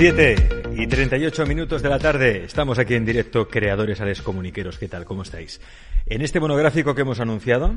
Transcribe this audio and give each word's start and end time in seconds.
7 0.00 0.34
y 0.78 0.86
38 0.86 1.44
minutos 1.44 1.82
de 1.82 1.90
la 1.90 1.98
tarde. 1.98 2.44
Estamos 2.46 2.78
aquí 2.78 2.94
en 2.94 3.04
directo, 3.04 3.48
creadores 3.48 4.00
ales 4.00 4.22
comuniqueros. 4.22 4.78
¿Qué 4.78 4.88
tal? 4.88 5.04
¿Cómo 5.04 5.20
estáis? 5.20 5.60
En 6.06 6.22
este 6.22 6.40
monográfico 6.40 6.94
que 6.94 7.02
hemos 7.02 7.20
anunciado, 7.20 7.74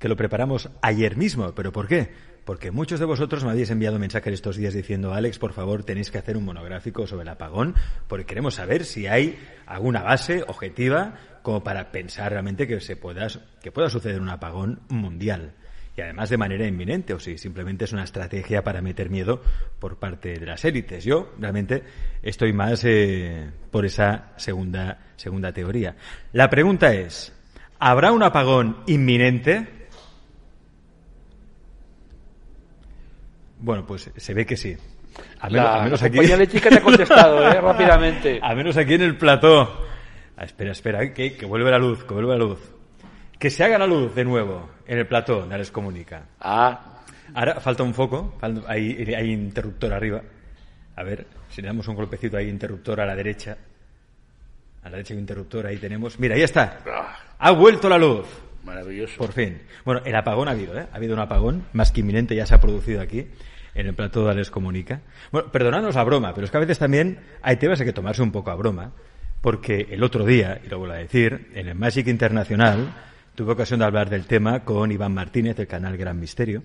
que 0.00 0.08
lo 0.08 0.16
preparamos 0.16 0.68
ayer 0.82 1.16
mismo. 1.16 1.52
¿Pero 1.54 1.70
por 1.70 1.86
qué? 1.86 2.10
Porque 2.44 2.72
muchos 2.72 2.98
de 2.98 3.06
vosotros 3.06 3.44
me 3.44 3.52
habéis 3.52 3.70
enviado 3.70 4.00
mensajes 4.00 4.34
estos 4.34 4.56
días 4.56 4.74
diciendo, 4.74 5.14
Alex, 5.14 5.38
por 5.38 5.52
favor, 5.52 5.84
tenéis 5.84 6.10
que 6.10 6.18
hacer 6.18 6.36
un 6.36 6.44
monográfico 6.44 7.06
sobre 7.06 7.22
el 7.22 7.28
apagón, 7.28 7.76
porque 8.08 8.26
queremos 8.26 8.54
saber 8.54 8.84
si 8.84 9.06
hay 9.06 9.38
alguna 9.64 10.02
base 10.02 10.42
objetiva 10.48 11.20
como 11.42 11.62
para 11.62 11.92
pensar 11.92 12.32
realmente 12.32 12.66
que 12.66 12.80
se 12.80 12.96
pueda, 12.96 13.28
que 13.62 13.70
pueda 13.70 13.88
suceder 13.88 14.20
un 14.20 14.28
apagón 14.28 14.80
mundial 14.88 15.52
y 16.00 16.02
además 16.02 16.30
de 16.30 16.38
manera 16.38 16.66
inminente, 16.66 17.12
o 17.12 17.20
si 17.20 17.36
simplemente 17.36 17.84
es 17.84 17.92
una 17.92 18.04
estrategia 18.04 18.64
para 18.64 18.80
meter 18.80 19.10
miedo 19.10 19.42
por 19.78 19.98
parte 19.98 20.38
de 20.38 20.46
las 20.46 20.64
élites. 20.64 21.04
Yo 21.04 21.34
realmente 21.38 21.82
estoy 22.22 22.54
más 22.54 22.82
eh, 22.86 23.50
por 23.70 23.84
esa 23.84 24.32
segunda, 24.36 24.98
segunda 25.16 25.52
teoría. 25.52 25.94
La 26.32 26.48
pregunta 26.48 26.94
es, 26.94 27.34
¿habrá 27.78 28.12
un 28.12 28.22
apagón 28.22 28.78
inminente? 28.86 29.68
Bueno, 33.58 33.84
pues 33.84 34.10
se 34.16 34.34
ve 34.34 34.46
que 34.46 34.56
sí. 34.56 34.74
A 35.40 35.50
menos, 35.50 35.64
la 35.70 35.82
menos 35.82 36.02
aquí... 36.02 36.18
te 36.18 36.74
ha 36.74 36.80
contestado, 36.82 37.46
¿eh? 37.46 37.60
rápidamente. 37.60 38.40
A 38.42 38.54
menos 38.54 38.74
aquí 38.78 38.94
en 38.94 39.02
el 39.02 39.18
plató. 39.18 39.84
Ah, 40.34 40.44
espera, 40.44 40.72
espera, 40.72 41.12
que, 41.12 41.36
que 41.36 41.44
vuelve 41.44 41.70
la 41.70 41.78
luz, 41.78 42.04
que 42.04 42.14
vuelve 42.14 42.38
la 42.38 42.38
luz. 42.38 42.79
Que 43.40 43.48
se 43.48 43.64
haga 43.64 43.78
la 43.78 43.86
luz 43.86 44.14
de 44.14 44.22
nuevo 44.22 44.68
en 44.86 44.98
el 44.98 45.06
plató 45.06 45.46
de 45.46 45.56
Les 45.56 45.70
Comunica. 45.70 46.26
Ah. 46.40 47.00
Ahora 47.32 47.58
falta 47.58 47.82
un 47.82 47.94
foco, 47.94 48.38
hay, 48.66 49.14
hay 49.14 49.32
interruptor 49.32 49.94
arriba. 49.94 50.20
A 50.94 51.02
ver, 51.02 51.26
si 51.48 51.62
le 51.62 51.68
damos 51.68 51.88
un 51.88 51.94
golpecito 51.94 52.36
ahí, 52.36 52.50
interruptor 52.50 53.00
a 53.00 53.06
la 53.06 53.16
derecha. 53.16 53.56
A 54.82 54.90
la 54.90 54.90
derecha 54.90 55.14
hay 55.14 55.16
un 55.16 55.20
interruptor, 55.22 55.66
ahí 55.66 55.78
tenemos. 55.78 56.20
Mira, 56.20 56.34
ahí 56.34 56.42
está. 56.42 56.80
Ah. 56.86 57.16
Ha 57.38 57.50
vuelto 57.52 57.88
la 57.88 57.96
luz. 57.96 58.26
Maravilloso. 58.62 59.16
Por 59.16 59.32
fin. 59.32 59.62
Bueno, 59.86 60.02
el 60.04 60.14
apagón 60.14 60.48
ha 60.48 60.50
habido, 60.50 60.78
¿eh? 60.78 60.86
Ha 60.92 60.96
habido 60.96 61.14
un 61.14 61.20
apagón 61.20 61.64
más 61.72 61.92
que 61.92 62.00
inminente, 62.00 62.36
ya 62.36 62.44
se 62.44 62.54
ha 62.54 62.60
producido 62.60 63.00
aquí, 63.00 63.26
en 63.74 63.86
el 63.86 63.94
plató 63.94 64.28
de 64.28 64.34
Les 64.34 64.50
Comunica. 64.50 65.00
Bueno, 65.32 65.50
perdonadnos 65.50 65.94
la 65.94 66.04
broma, 66.04 66.34
pero 66.34 66.44
es 66.44 66.50
que 66.50 66.58
a 66.58 66.60
veces 66.60 66.78
también 66.78 67.20
hay 67.40 67.56
temas 67.56 67.80
que 67.80 67.94
tomarse 67.94 68.20
un 68.20 68.32
poco 68.32 68.50
a 68.50 68.54
broma, 68.54 68.92
porque 69.40 69.88
el 69.90 70.02
otro 70.02 70.26
día, 70.26 70.60
y 70.62 70.68
lo 70.68 70.78
vuelvo 70.78 70.94
a 70.94 70.98
decir, 70.98 71.50
en 71.54 71.68
el 71.68 71.74
Magic 71.74 72.06
Internacional, 72.06 73.08
Tuve 73.34 73.52
ocasión 73.52 73.80
de 73.80 73.86
hablar 73.86 74.10
del 74.10 74.26
tema 74.26 74.64
con 74.64 74.90
Iván 74.92 75.14
Martínez 75.14 75.56
del 75.56 75.66
canal 75.66 75.96
Gran 75.96 76.18
Misterio, 76.18 76.62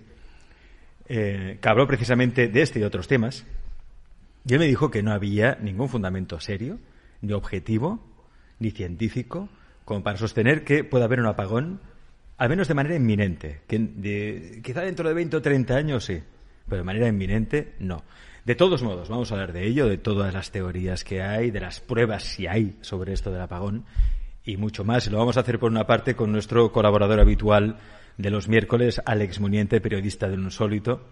eh, 1.07 1.59
que 1.61 1.69
habló 1.69 1.87
precisamente 1.87 2.47
de 2.47 2.61
este 2.61 2.79
y 2.79 2.83
otros 2.83 3.07
temas. 3.07 3.45
Y 4.45 4.53
él 4.53 4.59
me 4.59 4.65
dijo 4.65 4.91
que 4.91 5.03
no 5.03 5.11
había 5.11 5.57
ningún 5.61 5.89
fundamento 5.89 6.39
serio, 6.39 6.79
ni 7.21 7.33
objetivo, 7.33 8.03
ni 8.59 8.71
científico, 8.71 9.47
como 9.85 10.03
para 10.03 10.17
sostener 10.17 10.63
que 10.63 10.83
pueda 10.83 11.05
haber 11.05 11.19
un 11.19 11.27
apagón, 11.27 11.81
al 12.37 12.49
menos 12.49 12.67
de 12.67 12.73
manera 12.73 12.95
inminente. 12.95 13.61
Que 13.67 14.59
quizá 14.63 14.81
dentro 14.81 15.07
de 15.07 15.15
20 15.15 15.37
o 15.37 15.41
30 15.41 15.75
años 15.75 16.05
sí, 16.05 16.21
pero 16.67 16.79
de 16.79 16.85
manera 16.85 17.07
inminente 17.07 17.75
no. 17.79 18.03
De 18.43 18.55
todos 18.55 18.83
modos, 18.83 19.09
vamos 19.09 19.31
a 19.31 19.35
hablar 19.35 19.53
de 19.53 19.65
ello, 19.65 19.87
de 19.87 19.97
todas 19.97 20.33
las 20.33 20.51
teorías 20.51 21.03
que 21.03 21.21
hay, 21.21 21.51
de 21.51 21.59
las 21.59 21.79
pruebas 21.79 22.23
si 22.23 22.47
hay 22.47 22.77
sobre 22.81 23.13
esto 23.13 23.31
del 23.31 23.41
apagón 23.41 23.85
y 24.45 24.57
mucho 24.57 24.83
más. 24.83 25.07
Lo 25.07 25.17
vamos 25.17 25.37
a 25.37 25.41
hacer 25.41 25.59
por 25.59 25.71
una 25.71 25.87
parte 25.87 26.15
con 26.15 26.31
nuestro 26.31 26.71
colaborador 26.71 27.19
habitual 27.19 27.77
de 28.17 28.29
los 28.29 28.47
miércoles, 28.47 29.01
Alex 29.05 29.39
Muniente, 29.39 29.81
periodista 29.81 30.29
del 30.29 30.41
Insólito. 30.41 31.09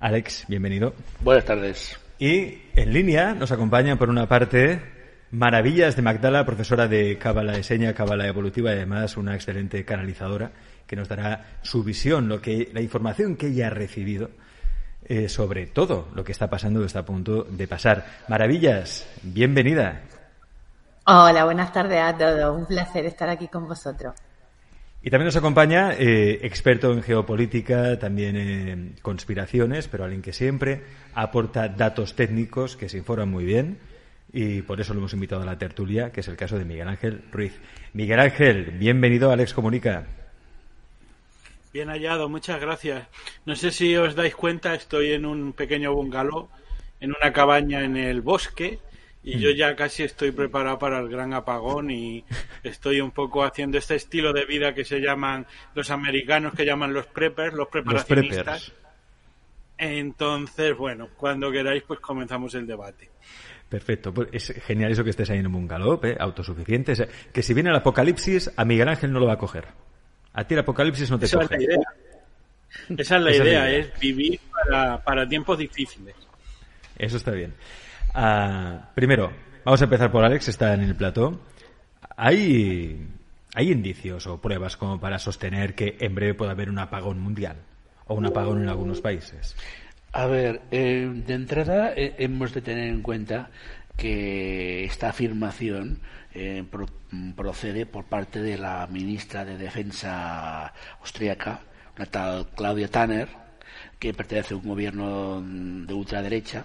Alex, 0.00 0.44
bienvenido. 0.48 0.94
Buenas 1.20 1.44
tardes. 1.44 1.98
Y 2.18 2.58
en 2.74 2.92
línea 2.92 3.34
nos 3.34 3.52
acompaña 3.52 3.96
por 3.96 4.10
una 4.10 4.26
parte 4.26 4.80
Maravillas 5.30 5.96
de 5.96 6.02
Magdala, 6.02 6.46
profesora 6.46 6.88
de 6.88 7.18
Cábala 7.18 7.52
de 7.52 7.62
Seña, 7.62 7.94
Cábala 7.94 8.26
Evolutiva 8.26 8.70
y 8.70 8.76
además 8.76 9.16
una 9.16 9.34
excelente 9.34 9.84
canalizadora 9.84 10.52
que 10.86 10.96
nos 10.96 11.08
dará 11.08 11.58
su 11.62 11.82
visión, 11.82 12.28
lo 12.28 12.40
que, 12.40 12.70
la 12.72 12.80
información 12.80 13.36
que 13.36 13.48
ella 13.48 13.66
ha 13.66 13.70
recibido 13.70 14.30
eh, 15.08 15.28
sobre 15.28 15.66
todo 15.66 16.08
lo 16.14 16.24
que 16.24 16.32
está 16.32 16.48
pasando, 16.48 16.80
que 16.80 16.86
está 16.86 17.00
a 17.00 17.04
punto 17.04 17.44
de 17.44 17.68
pasar. 17.68 18.06
Maravillas, 18.28 19.08
bienvenida. 19.22 20.02
Hola, 21.08 21.44
buenas 21.44 21.72
tardes 21.72 22.00
a 22.00 22.18
todos. 22.18 22.58
Un 22.58 22.66
placer 22.66 23.06
estar 23.06 23.28
aquí 23.28 23.46
con 23.46 23.68
vosotros. 23.68 24.12
Y 25.00 25.08
también 25.08 25.26
nos 25.26 25.36
acompaña 25.36 25.92
eh, 25.92 26.40
experto 26.42 26.92
en 26.92 27.00
geopolítica, 27.00 27.96
también 27.96 28.34
en 28.36 28.96
conspiraciones, 29.02 29.86
pero 29.86 30.02
alguien 30.02 30.20
que 30.20 30.32
siempre 30.32 30.82
aporta 31.14 31.68
datos 31.68 32.16
técnicos 32.16 32.76
que 32.76 32.88
se 32.88 32.98
informan 32.98 33.30
muy 33.30 33.44
bien 33.44 33.78
y 34.32 34.62
por 34.62 34.80
eso 34.80 34.94
lo 34.94 34.98
hemos 34.98 35.12
invitado 35.12 35.42
a 35.42 35.46
la 35.46 35.58
tertulia, 35.58 36.10
que 36.10 36.22
es 36.22 36.28
el 36.28 36.36
caso 36.36 36.58
de 36.58 36.64
Miguel 36.64 36.88
Ángel 36.88 37.22
Ruiz. 37.30 37.56
Miguel 37.92 38.18
Ángel, 38.18 38.72
bienvenido 38.72 39.30
a 39.30 39.34
Alex 39.34 39.54
Comunica. 39.54 40.06
Bien 41.72 41.88
hallado, 41.88 42.28
muchas 42.28 42.60
gracias. 42.60 43.06
No 43.44 43.54
sé 43.54 43.70
si 43.70 43.96
os 43.96 44.16
dais 44.16 44.34
cuenta, 44.34 44.74
estoy 44.74 45.12
en 45.12 45.24
un 45.24 45.52
pequeño 45.52 45.94
bungalow, 45.94 46.48
en 46.98 47.10
una 47.10 47.32
cabaña 47.32 47.84
en 47.84 47.96
el 47.96 48.22
bosque, 48.22 48.80
y 49.26 49.40
yo 49.40 49.50
ya 49.50 49.74
casi 49.74 50.04
estoy 50.04 50.30
preparado 50.30 50.78
para 50.78 51.00
el 51.00 51.08
gran 51.08 51.34
apagón 51.34 51.90
y 51.90 52.24
estoy 52.62 53.00
un 53.00 53.10
poco 53.10 53.42
haciendo 53.42 53.76
este 53.76 53.96
estilo 53.96 54.32
de 54.32 54.44
vida 54.44 54.72
que 54.72 54.84
se 54.84 55.00
llaman 55.00 55.46
los 55.74 55.90
americanos 55.90 56.54
que 56.54 56.64
llaman 56.64 56.94
los 56.94 57.06
preppers, 57.08 57.52
los 57.52 57.66
preparacionistas. 57.66 58.72
Entonces, 59.78 60.76
bueno, 60.76 61.08
cuando 61.16 61.50
queráis 61.50 61.82
pues 61.82 61.98
comenzamos 61.98 62.54
el 62.54 62.68
debate. 62.68 63.10
Perfecto, 63.68 64.14
pues 64.14 64.28
es 64.30 64.62
genial 64.64 64.92
eso 64.92 65.02
que 65.02 65.10
estés 65.10 65.28
ahí 65.28 65.40
en 65.40 65.48
un 65.48 65.54
bungalow, 65.54 65.98
¿eh? 66.04 66.16
autosuficiente, 66.20 66.94
que 67.32 67.42
si 67.42 67.52
viene 67.52 67.70
el 67.70 67.76
apocalipsis 67.76 68.52
a 68.56 68.64
Miguel 68.64 68.88
Ángel 68.88 69.12
no 69.12 69.18
lo 69.18 69.26
va 69.26 69.32
a 69.32 69.38
coger. 69.38 69.66
A 70.34 70.44
ti 70.44 70.54
el 70.54 70.60
apocalipsis 70.60 71.10
no 71.10 71.18
te 71.18 71.24
Esa 71.24 71.42
Es 71.42 71.50
la 71.50 71.60
idea. 71.60 71.78
Esa 72.96 73.16
es 73.16 73.22
la, 73.22 73.34
idea, 73.34 73.70
es 73.72 73.98
vivir 73.98 74.38
para, 74.52 75.02
para 75.02 75.28
tiempos 75.28 75.58
difíciles. 75.58 76.14
Eso 76.96 77.16
está 77.16 77.32
bien. 77.32 77.52
Ah, 78.18 78.92
primero, 78.94 79.30
vamos 79.62 79.78
a 79.82 79.84
empezar 79.84 80.10
por 80.10 80.24
Alex, 80.24 80.48
está 80.48 80.72
en 80.72 80.80
el 80.80 80.96
plató. 80.96 81.38
¿Hay, 82.16 83.06
¿Hay 83.54 83.70
indicios 83.70 84.26
o 84.26 84.40
pruebas 84.40 84.78
como 84.78 84.98
para 84.98 85.18
sostener 85.18 85.74
que 85.74 85.98
en 86.00 86.14
breve 86.14 86.32
pueda 86.32 86.52
haber 86.52 86.70
un 86.70 86.78
apagón 86.78 87.20
mundial 87.20 87.58
o 88.06 88.14
un 88.14 88.24
apagón 88.24 88.62
en 88.62 88.70
algunos 88.70 89.02
países? 89.02 89.54
A 90.12 90.24
ver, 90.24 90.62
eh, 90.70 91.10
de 91.26 91.34
entrada 91.34 91.92
eh, 91.94 92.14
hemos 92.16 92.54
de 92.54 92.62
tener 92.62 92.88
en 92.88 93.02
cuenta 93.02 93.50
que 93.98 94.84
esta 94.84 95.10
afirmación 95.10 96.00
eh, 96.32 96.64
procede 97.36 97.84
por 97.84 98.06
parte 98.06 98.40
de 98.40 98.56
la 98.56 98.86
ministra 98.86 99.44
de 99.44 99.58
Defensa 99.58 100.72
austríaca, 101.00 101.60
una 101.98 102.06
tal 102.06 102.46
Claudia 102.56 102.88
Tanner, 102.88 103.28
que 103.98 104.14
pertenece 104.14 104.54
a 104.54 104.56
un 104.56 104.66
gobierno 104.66 105.42
de 105.42 105.92
ultraderecha, 105.92 106.64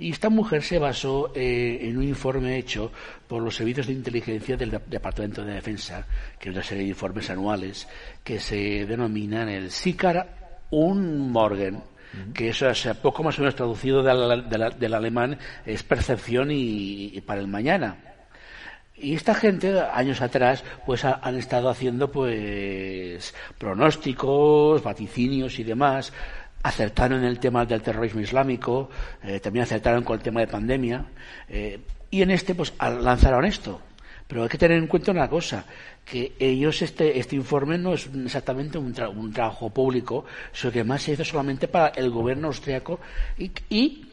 y 0.00 0.10
esta 0.10 0.30
mujer 0.30 0.62
se 0.62 0.78
basó 0.78 1.30
eh, 1.34 1.78
en 1.82 1.98
un 1.98 2.04
informe 2.04 2.56
hecho 2.56 2.90
por 3.28 3.42
los 3.42 3.54
servicios 3.54 3.86
de 3.86 3.92
inteligencia 3.92 4.56
del 4.56 4.80
Departamento 4.86 5.44
de 5.44 5.52
Defensa, 5.52 6.06
que 6.38 6.48
es 6.48 6.54
una 6.54 6.64
serie 6.64 6.84
de 6.84 6.88
informes 6.90 7.28
anuales 7.28 7.86
que 8.24 8.40
se 8.40 8.86
denominan 8.86 9.50
el 9.50 9.70
SICAR 9.70 10.40
un 10.70 11.30
Morgen, 11.30 11.82
que 12.32 12.48
eso 12.48 12.70
es 12.70 12.88
poco 13.02 13.22
más 13.22 13.38
o 13.38 13.42
menos 13.42 13.54
traducido 13.54 14.02
del, 14.02 14.94
alemán 14.94 15.38
es 15.66 15.82
percepción 15.82 16.48
y, 16.50 17.20
para 17.20 17.40
el 17.40 17.48
mañana. 17.48 17.96
Y 18.96 19.14
esta 19.14 19.34
gente, 19.34 19.80
años 19.80 20.20
atrás, 20.20 20.62
pues 20.84 21.04
han 21.04 21.36
estado 21.36 21.70
haciendo 21.70 22.10
pues 22.10 23.34
pronósticos, 23.58 24.82
vaticinios 24.82 25.58
y 25.58 25.64
demás 25.64 26.12
acertaron 26.62 27.20
en 27.20 27.26
el 27.26 27.38
tema 27.38 27.64
del 27.64 27.82
terrorismo 27.82 28.20
islámico, 28.20 28.90
eh, 29.22 29.40
también 29.40 29.64
acertaron 29.64 30.04
con 30.04 30.16
el 30.16 30.22
tema 30.22 30.40
de 30.40 30.46
pandemia, 30.46 31.04
eh, 31.48 31.80
y 32.10 32.22
en 32.22 32.30
este 32.30 32.54
pues 32.54 32.74
lanzaron 32.80 33.44
esto. 33.44 33.80
Pero 34.26 34.44
hay 34.44 34.48
que 34.48 34.58
tener 34.58 34.78
en 34.78 34.86
cuenta 34.86 35.10
una 35.10 35.28
cosa, 35.28 35.64
que 36.04 36.34
ellos, 36.38 36.82
este, 36.82 37.18
este 37.18 37.36
informe 37.36 37.78
no 37.78 37.94
es 37.94 38.08
exactamente 38.24 38.78
un, 38.78 38.92
trabajo 39.32 39.70
público, 39.70 40.24
sino 40.52 40.72
que 40.72 40.84
más 40.84 41.02
se 41.02 41.12
hizo 41.12 41.24
solamente 41.24 41.68
para 41.68 41.88
el 41.88 42.10
gobierno 42.10 42.48
austriaco 42.48 43.00
y, 43.38 44.06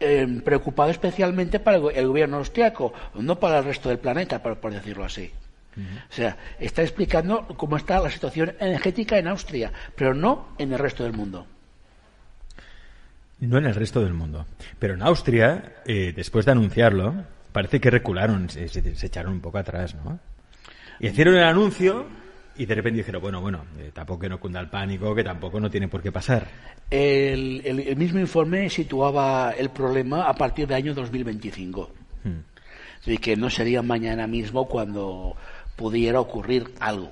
em, 0.00 0.40
preocupado 0.40 0.90
especialmente 0.90 1.60
para 1.60 1.76
el, 1.76 2.06
gobierno 2.06 2.38
austriaco, 2.38 2.92
no 3.14 3.38
para 3.38 3.58
el 3.58 3.64
resto 3.64 3.88
del 3.88 3.98
planeta, 3.98 4.42
por, 4.42 4.72
decirlo 4.72 5.04
así. 5.04 5.30
O 5.74 6.12
sea, 6.12 6.36
está 6.58 6.82
explicando 6.82 7.46
cómo 7.56 7.76
está 7.78 7.98
la 8.00 8.10
situación 8.10 8.54
energética 8.60 9.18
en 9.18 9.28
Austria, 9.28 9.72
pero 9.96 10.12
no 10.12 10.48
en 10.58 10.72
el 10.72 10.78
resto 10.78 11.02
del 11.02 11.14
mundo. 11.14 11.46
No 13.42 13.58
en 13.58 13.66
el 13.66 13.74
resto 13.74 14.00
del 14.00 14.14
mundo. 14.14 14.46
Pero 14.78 14.94
en 14.94 15.02
Austria, 15.02 15.82
eh, 15.84 16.12
después 16.14 16.46
de 16.46 16.52
anunciarlo, 16.52 17.24
parece 17.50 17.80
que 17.80 17.90
recularon, 17.90 18.48
se, 18.48 18.66
echaron 19.04 19.32
un 19.32 19.40
poco 19.40 19.58
atrás, 19.58 19.96
¿no? 19.96 20.20
Y 21.00 21.08
hicieron 21.08 21.34
el 21.34 21.42
anuncio 21.42 22.06
y 22.56 22.66
de 22.66 22.74
repente 22.76 22.98
dijeron, 22.98 23.20
bueno, 23.20 23.40
bueno, 23.40 23.64
eh, 23.80 23.90
tampoco 23.92 24.20
que 24.20 24.28
no 24.28 24.38
cunda 24.38 24.60
el 24.60 24.68
pánico, 24.68 25.12
que 25.12 25.24
tampoco 25.24 25.58
no 25.58 25.68
tiene 25.68 25.88
por 25.88 26.00
qué 26.00 26.12
pasar. 26.12 26.46
El, 26.88 27.62
el, 27.64 27.96
mismo 27.96 28.20
informe 28.20 28.70
situaba 28.70 29.52
el 29.58 29.70
problema 29.70 30.28
a 30.28 30.34
partir 30.34 30.68
del 30.68 30.76
año 30.76 30.94
2025. 30.94 31.90
Hmm. 32.22 33.14
que 33.16 33.36
no 33.36 33.50
sería 33.50 33.82
mañana 33.82 34.28
mismo 34.28 34.68
cuando 34.68 35.34
pudiera 35.74 36.20
ocurrir 36.20 36.72
algo. 36.78 37.10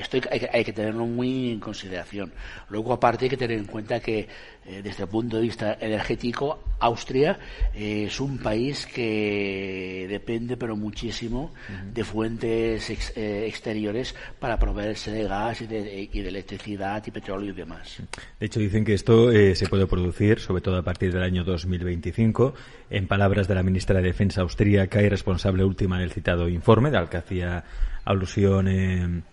Esto 0.00 0.18
hay, 0.30 0.64
que 0.64 0.72
tenerlo 0.72 1.06
muy 1.06 1.50
en 1.50 1.60
consideración. 1.60 2.32
Luego, 2.68 2.92
aparte, 2.92 3.24
hay 3.24 3.30
que 3.30 3.36
tener 3.36 3.58
en 3.58 3.64
cuenta 3.64 4.00
que, 4.00 4.28
eh, 4.66 4.80
desde 4.82 5.04
el 5.04 5.08
punto 5.08 5.36
de 5.36 5.42
vista 5.42 5.78
energético, 5.80 6.62
Austria 6.80 7.38
eh, 7.74 8.04
es 8.06 8.20
un 8.20 8.38
país 8.38 8.86
que 8.86 10.06
depende, 10.08 10.56
pero 10.56 10.76
muchísimo, 10.76 11.52
de 11.92 12.04
fuentes 12.04 12.90
eh, 13.16 13.46
exteriores 13.46 14.14
para 14.38 14.58
proveerse 14.58 15.10
de 15.10 15.24
gas 15.24 15.60
y 15.62 15.66
de, 15.66 16.08
electricidad 16.12 17.02
y 17.06 17.10
petróleo 17.10 17.50
y 17.50 17.56
demás. 17.56 18.02
De 18.38 18.46
hecho, 18.46 18.60
dicen 18.60 18.84
que 18.84 18.94
esto 18.94 19.32
se 19.32 19.66
puede 19.68 19.86
producir, 19.86 20.40
sobre 20.40 20.60
todo 20.60 20.76
a 20.76 20.82
partir 20.82 21.12
del 21.12 21.22
año 21.22 21.44
2025. 21.44 22.54
En 22.90 23.06
palabras 23.06 23.48
de 23.48 23.54
la 23.54 23.62
ministra 23.62 24.00
de 24.00 24.08
Defensa 24.08 24.42
austríaca 24.42 25.02
y 25.02 25.08
responsable 25.08 25.64
última 25.64 25.96
en 25.96 26.02
el 26.02 26.12
citado 26.12 26.48
informe, 26.48 26.96
al 26.96 27.08
que 27.08 27.16
hacía 27.16 27.64
alusión. 28.04 29.24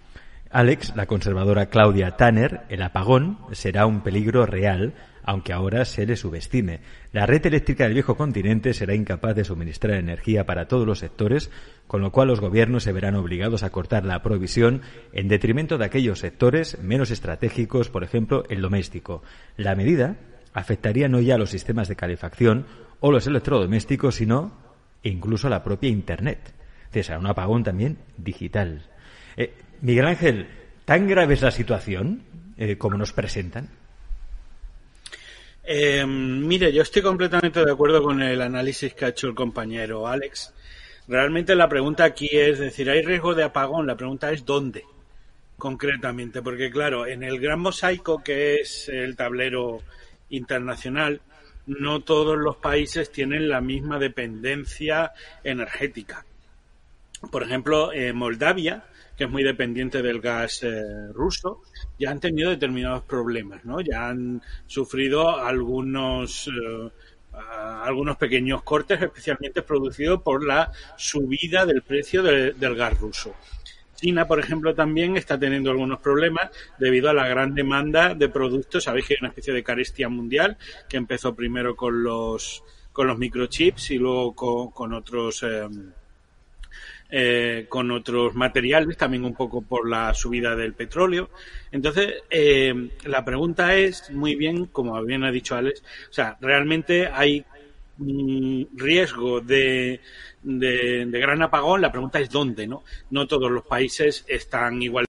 Alex, 0.55 0.95
la 0.95 1.05
conservadora 1.05 1.65
Claudia 1.65 2.11
Tanner, 2.11 2.61
el 2.69 2.81
apagón 2.81 3.39
será 3.51 3.85
un 3.85 3.99
peligro 3.99 4.45
real, 4.45 4.93
aunque 5.21 5.51
ahora 5.51 5.83
se 5.83 6.05
le 6.05 6.15
subestime. 6.15 6.79
La 7.11 7.25
red 7.25 7.45
eléctrica 7.45 7.83
del 7.83 7.95
viejo 7.95 8.15
continente 8.15 8.73
será 8.73 8.95
incapaz 8.95 9.35
de 9.35 9.43
suministrar 9.43 9.97
energía 9.97 10.45
para 10.45 10.69
todos 10.69 10.87
los 10.87 10.99
sectores, 10.99 11.51
con 11.87 12.01
lo 12.01 12.13
cual 12.13 12.29
los 12.29 12.39
gobiernos 12.39 12.83
se 12.83 12.93
verán 12.93 13.15
obligados 13.15 13.63
a 13.63 13.69
cortar 13.69 14.05
la 14.05 14.23
provisión 14.23 14.81
en 15.11 15.27
detrimento 15.27 15.77
de 15.77 15.83
aquellos 15.83 16.19
sectores 16.19 16.81
menos 16.81 17.11
estratégicos, 17.11 17.89
por 17.89 18.05
ejemplo, 18.05 18.45
el 18.47 18.61
doméstico. 18.61 19.23
La 19.57 19.75
medida 19.75 20.15
afectaría 20.53 21.09
no 21.09 21.19
ya 21.19 21.35
a 21.35 21.37
los 21.37 21.49
sistemas 21.49 21.89
de 21.89 21.97
calefacción 21.97 22.65
o 23.01 23.11
los 23.11 23.27
electrodomésticos, 23.27 24.15
sino 24.15 24.53
incluso 25.03 25.47
a 25.47 25.49
la 25.49 25.65
propia 25.65 25.89
Internet. 25.89 26.53
será 26.93 27.19
un 27.19 27.27
apagón 27.27 27.65
también 27.65 27.97
digital. 28.15 28.85
Eh, 29.35 29.53
Miguel 29.81 30.06
Ángel, 30.06 30.48
¿tan 30.86 31.07
grave 31.07 31.33
es 31.33 31.42
la 31.42 31.51
situación 31.51 32.24
eh, 32.57 32.77
como 32.77 32.98
nos 32.98 33.13
presentan? 33.13 33.69
Eh, 35.63 36.06
mire, 36.06 36.72
yo 36.72 36.83
estoy 36.83 37.01
completamente 37.01 37.66
de 37.66 37.72
acuerdo 37.72 38.04
con 38.04 38.22
el 38.22 38.42
análisis 38.42 38.94
que 38.94 39.06
ha 39.06 39.10
hecho 39.10 39.27
el 39.27 39.36
compañero 39.36 40.07
Alex. 40.07 40.54
Realmente 41.07 41.56
la 41.56 41.69
pregunta 41.69 42.04
aquí 42.04 42.30
es 42.31 42.60
decir, 42.60 42.89
¿hay 42.89 43.01
riesgo 43.01 43.33
de 43.33 43.44
apagón? 43.44 43.88
La 43.88 43.95
pregunta 43.95 44.31
es 44.31 44.45
¿dónde? 44.45 44.83
Concretamente, 45.57 46.42
porque 46.42 46.69
claro, 46.69 47.07
en 47.07 47.24
el 47.24 47.39
gran 47.39 47.60
mosaico 47.60 48.24
que 48.24 48.56
es 48.56 48.89
el 48.89 49.16
tablero 49.16 49.81
internacional, 50.30 51.22
no 51.66 52.01
todos 52.01 52.38
los 52.38 52.57
países 52.57 53.12
tienen 53.12 53.50
la 53.50 53.62
misma 53.62 53.98
dependencia 53.98 55.13
energética. 55.44 56.25
Por 57.31 57.44
ejemplo, 57.44 57.92
Moldavia 58.13 58.83
que 59.16 59.25
es 59.25 59.30
muy 59.30 59.44
dependiente 59.44 60.01
del 60.01 60.19
gas 60.19 60.63
eh, 60.63 61.07
ruso, 61.13 61.62
ya 61.98 62.12
han 62.12 62.19
tenido 62.19 62.50
determinados 62.50 63.04
problemas, 63.04 63.63
¿no? 63.63 63.80
Ya 63.81 64.10
han 64.10 64.42
sufrido 64.68 65.30
algunos 65.30 66.48
eh, 66.48 66.89
algunos 67.83 68.18
pequeños 68.18 68.63
cortes, 68.63 69.01
especialmente 69.01 69.62
producidos 69.62 70.22
por 70.22 70.45
la 70.45 70.72
subida 70.98 71.66
del 71.66 71.81
precio 71.81 72.24
del 72.24 72.75
gas 72.75 72.98
ruso. 72.98 73.36
China, 73.95 74.25
por 74.27 74.39
ejemplo, 74.39 74.74
también 74.74 75.18
está 75.18 75.38
teniendo 75.38 75.72
algunos 75.72 76.00
problemas 76.00 76.50
debido 76.80 77.10
a 77.10 77.13
la 77.13 77.27
gran 77.27 77.54
demanda 77.54 78.13
de 78.13 78.30
productos. 78.30 78.86
Sabéis 78.86 79.07
que 79.07 79.13
hay 79.16 79.18
una 79.22 79.30
especie 79.30 79.54
de 79.54 79.63
carestía 79.63 80.07
mundial 80.07 80.57
que 80.88 80.98
empezó 80.98 81.36
primero 81.36 81.75
con 81.75 82.04
los 82.04 82.63
con 82.94 83.07
los 83.07 83.18
microchips 83.18 83.92
y 83.92 83.98
luego 83.98 84.72
con, 84.72 84.94
otros 84.94 85.44
eh, 85.44 85.68
eh, 87.09 87.67
con 87.69 87.91
otros 87.91 88.33
materiales, 88.33 88.97
también 88.97 89.25
un 89.25 89.35
poco 89.35 89.61
por 89.61 89.87
la 89.87 90.13
subida 90.13 90.55
del 90.55 90.73
petróleo. 90.73 91.29
Entonces, 91.71 92.23
eh, 92.29 92.89
la 93.05 93.23
pregunta 93.23 93.75
es, 93.75 94.09
muy 94.11 94.35
bien, 94.35 94.65
como 94.65 95.01
bien 95.03 95.23
ha 95.23 95.31
dicho 95.31 95.55
Alex, 95.55 95.83
o 96.09 96.13
sea, 96.13 96.35
realmente 96.41 97.07
hay 97.07 97.45
mm, 97.97 98.63
riesgo 98.75 99.39
de, 99.39 99.99
de, 100.41 101.05
gran 101.19 101.41
apagón, 101.43 101.81
la 101.81 101.91
pregunta 101.91 102.19
es 102.19 102.29
dónde, 102.29 102.65
¿no? 102.65 102.83
No 103.11 103.27
todos 103.27 103.51
los 103.51 103.65
países 103.65 104.25
están 104.27 104.81
igual. 104.81 105.05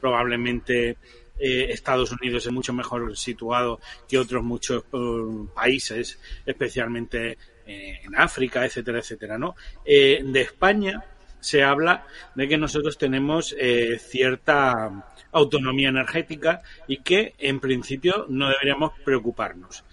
Probablemente 0.00 0.96
eh, 1.38 1.66
Estados 1.70 2.10
Unidos 2.10 2.44
es 2.46 2.52
mucho 2.52 2.72
mejor 2.72 3.16
situado 3.16 3.80
que 4.08 4.18
otros 4.18 4.42
muchos 4.42 4.84
países, 5.54 6.18
especialmente 6.44 7.38
en 7.66 8.14
África, 8.16 8.64
etcétera, 8.64 8.98
etcétera, 8.98 9.38
¿no? 9.38 9.56
Eh, 9.84 10.22
de 10.24 10.40
España 10.40 11.04
se 11.40 11.62
habla 11.62 12.06
de 12.34 12.48
que 12.48 12.56
nosotros 12.56 12.96
tenemos 12.96 13.54
eh, 13.58 13.98
cierta 13.98 15.12
autonomía 15.32 15.88
energética 15.88 16.62
y 16.86 16.98
que 16.98 17.34
en 17.38 17.60
principio 17.60 18.26
no 18.28 18.48
deberíamos 18.48 18.92
preocuparnos. 19.04 19.84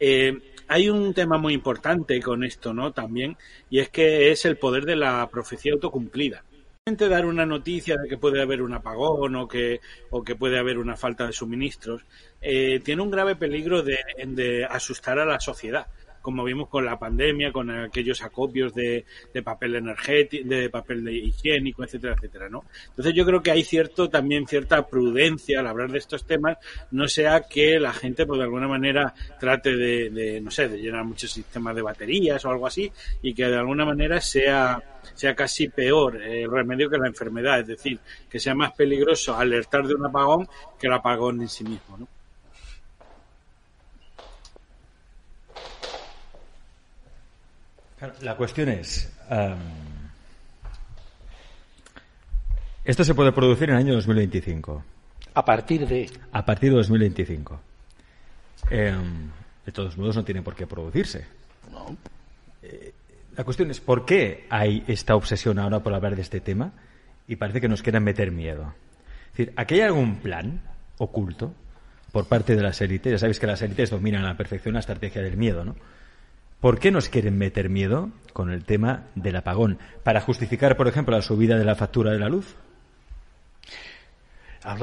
Eh, 0.00 0.38
hay 0.66 0.88
un 0.88 1.12
tema 1.12 1.36
muy 1.36 1.52
importante 1.52 2.20
con 2.22 2.42
esto, 2.42 2.72
¿no? 2.72 2.92
También, 2.92 3.36
y 3.68 3.80
es 3.80 3.90
que 3.90 4.30
es 4.30 4.44
el 4.46 4.56
poder 4.56 4.86
de 4.86 4.96
la 4.96 5.28
profecía 5.30 5.72
autocumplida 5.72 6.42
dar 6.86 7.24
una 7.24 7.46
noticia 7.46 7.96
de 7.96 8.06
que 8.06 8.18
puede 8.18 8.42
haber 8.42 8.60
un 8.60 8.74
apagón 8.74 9.36
o 9.36 9.48
que, 9.48 9.80
o 10.10 10.22
que 10.22 10.36
puede 10.36 10.58
haber 10.58 10.76
una 10.76 10.98
falta 10.98 11.26
de 11.26 11.32
suministros, 11.32 12.02
tiene 12.42 13.00
un 13.00 13.10
grave 13.10 13.36
peligro 13.36 13.82
de, 13.82 14.66
asustar 14.68 15.18
a 15.18 15.24
la 15.24 15.40
sociedad 15.40 15.86
como 16.24 16.42
vimos 16.42 16.70
con 16.70 16.86
la 16.86 16.98
pandemia, 16.98 17.52
con 17.52 17.70
aquellos 17.70 18.22
acopios 18.22 18.72
de, 18.72 19.04
papel 19.44 19.76
energético, 19.76 20.48
de 20.48 20.70
papel 20.70 21.06
higiénico, 21.06 21.84
etcétera, 21.84 22.14
etcétera, 22.14 22.48
¿no? 22.48 22.64
Entonces 22.88 23.12
yo 23.12 23.26
creo 23.26 23.42
que 23.42 23.50
hay 23.50 23.62
cierto, 23.62 24.08
también 24.08 24.46
cierta 24.46 24.88
prudencia 24.88 25.60
al 25.60 25.66
hablar 25.66 25.92
de 25.92 25.98
estos 25.98 26.24
temas, 26.24 26.56
no 26.92 27.08
sea 27.08 27.42
que 27.42 27.78
la 27.78 27.92
gente, 27.92 28.24
pues 28.24 28.38
de 28.38 28.44
alguna 28.44 28.66
manera, 28.66 29.12
trate 29.38 29.76
de, 29.76 30.40
no 30.40 30.50
sé, 30.50 30.66
de 30.66 30.78
llenar 30.78 31.04
muchos 31.04 31.30
sistemas 31.30 31.76
de 31.76 31.82
baterías 31.82 32.42
o 32.46 32.50
algo 32.50 32.66
así, 32.68 32.90
y 33.20 33.34
que 33.34 33.44
de 33.44 33.56
alguna 33.56 33.84
manera 33.84 34.18
sea 34.22 34.82
sea 35.12 35.34
casi 35.34 35.68
peor 35.68 36.16
el 36.22 36.50
remedio 36.50 36.88
que 36.88 36.96
la 36.96 37.06
enfermedad, 37.06 37.60
es 37.60 37.66
decir, 37.66 38.00
que 38.30 38.40
sea 38.40 38.54
más 38.54 38.72
peligroso 38.72 39.36
alertar 39.36 39.86
de 39.86 39.94
un 39.94 40.06
apagón 40.06 40.48
que 40.78 40.86
el 40.86 40.94
apagón 40.94 41.42
en 41.42 41.48
sí 41.50 41.64
mismo, 41.64 41.98
¿no? 41.98 42.08
La 48.20 48.36
cuestión 48.36 48.68
es, 48.68 49.12
esto 52.84 53.02
se 53.02 53.14
puede 53.14 53.32
producir 53.32 53.70
en 53.70 53.76
el 53.76 53.80
año 53.80 53.94
2025. 53.94 54.84
A 55.34 55.44
partir 55.44 55.86
de... 55.86 56.10
A 56.32 56.44
partir 56.44 56.70
de 56.70 56.76
2025. 56.76 57.60
Em, 58.70 59.30
de 59.64 59.72
todos 59.72 59.96
modos, 59.96 60.16
no 60.16 60.24
tiene 60.24 60.42
por 60.42 60.54
qué 60.54 60.66
producirse. 60.66 61.26
No. 61.72 61.96
Eh, 62.62 62.92
la 63.36 63.44
cuestión 63.44 63.70
es, 63.70 63.80
¿por 63.80 64.04
qué 64.04 64.46
hay 64.50 64.84
esta 64.86 65.16
obsesión 65.16 65.58
ahora 65.58 65.80
por 65.80 65.94
hablar 65.94 66.14
de 66.14 66.22
este 66.22 66.40
tema? 66.40 66.72
Y 67.26 67.36
parece 67.36 67.60
que 67.60 67.68
nos 67.68 67.82
quieren 67.82 68.04
meter 68.04 68.30
miedo. 68.30 68.74
Es 69.32 69.38
decir, 69.38 69.54
¿aquí 69.56 69.76
hay 69.76 69.80
algún 69.80 70.16
plan 70.16 70.60
oculto 70.98 71.54
por 72.12 72.28
parte 72.28 72.54
de 72.54 72.62
las 72.62 72.80
élites? 72.80 73.12
Ya 73.12 73.18
sabéis 73.18 73.40
que 73.40 73.46
las 73.46 73.62
élites 73.62 73.90
dominan 73.90 74.24
a 74.24 74.28
la 74.28 74.36
perfección 74.36 74.74
la 74.74 74.80
estrategia 74.80 75.22
del 75.22 75.36
miedo, 75.36 75.64
¿no? 75.64 75.74
¿Por 76.64 76.78
qué 76.78 76.90
nos 76.90 77.10
quieren 77.10 77.36
meter 77.36 77.68
miedo 77.68 78.08
con 78.32 78.50
el 78.50 78.64
tema 78.64 79.02
del 79.16 79.36
apagón? 79.36 79.76
¿Para 80.02 80.22
justificar, 80.22 80.78
por 80.78 80.88
ejemplo, 80.88 81.14
la 81.14 81.20
subida 81.20 81.58
de 81.58 81.64
la 81.66 81.74
factura 81.74 82.10
de 82.10 82.18
la 82.18 82.30
luz? 82.30 82.56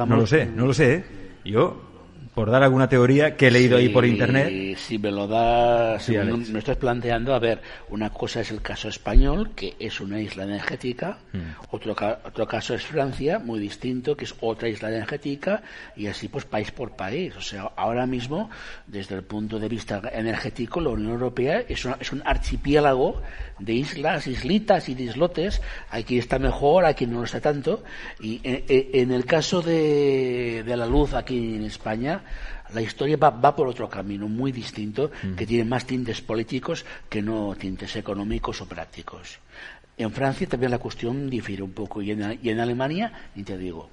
No 0.05 0.15
lo 0.17 0.27
sé, 0.27 0.45
no 0.45 0.67
lo 0.67 0.75
sé. 0.75 0.93
¿eh? 0.93 1.03
Yo 1.43 1.90
por 2.33 2.49
dar 2.49 2.63
alguna 2.63 2.87
teoría 2.87 3.35
que 3.35 3.47
he 3.47 3.51
leído 3.51 3.77
ahí 3.77 3.89
por 3.89 4.05
internet. 4.05 4.77
Si 4.77 4.97
me 4.97 5.11
lo 5.11 5.27
das, 5.27 6.07
me 6.09 6.59
estás 6.59 6.77
planteando, 6.77 7.33
a 7.33 7.39
ver, 7.39 7.61
una 7.89 8.09
cosa 8.09 8.41
es 8.41 8.51
el 8.51 8.61
caso 8.61 8.87
español, 8.87 9.51
que 9.55 9.75
es 9.79 9.99
una 9.99 10.19
isla 10.21 10.43
energética, 10.43 11.17
mm. 11.33 11.39
otro, 11.71 11.95
otro 12.23 12.47
caso 12.47 12.73
es 12.73 12.85
Francia, 12.85 13.39
muy 13.39 13.59
distinto, 13.59 14.15
que 14.15 14.25
es 14.25 14.35
otra 14.39 14.69
isla 14.69 14.89
energética, 14.89 15.61
y 15.95 16.07
así 16.07 16.29
pues 16.29 16.45
país 16.45 16.71
por 16.71 16.91
país. 16.95 17.35
O 17.35 17.41
sea, 17.41 17.71
ahora 17.75 18.05
mismo, 18.05 18.49
desde 18.87 19.15
el 19.15 19.23
punto 19.23 19.59
de 19.59 19.67
vista 19.67 20.01
energético, 20.13 20.79
la 20.79 20.89
Unión 20.89 21.11
Europea 21.11 21.63
es, 21.67 21.85
es 21.99 22.11
un 22.11 22.21
archipiélago 22.25 23.21
de 23.61 23.73
islas, 23.73 24.27
islitas 24.27 24.89
y 24.89 24.95
de 24.95 25.03
islotes. 25.03 25.61
Aquí 25.89 26.17
está 26.17 26.39
mejor, 26.39 26.85
aquí 26.85 27.05
no 27.05 27.19
lo 27.19 27.25
está 27.25 27.39
tanto. 27.39 27.83
Y 28.19 28.41
en, 28.43 29.11
el 29.11 29.25
caso 29.25 29.61
de, 29.61 30.63
de 30.65 30.77
la 30.77 30.85
luz 30.85 31.13
aquí 31.13 31.55
en 31.55 31.63
España, 31.63 32.23
la 32.73 32.81
historia 32.81 33.17
va, 33.17 33.55
por 33.55 33.67
otro 33.67 33.89
camino 33.89 34.27
muy 34.27 34.51
distinto, 34.51 35.11
que 35.35 35.45
tiene 35.45 35.65
más 35.65 35.85
tintes 35.85 36.21
políticos 36.21 36.85
que 37.09 37.21
no 37.21 37.55
tintes 37.55 37.95
económicos 37.95 38.61
o 38.61 38.65
prácticos. 38.65 39.39
En 39.97 40.11
Francia 40.11 40.47
también 40.47 40.71
la 40.71 40.79
cuestión 40.79 41.29
difiere 41.29 41.63
un 41.63 41.73
poco 41.73 42.01
y 42.01 42.11
en, 42.11 42.39
y 42.41 42.49
en 42.49 42.59
Alemania, 42.59 43.29
ni 43.35 43.43
te 43.43 43.57
digo. 43.57 43.89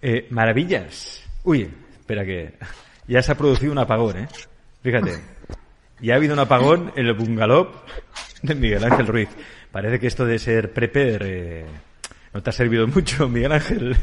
Eh, 0.00 0.26
maravillas. 0.30 1.22
Uy, 1.44 1.68
espera 1.98 2.24
que 2.24 2.54
ya 3.06 3.22
se 3.22 3.32
ha 3.32 3.34
producido 3.34 3.72
un 3.72 3.78
apagón, 3.78 4.18
¿eh? 4.18 4.28
Fíjate, 4.82 5.20
ya 6.00 6.14
ha 6.14 6.16
habido 6.16 6.34
un 6.34 6.40
apagón 6.40 6.92
en 6.96 7.06
el 7.06 7.14
bungalow 7.14 7.70
de 8.42 8.54
Miguel 8.54 8.84
Ángel 8.84 9.06
Ruiz. 9.06 9.28
Parece 9.70 10.00
que 10.00 10.06
esto 10.06 10.24
de 10.24 10.38
ser 10.38 10.72
prepper 10.72 11.22
eh, 11.24 11.66
no 12.32 12.42
te 12.42 12.50
ha 12.50 12.52
servido 12.52 12.86
mucho, 12.86 13.28
Miguel 13.28 13.52
Ángel. 13.52 13.96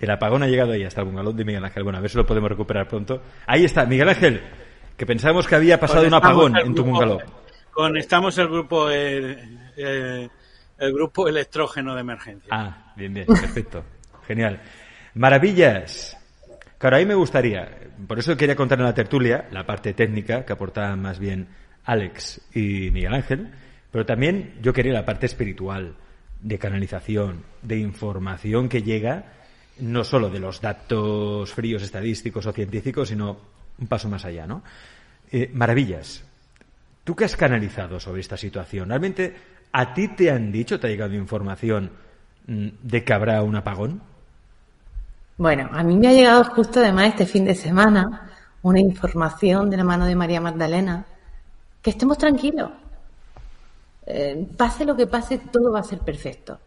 el 0.00 0.10
apagón 0.10 0.42
ha 0.42 0.46
llegado 0.46 0.72
ahí 0.72 0.84
hasta 0.84 1.02
el 1.02 1.06
bungalow 1.06 1.32
de 1.32 1.44
Miguel 1.44 1.64
Ángel. 1.64 1.84
Bueno, 1.84 1.98
a 1.98 2.00
ver 2.00 2.10
si 2.10 2.16
lo 2.16 2.26
podemos 2.26 2.50
recuperar 2.50 2.88
pronto. 2.88 3.22
Ahí 3.46 3.64
está, 3.64 3.86
Miguel 3.86 4.08
Ángel, 4.08 4.40
que 4.96 5.06
pensábamos 5.06 5.46
que 5.46 5.54
había 5.54 5.78
pasado 5.78 6.06
un 6.06 6.14
apagón 6.14 6.56
en 6.56 6.74
tu 6.74 6.84
bungalow. 6.84 7.20
Conectamos 7.72 8.36
el 8.38 8.48
grupo, 8.48 8.90
eh, 8.90 9.38
eh, 9.76 10.28
el 10.78 10.92
grupo 10.92 11.28
electrógeno 11.28 11.94
de 11.94 12.00
emergencia. 12.00 12.48
Ah, 12.50 12.92
bien, 12.96 13.14
bien, 13.14 13.26
perfecto. 13.26 13.84
Genial. 14.26 14.60
Maravillas. 15.14 16.17
Claro, 16.78 16.96
ahí 16.96 17.06
me 17.06 17.14
gustaría, 17.14 17.68
por 18.06 18.18
eso 18.18 18.36
quería 18.36 18.54
contar 18.54 18.78
en 18.78 18.84
la 18.84 18.94
tertulia 18.94 19.48
la 19.50 19.66
parte 19.66 19.94
técnica 19.94 20.44
que 20.44 20.52
aportaban 20.52 21.02
más 21.02 21.18
bien 21.18 21.48
Alex 21.84 22.40
y 22.54 22.90
Miguel 22.92 23.14
Ángel, 23.14 23.50
pero 23.90 24.06
también 24.06 24.54
yo 24.62 24.72
quería 24.72 24.92
la 24.92 25.04
parte 25.04 25.26
espiritual, 25.26 25.96
de 26.40 26.58
canalización, 26.58 27.42
de 27.62 27.78
información 27.78 28.68
que 28.68 28.82
llega 28.82 29.24
no 29.80 30.04
solo 30.04 30.30
de 30.30 30.40
los 30.40 30.60
datos 30.60 31.52
fríos 31.52 31.82
estadísticos 31.82 32.46
o 32.46 32.52
científicos, 32.52 33.08
sino 33.08 33.38
un 33.78 33.86
paso 33.86 34.08
más 34.08 34.24
allá, 34.24 34.46
¿no? 34.46 34.62
Eh, 35.30 35.50
maravillas. 35.52 36.24
¿Tú 37.04 37.14
qué 37.14 37.24
has 37.24 37.36
canalizado 37.36 38.00
sobre 38.00 38.20
esta 38.20 38.36
situación? 38.36 38.88
¿Realmente 38.88 39.34
a 39.72 39.94
ti 39.94 40.08
te 40.08 40.30
han 40.30 40.50
dicho, 40.50 40.80
te 40.80 40.86
ha 40.86 40.90
llegado 40.90 41.14
información 41.14 41.90
mm, 42.46 42.68
de 42.82 43.04
que 43.04 43.12
habrá 43.12 43.42
un 43.42 43.56
apagón? 43.56 44.02
Bueno, 45.38 45.68
a 45.72 45.84
mí 45.84 45.96
me 45.96 46.08
ha 46.08 46.12
llegado 46.12 46.42
justo 46.42 46.80
además 46.80 47.10
este 47.10 47.24
fin 47.24 47.44
de 47.44 47.54
semana 47.54 48.28
una 48.62 48.80
información 48.80 49.70
de 49.70 49.76
la 49.76 49.84
mano 49.84 50.04
de 50.04 50.16
María 50.16 50.40
Magdalena 50.40 51.06
que 51.80 51.90
estemos 51.90 52.18
tranquilos. 52.18 52.72
Eh, 54.04 54.48
pase 54.56 54.84
lo 54.84 54.96
que 54.96 55.06
pase, 55.06 55.38
todo 55.38 55.70
va 55.70 55.78
a 55.78 55.84
ser 55.84 56.00
perfecto. 56.00 56.58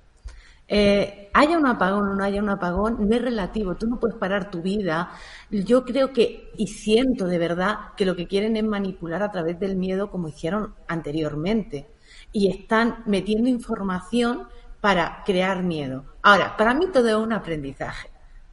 Eh, 0.70 1.30
haya 1.34 1.58
un 1.58 1.68
apagón 1.68 2.12
o 2.12 2.16
no 2.16 2.24
haya 2.24 2.42
un 2.42 2.48
apagón, 2.48 3.10
no 3.10 3.13
es 3.13 3.22
relativo, 3.22 3.75
tú 3.75 3.88
no 3.88 4.00
puedes 4.00 4.16
parar 4.16 4.50
tu 4.50 4.62
vida. 4.62 5.12
Yo 5.50 5.84
creo 5.84 6.13
que, 6.13 6.51
y 6.56 6.68
siento 6.68 7.25
de 7.28 7.40
verdad, 7.40 7.75
que 7.98 8.06
lo 8.06 8.16
que 8.16 8.25
quieren 8.25 8.56
es 8.56 8.63
manipular 8.63 9.22
a 9.22 9.32
través 9.32 9.60
del 9.60 9.75
miedo 9.75 10.10
como 10.10 10.30
hicieron 10.30 10.75
anteriormente. 10.88 11.88
Y 12.32 12.50
están 12.50 13.04
metiendo 13.06 13.50
información 13.50 14.48
para 14.80 15.24
crear 15.25 15.62
miedo. 15.62 16.06
Ahora, 16.22 16.56
para 16.56 16.74
mí 16.74 16.88
todo 16.94 17.10
es 17.10 17.16
un 17.16 17.34
aprendizaje. 17.34 18.11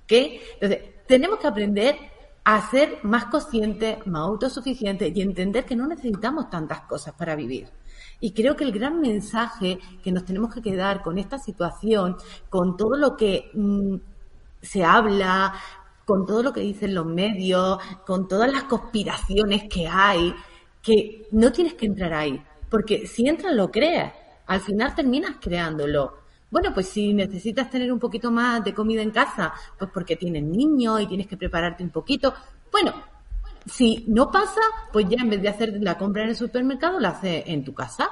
¿Qué? 0.09 0.41
Entonces, 0.55 1.07
tenemos 1.07 1.39
que 1.39 1.47
aprender 1.47 1.97
a 2.43 2.71
ser 2.71 2.99
más 3.03 3.27
conscientes, 3.27 4.05
más 4.07 4.23
autosuficientes 4.23 5.15
y 5.15 5.21
entender 5.21 5.65
que 5.65 5.77
no 5.77 5.87
necesitamos 5.87 6.51
tantas 6.51 6.81
cosas 6.81 7.15
para 7.15 7.37
vivir. 7.37 7.69
Y 8.21 8.33
creo 8.33 8.57
que 8.57 8.65
el 8.65 8.73
gran 8.73 9.01
mensaje 9.01 9.79
que 10.03 10.11
nos 10.11 10.25
tenemos 10.25 10.53
que 10.53 10.63
quedar 10.63 11.03
con 11.03 11.19
esta 11.19 11.39
situación, 11.39 12.17
con 12.49 12.77
todo 12.77 12.97
lo 12.97 13.17
que 13.17 13.51
mm, 13.55 13.97
se 14.61 14.83
habla, 14.83 15.55
con 16.05 16.27
todo 16.27 16.43
lo 16.43 16.53
que 16.53 16.61
dicen 16.61 16.95
los 16.95 17.07
medios, 17.07 17.79
con 18.07 18.27
todas 18.27 18.51
las 18.51 18.65
conspiraciones 18.65 19.65
que 19.69 19.87
hay, 19.87 20.35
que 20.83 21.29
no 21.33 21.53
tienes 21.53 21.75
que 21.75 21.85
entrar 21.87 22.15
ahí, 22.15 22.43
porque 22.71 23.07
si 23.07 23.29
entras 23.29 23.55
lo 23.55 23.71
creas, 23.71 24.15
al 24.47 24.61
final 24.61 24.95
terminas 24.95 25.37
creándolo. 25.41 26.15
Bueno, 26.51 26.73
pues 26.73 26.89
si 26.89 27.13
necesitas 27.13 27.71
tener 27.71 27.93
un 27.93 27.99
poquito 27.99 28.31
más 28.31 28.65
de 28.65 28.73
comida 28.73 29.03
en 29.03 29.11
casa, 29.11 29.53
pues 29.79 29.91
porque 29.93 30.17
tienes 30.17 30.43
niños 30.43 31.01
y 31.03 31.07
tienes 31.07 31.27
que 31.27 31.37
prepararte 31.37 31.83
un 31.83 31.91
poquito. 31.91 32.33
Bueno, 32.73 32.95
si 33.67 34.05
no 34.09 34.31
pasa, 34.31 34.61
pues 34.93 35.07
ya 35.09 35.21
en 35.21 35.31
vez 35.31 35.43
de 35.43 35.49
hacer 35.49 35.79
la 35.81 35.99
compra 35.99 36.23
en 36.23 36.31
el 36.31 36.37
supermercado, 36.37 36.99
la 36.99 37.11
haces 37.11 37.45
en 37.47 37.65
tu 37.65 37.75
casa. 37.75 38.09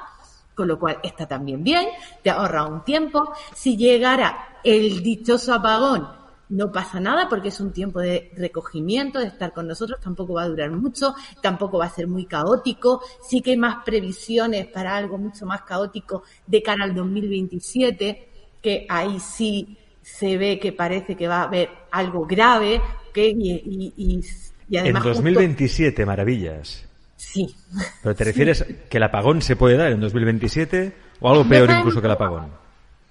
Con 0.53 0.67
lo 0.67 0.79
cual 0.79 0.97
está 1.03 1.27
también 1.27 1.63
bien, 1.63 1.87
te 2.23 2.31
ahorra 2.31 2.65
un 2.65 2.83
tiempo. 2.83 3.31
Si 3.53 3.77
llegara 3.77 4.59
el 4.63 5.03
dichoso 5.03 5.53
apagón, 5.53 6.07
no 6.49 6.71
pasa 6.71 6.99
nada 6.99 7.27
porque 7.29 7.49
es 7.49 7.59
un 7.59 7.71
tiempo 7.71 7.99
de 7.99 8.31
recogimiento, 8.35 9.19
de 9.19 9.27
estar 9.27 9.53
con 9.53 9.67
nosotros, 9.67 9.99
tampoco 10.01 10.33
va 10.33 10.43
a 10.43 10.47
durar 10.47 10.71
mucho, 10.71 11.13
tampoco 11.41 11.77
va 11.77 11.85
a 11.85 11.89
ser 11.89 12.07
muy 12.07 12.25
caótico, 12.25 13.01
sí 13.27 13.41
que 13.41 13.51
hay 13.51 13.57
más 13.57 13.83
previsiones 13.83 14.67
para 14.67 14.95
algo 14.95 15.17
mucho 15.17 15.45
más 15.45 15.63
caótico 15.63 16.23
de 16.45 16.61
cara 16.61 16.83
al 16.83 16.95
2027, 16.95 18.27
que 18.61 18.85
ahí 18.89 19.19
sí 19.19 19.77
se 20.01 20.37
ve 20.37 20.57
que 20.59 20.71
parece 20.71 21.15
que 21.15 21.27
va 21.27 21.41
a 21.41 21.43
haber 21.43 21.69
algo 21.91 22.25
grave, 22.25 22.81
que 23.13 23.27
y, 23.27 23.93
y, 23.97 24.23
y, 24.69 24.77
además... 24.77 25.05
En 25.05 25.13
2027, 25.13 26.05
maravillas. 26.05 26.85
Sí. 27.17 27.53
¿Pero 28.01 28.15
te 28.15 28.23
refieres 28.23 28.65
que 28.89 28.97
el 28.97 29.03
apagón 29.03 29.41
se 29.41 29.55
puede 29.55 29.75
dar 29.75 29.91
en 29.91 29.99
2027 29.99 30.93
o 31.19 31.29
algo 31.29 31.43
peor 31.47 31.69
incluso 31.71 31.99
que 31.99 32.07
el 32.07 32.13
apagón? 32.13 32.66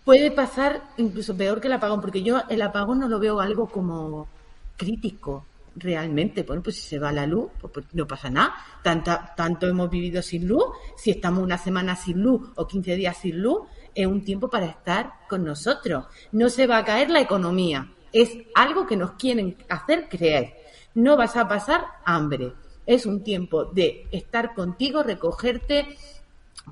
Puede 0.07 0.31
pasar 0.31 0.85
incluso 0.99 1.37
peor 1.37 1.61
que 1.61 1.67
el 1.67 1.73
apagón, 1.73 2.01
porque 2.01 2.23
yo 2.23 2.41
el 2.49 2.63
apagón 2.63 3.01
no 3.01 3.09
lo 3.09 3.19
veo 3.19 3.41
algo 3.41 3.67
como 3.67 4.29
crítico 4.77 5.45
realmente. 5.75 6.45
Bueno, 6.45 6.63
pues 6.63 6.77
si 6.77 6.83
se 6.83 7.01
va 7.01 7.11
la 7.11 7.27
luz, 7.27 7.51
pues, 7.61 7.73
pues 7.75 7.87
no 7.93 8.07
pasa 8.07 8.31
nada. 8.31 8.55
Tanta, 8.85 9.35
tanto 9.37 9.67
hemos 9.67 9.91
vivido 9.91 10.23
sin 10.23 10.47
luz, 10.47 10.63
si 10.97 11.11
estamos 11.11 11.43
una 11.43 11.59
semana 11.59 11.97
sin 11.97 12.23
luz 12.23 12.53
o 12.55 12.69
15 12.69 12.95
días 12.95 13.17
sin 13.17 13.43
luz, 13.43 13.63
es 13.97 14.07
un 14.07 14.23
tiempo 14.23 14.49
para 14.49 14.67
estar 14.67 15.13
con 15.29 15.43
nosotros. 15.43 16.05
No 16.31 16.51
se 16.51 16.69
va 16.69 16.79
a 16.79 16.85
caer 16.85 17.11
la 17.11 17.21
economía. 17.21 17.93
Es 18.13 18.31
algo 18.55 18.87
que 18.87 18.97
nos 18.97 19.15
quieren 19.15 19.57
hacer 19.69 20.09
creer. 20.09 20.55
No 20.95 21.17
vas 21.17 21.35
a 21.35 21.49
pasar 21.49 21.85
hambre. 22.05 22.53
Es 22.87 23.07
un 23.07 23.25
tiempo 23.25 23.65
de 23.65 24.07
estar 24.13 24.55
contigo, 24.55 25.03
recogerte, 25.03 25.99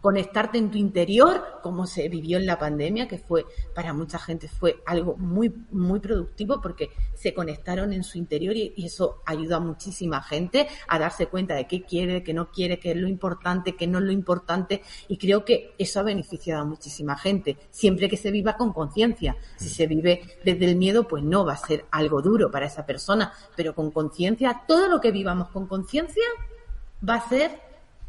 conectarte 0.00 0.58
en 0.58 0.70
tu 0.70 0.78
interior, 0.78 1.60
como 1.62 1.86
se 1.86 2.08
vivió 2.08 2.38
en 2.38 2.46
la 2.46 2.58
pandemia, 2.58 3.08
que 3.08 3.18
fue 3.18 3.46
para 3.74 3.92
mucha 3.92 4.18
gente 4.18 4.48
fue 4.48 4.82
algo 4.86 5.16
muy 5.16 5.54
muy 5.70 6.00
productivo 6.00 6.60
porque 6.60 6.90
se 7.14 7.32
conectaron 7.32 7.92
en 7.92 8.02
su 8.02 8.18
interior 8.18 8.56
y, 8.56 8.74
eso 8.84 9.22
ayuda 9.24 9.56
a 9.56 9.60
muchísima 9.60 10.20
gente 10.22 10.68
a 10.88 10.98
darse 10.98 11.26
cuenta 11.26 11.54
de 11.54 11.66
qué 11.66 11.82
quiere, 11.82 12.22
qué 12.22 12.34
no 12.34 12.50
quiere, 12.50 12.78
qué 12.78 12.90
es 12.90 12.96
lo 12.96 13.08
importante, 13.08 13.76
qué 13.76 13.86
no 13.86 13.98
es 13.98 14.04
lo 14.04 14.12
importante. 14.12 14.82
Y 15.08 15.16
creo 15.16 15.44
que 15.44 15.74
eso 15.78 16.00
ha 16.00 16.02
beneficiado 16.02 16.62
a 16.62 16.64
muchísima 16.66 17.16
gente, 17.16 17.56
siempre 17.70 18.08
que 18.10 18.18
se 18.18 18.30
viva 18.30 18.56
con 18.58 18.74
conciencia. 18.74 19.36
Si 19.56 19.70
se 19.70 19.86
vive 19.86 20.38
desde 20.44 20.66
el 20.66 20.76
miedo, 20.76 21.08
pues 21.08 21.24
no 21.24 21.46
va 21.46 21.54
a 21.54 21.56
ser 21.56 21.86
algo 21.90 22.20
duro 22.20 22.50
para 22.50 22.66
esa 22.66 22.84
persona, 22.84 23.32
pero 23.56 23.74
con 23.74 23.90
conciencia, 23.90 24.64
todo 24.68 24.88
lo 24.88 25.00
que 25.00 25.12
vivamos 25.12 25.48
con 25.48 25.66
conciencia 25.66 26.24
va 27.08 27.14
a 27.14 27.28
ser 27.28 27.58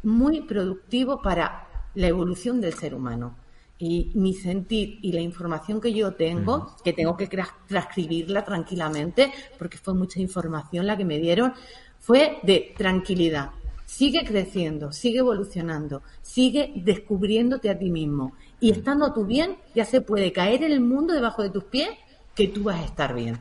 muy 0.02 0.42
productivo 0.42 1.22
para 1.22 1.66
la 1.96 2.06
evolución 2.06 2.60
del 2.60 2.74
ser 2.74 2.94
humano. 2.94 3.36
Y 3.78 4.10
mi 4.14 4.32
sentir 4.32 4.98
y 5.02 5.12
la 5.12 5.20
información 5.20 5.80
que 5.80 5.92
yo 5.92 6.14
tengo, 6.14 6.76
que 6.82 6.94
tengo 6.94 7.16
que 7.16 7.28
transcribirla 7.66 8.42
tranquilamente, 8.42 9.32
porque 9.58 9.76
fue 9.76 9.92
mucha 9.92 10.18
información 10.20 10.86
la 10.86 10.96
que 10.96 11.04
me 11.04 11.18
dieron, 11.18 11.52
fue 11.98 12.38
de 12.42 12.72
tranquilidad. 12.76 13.50
Sigue 13.84 14.24
creciendo, 14.24 14.92
sigue 14.92 15.18
evolucionando, 15.18 16.02
sigue 16.22 16.72
descubriéndote 16.76 17.68
a 17.68 17.78
ti 17.78 17.90
mismo. 17.90 18.32
Y 18.60 18.70
estando 18.70 19.12
tú 19.12 19.26
bien, 19.26 19.56
ya 19.74 19.84
se 19.84 20.00
puede 20.00 20.32
caer 20.32 20.62
en 20.62 20.72
el 20.72 20.80
mundo 20.80 21.12
debajo 21.12 21.42
de 21.42 21.50
tus 21.50 21.64
pies 21.64 21.90
que 22.34 22.48
tú 22.48 22.64
vas 22.64 22.80
a 22.80 22.84
estar 22.84 23.14
bien. 23.14 23.38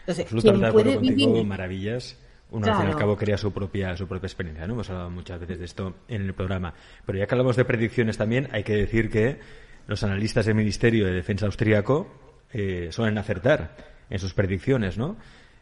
Entonces, 0.00 0.26
quien 0.40 0.60
puede 0.72 0.96
vivir 0.96 1.44
maravillas 1.44 2.16
uno 2.54 2.66
al 2.68 2.76
fin 2.76 2.88
y 2.88 2.92
al 2.92 2.96
cabo 2.96 3.16
crea 3.16 3.36
su 3.36 3.52
propia, 3.52 3.96
su 3.96 4.06
propia 4.06 4.28
experiencia, 4.28 4.66
¿no? 4.66 4.74
Hemos 4.74 4.88
hablado 4.88 5.10
muchas 5.10 5.40
veces 5.40 5.58
de 5.58 5.64
esto 5.64 5.94
en 6.06 6.22
el 6.22 6.34
programa. 6.34 6.72
Pero 7.04 7.18
ya 7.18 7.26
que 7.26 7.34
hablamos 7.34 7.56
de 7.56 7.64
predicciones 7.64 8.16
también, 8.16 8.48
hay 8.52 8.62
que 8.62 8.76
decir 8.76 9.10
que 9.10 9.40
los 9.88 10.02
analistas 10.04 10.46
del 10.46 10.54
Ministerio 10.54 11.04
de 11.06 11.12
Defensa 11.12 11.46
Austríaco 11.46 12.08
eh, 12.52 12.88
suelen 12.92 13.18
acertar 13.18 13.76
en 14.08 14.18
sus 14.20 14.34
predicciones, 14.34 14.96
¿no? 14.96 15.16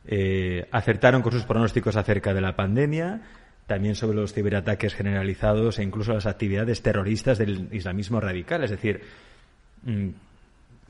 Eh, 0.07 0.69
acertaron 0.71 1.23
con 1.23 1.33
sus 1.33 1.45
pronósticos 1.45 1.97
acerca 1.97 2.35
de 2.35 2.43
la 2.43 2.57
pandemia, 2.57 3.23
también 3.67 3.95
sobre 3.95 4.17
los 4.17 4.35
ciberataques 4.35 4.95
generalizados 4.95 5.79
e 5.79 5.83
incluso 5.83 6.13
las 6.13 6.27
actividades 6.27 6.83
terroristas 6.83 7.39
del 7.39 7.69
islamismo 7.73 8.21
radical. 8.21 8.65
Es 8.65 8.71
decir, 8.71 9.01
mm, 9.85 10.09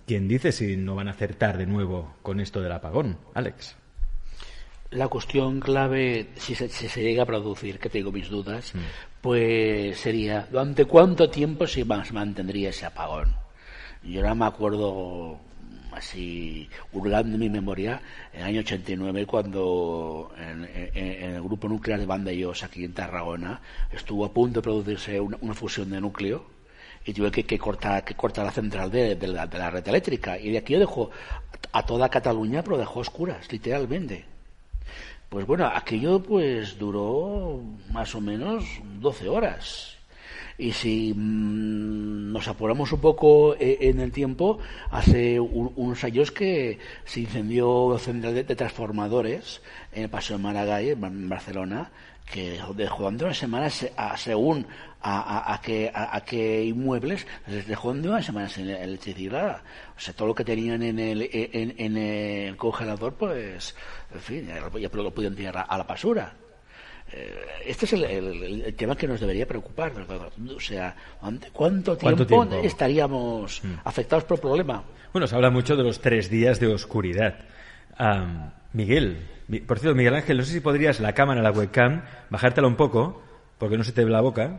¿quién 0.04 0.26
dice 0.26 0.50
si 0.50 0.76
no 0.76 0.96
van 0.96 1.06
a 1.06 1.12
acertar 1.12 1.58
de 1.58 1.66
nuevo 1.66 2.16
con 2.22 2.40
esto 2.40 2.60
del 2.60 2.72
apagón, 2.72 3.18
Alex? 3.34 3.76
La 4.92 5.08
cuestión 5.08 5.60
clave, 5.60 6.28
si 6.36 6.54
se, 6.54 7.02
llega 7.02 7.22
a 7.22 7.26
producir, 7.26 7.78
que 7.78 7.88
tengo 7.88 8.12
mis 8.12 8.28
dudas, 8.28 8.74
mm. 8.74 8.78
pues 9.20 9.98
sería, 9.98 10.46
¿durante 10.50 10.84
cuánto 10.84 11.30
tiempo 11.30 11.66
se 11.66 11.84
mantendría 11.84 12.70
ese 12.70 12.86
apagón? 12.86 13.34
Yo 14.02 14.20
ahora 14.20 14.34
me 14.34 14.46
acuerdo, 14.46 15.38
así, 15.92 16.68
hurgando 16.92 17.34
en 17.34 17.40
mi 17.40 17.48
memoria, 17.48 18.02
en 18.32 18.40
el 18.40 18.46
año 18.46 18.60
89, 18.60 19.26
cuando 19.26 20.32
en, 20.38 20.64
el 20.94 21.42
grupo 21.42 21.68
nuclear 21.68 21.98
de 21.98 22.06
Vandellós, 22.06 22.62
aquí 22.62 22.84
en 22.84 22.92
Tarragona, 22.92 23.60
estuvo 23.92 24.24
a 24.24 24.32
punto 24.32 24.60
de 24.60 24.64
producirse 24.64 25.20
una, 25.20 25.54
fusión 25.54 25.90
de 25.90 26.00
núcleo, 26.00 26.44
y 27.04 27.12
tuve 27.12 27.32
que, 27.32 27.44
que 27.44 27.58
cortar 27.58 28.04
que 28.04 28.14
cortar 28.14 28.44
la 28.44 28.52
central 28.52 28.88
de, 28.88 29.16
de, 29.16 29.26
la, 29.26 29.48
de 29.48 29.58
la 29.58 29.70
red 29.70 29.86
eléctrica. 29.88 30.38
Y 30.38 30.50
de 30.50 30.58
aquí 30.58 30.74
yo 30.74 30.78
dejó 30.78 31.10
a 31.72 31.84
toda 31.84 32.08
Cataluña, 32.08 32.62
pero 32.62 32.78
dejó 32.78 33.00
oscuras, 33.00 33.50
literalmente. 33.50 34.31
Pues 35.32 35.46
bueno, 35.46 35.64
aquello 35.74 36.22
pues 36.22 36.78
duró 36.78 37.62
más 37.90 38.14
o 38.14 38.20
menos 38.20 38.66
12 39.00 39.30
horas. 39.30 39.96
Y 40.58 40.72
si 40.72 41.14
mmm, 41.16 42.30
nos 42.34 42.48
apuramos 42.48 42.92
un 42.92 43.00
poco 43.00 43.54
eh, 43.54 43.78
en 43.80 44.00
el 44.00 44.12
tiempo, 44.12 44.58
hace 44.90 45.40
un, 45.40 45.72
unos 45.76 46.04
años 46.04 46.32
que 46.32 46.78
se 47.06 47.20
incendió 47.20 47.96
central 47.98 48.34
de, 48.34 48.44
transformadores 48.44 49.62
en 49.92 50.02
el 50.02 50.10
Paseo 50.10 50.36
de 50.36 50.42
Maragall, 50.42 51.02
en 51.02 51.28
Barcelona, 51.30 51.90
que 52.30 52.58
dejó 52.76 53.10
de 53.10 53.24
una 53.24 53.34
semana 53.34 53.68
a, 53.96 54.16
según 54.16 54.66
a, 55.00 55.20
a, 55.20 55.54
a, 55.54 55.60
qué, 55.60 55.90
a, 55.94 56.20
qué 56.24 56.64
inmuebles 56.64 57.26
les 57.46 57.66
dejó 57.66 57.92
de 57.92 58.08
una 58.08 58.22
semana 58.22 58.48
sin 58.48 58.68
electricidad. 58.70 59.62
O 59.96 60.00
sea, 60.00 60.14
todo 60.14 60.28
lo 60.28 60.34
que 60.34 60.44
tenían 60.44 60.82
en 60.82 60.98
el, 60.98 61.28
en, 61.32 61.74
en 61.76 61.96
el 61.96 62.56
congelador, 62.56 63.14
pues, 63.14 63.74
en 64.14 64.20
fin, 64.20 64.46
ya, 64.46 64.60
lo 64.60 65.10
pudieron 65.10 65.36
tirar 65.36 65.66
a 65.68 65.78
la 65.78 65.84
basura. 65.84 66.34
Este 67.66 67.84
es 67.84 67.92
el, 67.92 68.04
el, 68.04 68.62
el, 68.64 68.74
tema 68.74 68.96
que 68.96 69.06
nos 69.06 69.20
debería 69.20 69.46
preocupar. 69.46 69.92
O 70.56 70.60
sea, 70.60 70.96
¿cuánto 71.52 71.96
tiempo, 71.96 72.24
¿Cuánto 72.24 72.26
tiempo? 72.26 72.54
estaríamos 72.66 73.62
mm. 73.62 73.74
afectados 73.84 74.24
por 74.24 74.36
el 74.36 74.40
problema? 74.40 74.82
Bueno, 75.12 75.26
se 75.26 75.34
habla 75.34 75.50
mucho 75.50 75.76
de 75.76 75.82
los 75.82 76.00
tres 76.00 76.30
días 76.30 76.58
de 76.58 76.68
oscuridad. 76.68 77.38
Um, 78.02 78.50
Miguel, 78.72 79.28
por 79.66 79.78
cierto, 79.78 79.94
Miguel 79.94 80.14
Ángel, 80.14 80.38
no 80.38 80.42
sé 80.42 80.54
si 80.54 80.60
podrías 80.60 80.98
la 80.98 81.12
cámara, 81.12 81.40
la 81.40 81.52
webcam, 81.52 82.02
bajártela 82.30 82.66
un 82.66 82.74
poco, 82.74 83.22
porque 83.58 83.76
no 83.76 83.84
se 83.84 83.92
te 83.92 84.04
ve 84.04 84.10
la 84.10 84.20
boca. 84.20 84.58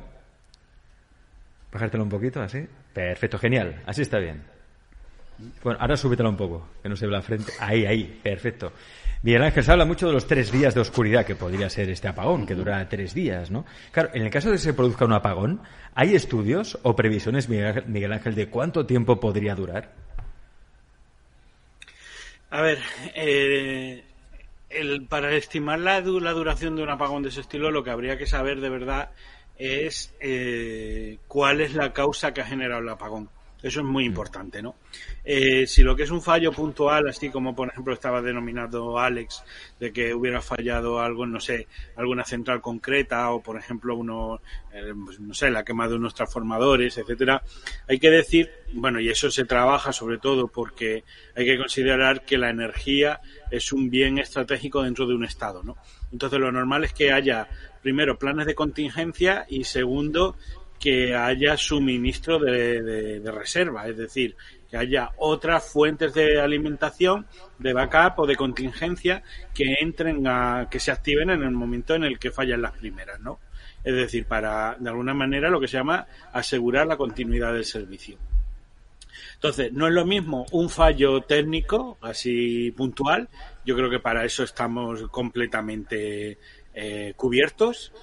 Bajártela 1.71 2.03
un 2.03 2.09
poquito, 2.09 2.41
así. 2.41 2.65
Perfecto, 2.93 3.37
genial. 3.37 3.81
Así 3.85 4.03
está 4.03 4.19
bien. 4.19 4.43
Bueno, 5.63 5.79
ahora 5.81 5.97
súbetela 5.97 6.29
un 6.29 6.37
poco, 6.37 6.67
que 6.81 6.87
no 6.87 6.95
se 6.95 7.05
ve 7.05 7.11
la 7.11 7.21
frente. 7.21 7.51
Ahí, 7.59 7.85
ahí, 7.85 8.19
perfecto. 8.23 8.71
Miguel 9.23 9.43
Ángel, 9.43 9.63
se 9.63 9.71
habla 9.71 9.85
mucho 9.85 10.07
de 10.07 10.13
los 10.13 10.27
tres 10.27 10.51
días 10.51 10.75
de 10.75 10.81
oscuridad 10.81 11.25
que 11.25 11.35
podría 11.35 11.69
ser 11.69 11.89
este 11.89 12.07
apagón, 12.07 12.45
que 12.45 12.55
dura 12.55 12.87
tres 12.87 13.13
días, 13.13 13.49
¿no? 13.51 13.65
Claro, 13.91 14.09
en 14.13 14.21
el 14.21 14.29
caso 14.29 14.49
de 14.49 14.55
que 14.55 14.61
se 14.61 14.73
produzca 14.73 15.05
un 15.05 15.13
apagón, 15.13 15.61
¿hay 15.95 16.15
estudios 16.15 16.77
o 16.83 16.95
previsiones, 16.95 17.49
Miguel 17.49 18.13
Ángel, 18.13 18.35
de 18.35 18.47
cuánto 18.47 18.85
tiempo 18.85 19.19
podría 19.19 19.55
durar? 19.55 20.02
A 22.53 22.61
ver, 22.61 22.77
eh, 23.15 24.03
el, 24.69 25.07
para 25.07 25.33
estimar 25.35 25.79
la, 25.79 26.01
la, 26.01 26.31
duración 26.33 26.75
de 26.75 26.83
un 26.83 26.89
apagón 26.91 27.23
de 27.23 27.29
ese 27.29 27.41
estilo, 27.41 27.71
lo 27.71 27.83
que 27.83 27.89
habría 27.89 28.15
que 28.15 28.27
saber 28.27 28.61
de 28.61 28.69
verdad 28.69 29.09
es 29.57 30.13
eh, 30.19 31.17
cuál 31.27 31.61
es 31.61 31.73
la 31.73 31.93
causa 31.93 32.31
que 32.31 32.41
ha 32.41 32.45
generado 32.45 32.81
el 32.81 32.89
apagón. 32.89 33.27
Eso 33.63 33.79
es 33.79 33.85
muy 33.85 34.03
importante, 34.03 34.61
¿no? 34.61 34.75
Eh, 35.23 35.65
si 35.65 35.83
lo 35.83 35.95
que 35.95 36.03
es 36.03 36.11
un 36.11 36.21
fallo 36.21 36.51
puntual, 36.51 37.07
así 37.07 37.29
como 37.29 37.55
por 37.55 37.69
ejemplo 37.69 37.93
estaba 37.93 38.21
denominado 38.21 38.99
Alex, 38.99 39.41
de 39.79 39.93
que 39.93 40.13
hubiera 40.13 40.41
fallado 40.41 40.99
algo, 40.99 41.25
no 41.25 41.39
sé, 41.39 41.67
alguna 41.95 42.25
central 42.25 42.59
concreta 42.59 43.31
o 43.31 43.41
por 43.41 43.57
ejemplo 43.57 43.95
uno, 43.95 44.41
eh, 44.73 44.93
no 44.93 45.33
sé, 45.33 45.49
la 45.49 45.63
quema 45.63 45.87
de 45.87 45.95
unos 45.95 46.13
transformadores, 46.13 46.97
etcétera, 46.97 47.41
hay 47.87 47.99
que 47.99 48.09
decir, 48.09 48.51
bueno, 48.73 48.99
y 48.99 49.07
eso 49.07 49.31
se 49.31 49.45
trabaja 49.45 49.93
sobre 49.93 50.17
todo 50.17 50.49
porque 50.49 51.05
hay 51.33 51.45
que 51.45 51.57
considerar 51.57 52.25
que 52.25 52.37
la 52.37 52.49
energía 52.49 53.21
es 53.49 53.71
un 53.71 53.89
bien 53.89 54.17
estratégico 54.17 54.83
dentro 54.83 55.07
de 55.07 55.15
un 55.15 55.23
Estado, 55.23 55.63
¿no? 55.63 55.77
Entonces 56.11 56.37
lo 56.37 56.51
normal 56.51 56.83
es 56.83 56.91
que 56.91 57.13
haya 57.13 57.47
primero 57.81 58.19
planes 58.19 58.45
de 58.45 58.55
contingencia 58.55 59.45
y 59.47 59.63
segundo 59.63 60.35
que 60.83 61.15
haya 61.15 61.55
suministro 61.55 62.39
de, 62.39 62.81
de, 63.21 63.31
reserva, 63.31 63.87
es 63.87 63.95
decir, 63.95 64.35
que 64.69 64.75
haya 64.75 65.11
otras 65.15 65.63
fuentes 65.63 66.13
de 66.13 66.41
alimentación, 66.41 67.25
de 67.57 67.71
backup 67.71 68.19
o 68.19 68.27
de 68.27 68.35
contingencia 68.35 69.23
que 69.53 69.77
entren 69.79 70.27
a, 70.27 70.67
que 70.69 70.81
se 70.81 70.91
activen 70.91 71.29
en 71.29 71.41
el 71.41 71.51
momento 71.51 71.95
en 71.95 72.03
el 72.03 72.19
que 72.19 72.31
fallan 72.31 72.61
las 72.61 72.73
primeras, 72.73 73.21
¿no? 73.21 73.39
Es 73.81 73.95
decir, 73.95 74.25
para, 74.25 74.75
de 74.77 74.89
alguna 74.89 75.13
manera, 75.13 75.49
lo 75.49 75.61
que 75.61 75.69
se 75.69 75.77
llama 75.77 76.05
asegurar 76.33 76.85
la 76.85 76.97
continuidad 76.97 77.53
del 77.53 77.63
servicio. 77.63 78.17
Entonces, 79.35 79.71
no 79.71 79.87
es 79.87 79.93
lo 79.93 80.05
mismo 80.05 80.45
un 80.51 80.69
fallo 80.69 81.21
técnico, 81.21 81.97
así 82.01 82.71
puntual, 82.71 83.29
yo 83.65 83.73
creo 83.77 83.89
que 83.89 83.99
para 83.99 84.25
eso 84.25 84.43
estamos 84.43 85.03
completamente 85.03 86.37
eh, 86.73 87.13
cubiertos, 87.15 87.93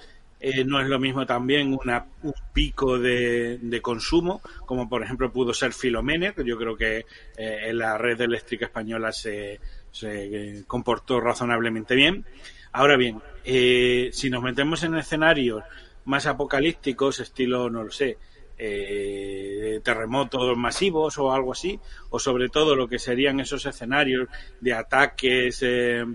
eh, 0.41 0.65
no 0.65 0.81
es 0.81 0.87
lo 0.87 0.99
mismo 0.99 1.25
también 1.25 1.77
una, 1.79 2.05
un 2.23 2.33
pico 2.51 2.97
de, 2.97 3.79
consumo, 3.81 4.41
como 4.65 4.89
por 4.89 5.03
ejemplo 5.03 5.31
pudo 5.31 5.53
ser 5.53 5.71
Filomene, 5.73 6.33
que 6.33 6.43
yo 6.43 6.57
creo 6.57 6.75
que 6.75 7.05
eh, 7.37 7.59
en 7.67 7.77
la 7.77 7.97
red 7.97 8.19
eléctrica 8.19 8.65
española 8.65 9.11
se, 9.11 9.59
se 9.91 10.63
comportó 10.67 11.19
razonablemente 11.19 11.95
bien. 11.95 12.25
Ahora 12.71 12.97
bien, 12.97 13.21
eh, 13.43 14.09
si 14.13 14.29
nos 14.29 14.41
metemos 14.41 14.83
en 14.83 14.95
escenarios 14.95 15.63
más 16.05 16.25
apocalípticos, 16.25 17.19
estilo, 17.19 17.69
no 17.69 17.83
lo 17.83 17.91
sé, 17.91 18.17
eh, 18.57 19.79
terremotos 19.83 20.57
masivos 20.57 21.17
o 21.17 21.31
algo 21.33 21.51
así, 21.51 21.79
o 22.09 22.19
sobre 22.19 22.49
todo 22.49 22.75
lo 22.75 22.87
que 22.87 22.99
serían 22.99 23.39
esos 23.39 23.65
escenarios 23.65 24.29
de 24.59 24.73
ataques, 24.73 25.59
eh, 25.63 26.05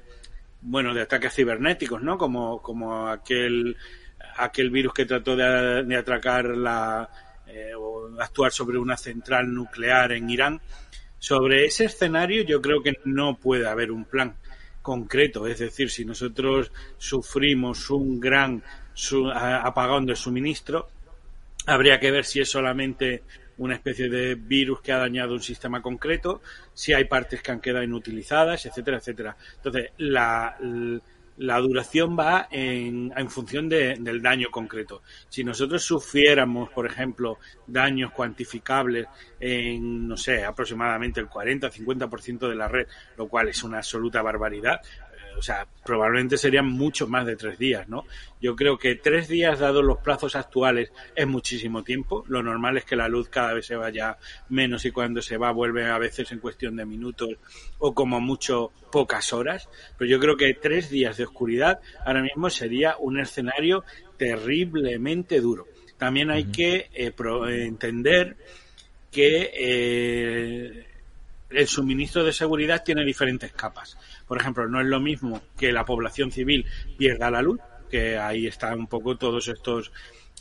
bueno, 0.62 0.94
de 0.94 1.02
ataques 1.02 1.34
cibernéticos, 1.34 2.02
¿no? 2.02 2.16
Como, 2.16 2.62
como 2.62 3.08
aquel 3.08 3.76
aquel 4.38 4.70
virus 4.70 4.94
que 4.94 5.06
trató 5.06 5.36
de, 5.36 5.84
de 5.84 5.96
atracar 5.96 6.46
la, 6.46 7.08
eh, 7.46 7.72
o 7.76 8.20
actuar 8.20 8.50
sobre 8.50 8.76
una 8.76 8.96
central 8.96 9.52
nuclear 9.52 10.12
en 10.12 10.28
Irán. 10.28 10.60
Sobre 11.18 11.64
ese 11.64 11.84
escenario 11.84 12.42
yo 12.42 12.60
creo 12.60 12.82
que 12.82 12.98
no 13.04 13.36
puede 13.36 13.68
haber 13.68 13.90
un 13.92 14.04
plan 14.04 14.34
concreto, 14.82 15.46
es 15.46 15.58
decir, 15.58 15.90
si 15.90 16.04
nosotros 16.04 16.70
sufrimos 16.98 17.90
un 17.90 18.20
gran 18.20 18.62
apagón 19.34 20.06
de 20.06 20.14
suministro, 20.14 20.88
habría 21.66 21.98
que 21.98 22.10
ver 22.10 22.24
si 22.24 22.40
es 22.40 22.48
solamente 22.48 23.24
una 23.58 23.74
especie 23.74 24.08
de 24.08 24.34
virus 24.34 24.80
que 24.80 24.92
ha 24.92 24.98
dañado 24.98 25.32
un 25.32 25.42
sistema 25.42 25.82
concreto, 25.82 26.42
si 26.74 26.92
hay 26.92 27.04
partes 27.04 27.42
que 27.42 27.50
han 27.50 27.60
quedado 27.60 27.84
inutilizadas, 27.84 28.66
etcétera, 28.66 28.98
etcétera. 28.98 29.36
Entonces, 29.56 29.90
la 29.98 30.56
duración 31.36 32.16
va 32.18 32.48
en, 32.50 33.12
en 33.16 33.30
función 33.30 33.68
de, 33.68 33.96
del 34.00 34.22
daño 34.22 34.48
concreto. 34.50 35.02
Si 35.28 35.44
nosotros 35.44 35.82
sufriéramos, 35.82 36.70
por 36.70 36.86
ejemplo, 36.86 37.38
daños 37.66 38.12
cuantificables 38.12 39.06
en, 39.38 40.08
no 40.08 40.16
sé, 40.16 40.44
aproximadamente 40.44 41.20
el 41.20 41.28
40-50% 41.28 42.48
de 42.48 42.54
la 42.54 42.68
red, 42.68 42.86
lo 43.16 43.28
cual 43.28 43.48
es 43.48 43.62
una 43.62 43.78
absoluta 43.78 44.22
barbaridad, 44.22 44.80
o 45.36 45.42
sea, 45.42 45.66
probablemente 45.84 46.36
serían 46.36 46.66
mucho 46.66 47.06
más 47.06 47.26
de 47.26 47.36
tres 47.36 47.58
días, 47.58 47.88
¿no? 47.88 48.04
Yo 48.40 48.56
creo 48.56 48.78
que 48.78 48.96
tres 48.96 49.28
días, 49.28 49.58
dados 49.58 49.84
los 49.84 49.98
plazos 49.98 50.36
actuales, 50.36 50.92
es 51.14 51.26
muchísimo 51.26 51.82
tiempo. 51.82 52.24
Lo 52.28 52.42
normal 52.42 52.76
es 52.76 52.84
que 52.84 52.96
la 52.96 53.08
luz 53.08 53.28
cada 53.28 53.52
vez 53.54 53.66
se 53.66 53.76
vaya 53.76 54.16
menos 54.48 54.84
y 54.84 54.90
cuando 54.90 55.22
se 55.22 55.36
va 55.36 55.50
vuelve 55.52 55.86
a 55.86 55.98
veces 55.98 56.32
en 56.32 56.38
cuestión 56.38 56.76
de 56.76 56.86
minutos 56.86 57.30
o 57.78 57.94
como 57.94 58.20
mucho 58.20 58.72
pocas 58.90 59.32
horas. 59.32 59.68
Pero 59.98 60.10
yo 60.10 60.20
creo 60.20 60.36
que 60.36 60.54
tres 60.54 60.90
días 60.90 61.16
de 61.16 61.24
oscuridad 61.24 61.80
ahora 62.04 62.22
mismo 62.22 62.50
sería 62.50 62.96
un 62.98 63.18
escenario 63.20 63.84
terriblemente 64.16 65.40
duro. 65.40 65.66
También 65.98 66.30
hay 66.30 66.44
que 66.44 66.90
eh, 66.92 67.12
entender 67.64 68.36
que 69.10 69.50
eh, 69.54 70.86
el 71.50 71.66
suministro 71.66 72.24
de 72.24 72.32
seguridad 72.32 72.82
tiene 72.84 73.04
diferentes 73.04 73.52
capas. 73.52 73.96
Por 74.26 74.38
ejemplo, 74.38 74.68
no 74.68 74.80
es 74.80 74.86
lo 74.86 75.00
mismo 75.00 75.42
que 75.58 75.72
la 75.72 75.84
población 75.84 76.30
civil 76.30 76.66
pierda 76.98 77.30
la 77.30 77.42
luz, 77.42 77.60
que 77.90 78.18
ahí 78.18 78.46
están 78.46 78.80
un 78.80 78.86
poco 78.86 79.16
todos 79.16 79.48
estos 79.48 79.92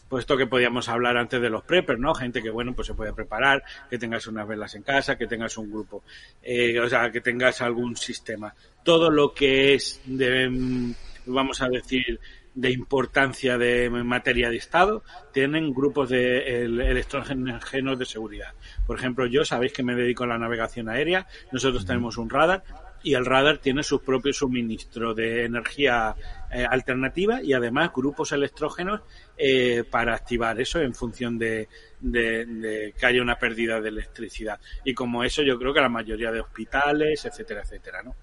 puesto 0.09 0.37
que 0.37 0.47
podíamos 0.47 0.87
hablar 0.89 1.17
antes 1.17 1.41
de 1.41 1.49
los 1.49 1.63
preppers, 1.63 1.99
¿no? 1.99 2.13
Gente 2.13 2.41
que, 2.41 2.49
bueno, 2.49 2.73
pues 2.73 2.87
se 2.87 2.93
puede 2.93 3.13
preparar, 3.13 3.63
que 3.89 3.97
tengas 3.97 4.27
unas 4.27 4.47
velas 4.47 4.75
en 4.75 4.83
casa, 4.83 5.17
que 5.17 5.27
tengas 5.27 5.57
un 5.57 5.71
grupo, 5.71 6.03
eh, 6.43 6.79
o 6.79 6.87
sea, 6.87 7.11
que 7.11 7.21
tengas 7.21 7.61
algún 7.61 7.95
sistema. 7.95 8.53
Todo 8.83 9.09
lo 9.09 9.33
que 9.33 9.73
es 9.73 10.01
de, 10.05 10.93
vamos 11.25 11.61
a 11.61 11.69
decir, 11.69 12.19
de 12.55 12.71
importancia 12.71 13.57
de 13.57 13.89
materia 13.89 14.49
de 14.49 14.55
Estado, 14.55 15.03
tienen 15.33 15.73
grupos 15.73 16.09
de 16.09 16.63
electrógenos 16.63 17.99
de 17.99 18.05
seguridad. 18.05 18.53
Por 18.87 18.97
ejemplo, 18.97 19.27
yo 19.27 19.43
sabéis 19.43 19.73
que 19.73 19.83
me 19.83 19.93
dedico 19.93 20.23
a 20.23 20.27
la 20.27 20.37
navegación 20.37 20.89
aérea, 20.89 21.27
nosotros 21.51 21.85
tenemos 21.85 22.17
un 22.17 22.29
radar 22.29 22.63
y 23.03 23.13
el 23.13 23.25
radar 23.25 23.59
tiene 23.59 23.83
su 23.83 24.01
propio 24.01 24.33
suministro 24.33 25.13
de 25.13 25.45
energía 25.45 26.15
eh, 26.51 26.65
alternativa 26.67 27.43
y 27.43 27.53
además 27.53 27.91
grupos 27.93 28.31
electrógenos 28.31 29.01
eh, 29.37 29.83
para 29.87 30.15
activar 30.15 30.59
eso 30.59 30.79
en 30.79 30.95
función 30.95 31.37
de, 31.37 31.67
de, 31.99 32.45
de, 32.45 32.93
que 32.97 33.05
haya 33.05 33.21
una 33.21 33.37
pérdida 33.37 33.79
de 33.79 33.89
electricidad. 33.89 34.59
Y 34.83 34.95
como 34.95 35.23
eso 35.23 35.43
yo 35.43 35.59
creo 35.59 35.71
que 35.71 35.81
la 35.81 35.89
mayoría 35.89 36.31
de 36.31 36.39
hospitales, 36.39 37.23
etcétera, 37.25 37.61
etcétera, 37.61 38.01
¿no? 38.01 38.15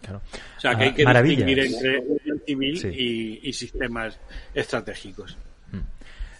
Claro. 0.00 0.22
O 0.56 0.60
sea, 0.60 0.76
que 0.76 0.84
hay 0.84 0.94
que 0.94 1.04
Maravillas. 1.04 1.46
distinguir 1.46 1.66
entre 1.66 2.35
civil 2.46 2.78
sí. 2.78 2.88
y, 2.88 3.48
y, 3.48 3.52
sistemas 3.52 4.18
estratégicos. 4.54 5.36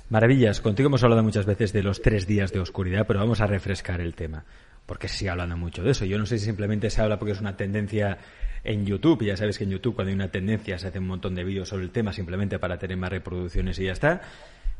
Maravillas, 0.09 0.61
contigo 0.61 0.87
hemos 0.87 1.03
hablado 1.03 1.25
muchas 1.25 1.47
veces 1.47 1.73
de 1.73 1.83
los 1.83 2.01
tres 2.01 2.29
días 2.29 2.53
de 2.53 2.61
oscuridad, 2.61 3.07
pero 3.09 3.19
vamos 3.19 3.41
a 3.41 3.47
refrescar 3.47 4.01
el 4.01 4.15
tema, 4.15 4.45
porque 4.87 5.09
se 5.09 5.19
sigue 5.19 5.31
hablando 5.31 5.57
mucho 5.57 5.83
de 5.83 5.91
eso. 5.91 6.05
Yo 6.05 6.17
no 6.17 6.27
sé 6.27 6.39
si 6.39 6.45
simplemente 6.45 6.91
se 6.91 7.03
habla 7.03 7.19
porque 7.19 7.33
es 7.33 7.41
una 7.41 7.57
tendencia 7.57 8.19
en 8.63 8.87
YouTube, 8.87 9.23
y 9.23 9.27
ya 9.27 9.37
sabes 9.37 9.59
que 9.59 9.65
en 9.65 9.71
YouTube 9.71 9.97
cuando 9.97 10.11
hay 10.11 10.15
una 10.15 10.31
tendencia 10.31 10.79
se 10.79 10.89
hace 10.89 11.01
un 11.01 11.09
montón 11.09 11.35
de 11.35 11.43
vídeos 11.43 11.69
sobre 11.69 11.85
el 11.85 11.91
tema 11.91 12.13
simplemente 12.13 12.59
para 12.61 12.79
tener 12.79 12.97
más 12.97 13.11
reproducciones 13.11 13.79
y 13.81 13.85
ya 13.85 13.93
está. 13.93 14.23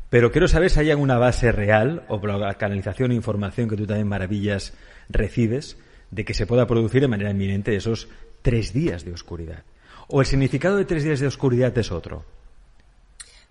Pero 0.09 0.31
quiero 0.31 0.47
saber 0.47 0.69
si 0.69 0.79
hay 0.79 0.91
alguna 0.91 1.17
base 1.17 1.51
real 1.51 2.03
o 2.07 2.21
por 2.21 2.33
la 2.33 2.53
canalización 2.53 3.11
e 3.11 3.15
información 3.15 3.67
que 3.67 3.75
tú 3.75 3.85
también 3.85 4.07
maravillas 4.07 4.73
recibes 5.09 5.77
de 6.11 6.23
que 6.23 6.33
se 6.33 6.47
pueda 6.47 6.67
producir 6.67 7.01
de 7.01 7.09
manera 7.09 7.31
inminente 7.31 7.75
esos 7.75 8.07
tres 8.41 8.73
días 8.73 9.03
de 9.03 9.11
oscuridad. 9.11 9.63
¿O 10.09 10.21
el 10.21 10.27
significado 10.27 10.77
de 10.77 10.85
tres 10.85 11.03
días 11.03 11.19
de 11.19 11.27
oscuridad 11.27 11.77
es 11.77 11.91
otro? 11.91 12.23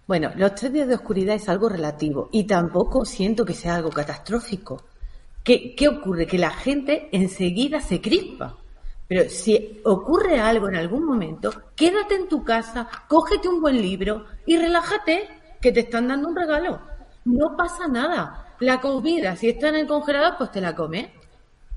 Bueno, 0.07 0.31
los 0.37 0.55
tres 0.55 0.73
días 0.73 0.89
de 0.89 0.95
oscuridad 0.95 1.35
es 1.35 1.49
algo 1.49 1.69
relativo 1.69 2.29
y 2.33 2.45
tampoco 2.45 3.05
siento 3.05 3.45
que 3.45 3.55
sea 3.55 3.77
algo 3.77 3.91
catastrófico. 3.91 4.83
¿Qué, 5.43 5.75
qué 5.75 5.89
ocurre? 5.89 6.27
Que 6.27 6.39
la 6.39 6.51
gente 6.51 7.09
enseguida 7.13 7.81
se 7.81 8.01
crispa. 8.01 8.57
Pero 9.09 9.29
si 9.29 9.81
ocurre 9.85 10.41
algo 10.41 10.69
en 10.69 10.77
algún 10.77 11.05
momento, 11.05 11.53
quédate 11.77 12.17
en 12.17 12.29
tu 12.29 12.43
casa, 12.43 12.89
cógete 13.09 13.49
un 13.49 13.61
buen 13.61 13.81
libro 13.81 14.25
y 14.47 14.57
relájate, 14.57 15.29
que 15.61 15.73
te 15.73 15.81
están 15.81 16.09
dando 16.09 16.29
un 16.29 16.37
regalo. 16.37 16.81
No 17.25 17.57
pasa 17.57 17.87
nada. 17.89 18.55
La 18.61 18.81
comida, 18.81 19.37
si 19.37 19.49
está 19.49 19.69
en 19.69 19.77
el 19.77 19.87
congelador, 19.87 20.37
pues 20.39 20.53
te 20.53 20.61
la 20.61 20.75
comes. 20.75 21.09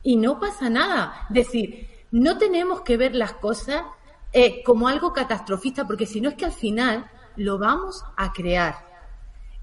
Y 0.04 0.16
no 0.16 0.40
pasa 0.40 0.70
nada. 0.70 1.26
Es 1.30 1.36
decir, 1.36 1.88
no 2.12 2.38
tenemos 2.38 2.82
que 2.82 2.98
ver 2.98 3.16
las 3.16 3.34
cosas 3.34 3.84
eh, 4.32 4.62
como 4.64 4.88
algo 4.88 5.14
catastrofista, 5.14 5.88
porque 5.88 6.06
si 6.06 6.22
no 6.22 6.30
es 6.30 6.36
que 6.36 6.46
al 6.46 6.52
final 6.52 7.10
lo 7.36 7.58
vamos 7.58 8.04
a 8.16 8.32
crear. 8.32 8.90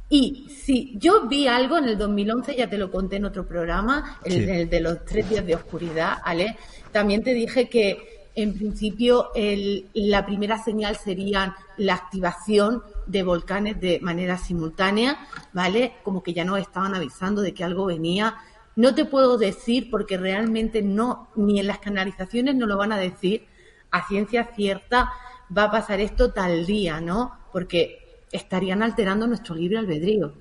Y 0.09 0.49
si 0.51 0.97
yo 0.99 1.27
vi 1.27 1.49
algo 1.49 1.79
en 1.79 1.85
el 1.85 1.99
2011, 1.99 2.57
ya 2.57 2.71
te 2.71 2.79
lo 2.79 2.91
conté 2.91 3.17
en 3.17 3.25
otro 3.25 3.47
programa, 3.47 4.21
el, 4.25 4.69
de 4.69 4.81
los 4.81 5.05
tres 5.05 5.29
días 5.29 5.45
de 5.45 5.57
oscuridad, 5.57 6.19
¿vale? 6.25 6.57
También 6.93 7.25
te 7.25 7.35
dije 7.35 7.69
que 7.69 8.31
en 8.37 8.55
principio 8.55 9.31
el, 9.35 9.87
la 9.95 10.25
primera 10.25 10.63
señal 10.63 10.97
sería 10.97 11.57
la 11.77 11.95
activación 11.95 12.83
de 13.07 13.23
volcanes 13.23 13.81
de 13.81 13.99
manera 14.01 14.37
simultánea, 14.37 15.19
¿vale? 15.53 15.95
Como 16.05 16.23
que 16.23 16.35
ya 16.35 16.45
nos 16.45 16.61
estaban 16.61 16.95
avisando 16.95 17.41
de 17.41 17.55
que 17.55 17.65
algo 17.65 17.87
venía. 17.87 18.37
No 18.77 18.95
te 18.95 19.07
puedo 19.07 19.39
decir 19.39 19.91
porque 19.91 20.19
realmente 20.19 20.83
no, 20.83 21.31
ni 21.35 21.59
en 21.59 21.67
las 21.67 21.79
canalizaciones 21.79 22.55
no 22.55 22.67
lo 22.67 22.77
van 22.77 22.93
a 22.93 22.99
decir 22.99 23.47
a 23.91 24.07
ciencia 24.07 24.51
cierta 24.55 25.13
va 25.57 25.65
a 25.65 25.71
pasar 25.71 26.01
esto 26.01 26.33
tal 26.33 26.67
día, 26.67 27.01
¿no? 27.01 27.39
Porque 27.53 28.25
estarían 28.31 28.83
alterando 28.83 29.27
nuestro 29.27 29.55
libre 29.55 29.79
albedrío. 29.79 30.33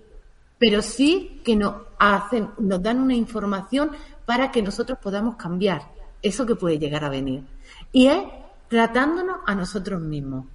Pero 0.58 0.82
sí 0.82 1.42
que 1.44 1.56
nos 1.56 1.76
hacen, 2.00 2.50
nos 2.58 2.82
dan 2.82 3.00
una 3.00 3.14
información 3.14 3.92
para 4.26 4.52
que 4.52 4.62
nosotros 4.62 4.98
podamos 5.02 5.36
cambiar 5.36 5.82
eso 6.22 6.46
que 6.46 6.56
puede 6.56 6.80
llegar 6.80 7.04
a 7.04 7.10
venir. 7.10 7.44
Y 7.92 8.08
es 8.08 8.24
tratándonos 8.68 9.38
a 9.46 9.54
nosotros 9.54 10.02
mismos, 10.02 10.46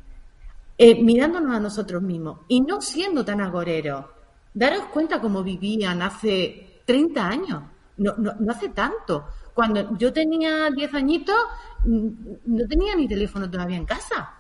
eh, 0.77 1.01
mirándonos 1.03 1.55
a 1.55 1.61
nosotros 1.61 2.03
mismos 2.03 2.41
y 2.49 2.61
no 2.61 2.81
siendo 2.81 3.25
tan 3.25 3.41
agoreros. 3.41 4.07
Daros 4.53 4.87
cuenta 4.87 5.21
cómo 5.21 5.45
vivían 5.45 6.03
hace 6.03 6.81
30 6.85 7.27
años, 7.27 7.63
no, 7.99 8.15
no, 8.17 8.35
no 8.39 8.53
hace 8.53 8.71
tanto. 8.71 9.27
Cuando 9.55 9.97
yo 9.97 10.13
tenía 10.13 10.71
10 10.71 10.95
añitos, 10.95 11.37
mm, 11.85 12.09
no 12.47 12.67
tenía 12.69 12.95
ni 12.97 13.09
teléfono 13.09 13.51
todavía 13.51 13.77
en 13.77 13.87
casa 13.87 14.35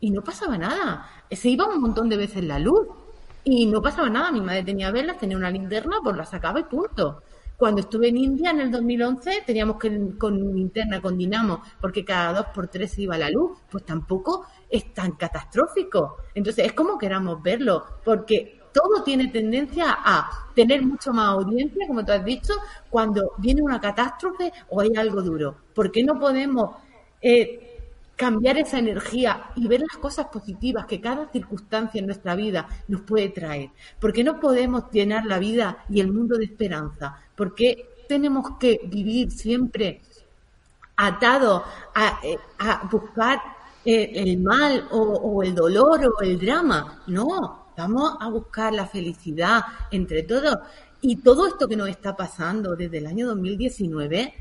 y 0.00 0.10
no 0.10 0.22
pasaba 0.22 0.58
nada. 0.58 1.08
Se 1.30 1.48
iba 1.48 1.66
un 1.66 1.80
montón 1.80 2.08
de 2.08 2.16
veces 2.16 2.44
la 2.44 2.58
luz 2.58 2.88
y 3.44 3.66
no 3.66 3.80
pasaba 3.80 4.08
nada. 4.08 4.32
Mi 4.32 4.40
madre 4.40 4.62
tenía 4.64 4.90
velas, 4.90 5.18
tenía 5.18 5.36
una 5.36 5.50
linterna, 5.50 5.98
pues 6.02 6.16
la 6.16 6.24
sacaba 6.24 6.60
y 6.60 6.64
punto. 6.64 7.22
Cuando 7.56 7.82
estuve 7.82 8.08
en 8.08 8.16
India 8.16 8.50
en 8.50 8.60
el 8.60 8.70
2011 8.72 9.44
teníamos 9.46 9.76
que 9.76 10.16
con 10.18 10.36
linterna, 10.54 11.00
con 11.00 11.16
dinamo, 11.16 11.62
porque 11.80 12.04
cada 12.04 12.32
dos 12.32 12.46
por 12.52 12.66
tres 12.66 12.92
se 12.92 13.02
iba 13.02 13.16
la 13.16 13.30
luz. 13.30 13.58
Pues 13.70 13.84
tampoco 13.84 14.46
es 14.68 14.92
tan 14.92 15.12
catastrófico. 15.12 16.16
Entonces 16.34 16.66
es 16.66 16.72
como 16.72 16.98
queramos 16.98 17.42
verlo, 17.42 17.84
porque 18.04 18.61
todo 18.72 19.02
tiene 19.02 19.28
tendencia 19.28 19.86
a 19.88 20.30
tener 20.54 20.82
mucho 20.82 21.12
más 21.12 21.28
audiencia, 21.28 21.86
como 21.86 22.04
tú 22.04 22.12
has 22.12 22.24
dicho, 22.24 22.54
cuando 22.90 23.32
viene 23.38 23.62
una 23.62 23.80
catástrofe 23.80 24.52
o 24.70 24.80
hay 24.80 24.90
algo 24.96 25.22
duro. 25.22 25.54
¿Por 25.74 25.90
qué 25.90 26.02
no 26.02 26.18
podemos 26.18 26.76
eh, 27.20 27.78
cambiar 28.16 28.58
esa 28.58 28.78
energía 28.78 29.50
y 29.56 29.66
ver 29.66 29.80
las 29.80 29.96
cosas 29.98 30.26
positivas 30.26 30.86
que 30.86 31.00
cada 31.00 31.28
circunstancia 31.30 31.98
en 31.98 32.06
nuestra 32.06 32.34
vida 32.34 32.68
nos 32.88 33.02
puede 33.02 33.28
traer? 33.30 33.70
¿Por 34.00 34.12
qué 34.12 34.24
no 34.24 34.40
podemos 34.40 34.90
llenar 34.90 35.26
la 35.26 35.38
vida 35.38 35.84
y 35.88 36.00
el 36.00 36.12
mundo 36.12 36.36
de 36.36 36.44
esperanza? 36.44 37.16
¿Por 37.36 37.54
qué 37.54 38.04
tenemos 38.08 38.58
que 38.58 38.80
vivir 38.84 39.30
siempre 39.30 40.00
atados 40.96 41.62
a, 41.94 42.20
eh, 42.22 42.38
buscar 42.90 43.40
eh, 43.84 44.12
el 44.14 44.38
mal 44.38 44.86
o 44.90 45.42
el 45.42 45.54
dolor 45.54 46.14
o 46.18 46.22
el 46.22 46.38
drama? 46.38 47.02
No, 47.06 47.61
Vamos 47.76 48.16
a 48.20 48.28
buscar 48.28 48.72
la 48.72 48.86
felicidad 48.86 49.62
entre 49.90 50.22
todos. 50.22 50.58
Y 51.00 51.16
todo 51.16 51.46
esto 51.46 51.66
que 51.66 51.76
nos 51.76 51.88
está 51.88 52.14
pasando 52.14 52.76
desde 52.76 52.98
el 52.98 53.06
año 53.06 53.26
2019, 53.28 54.34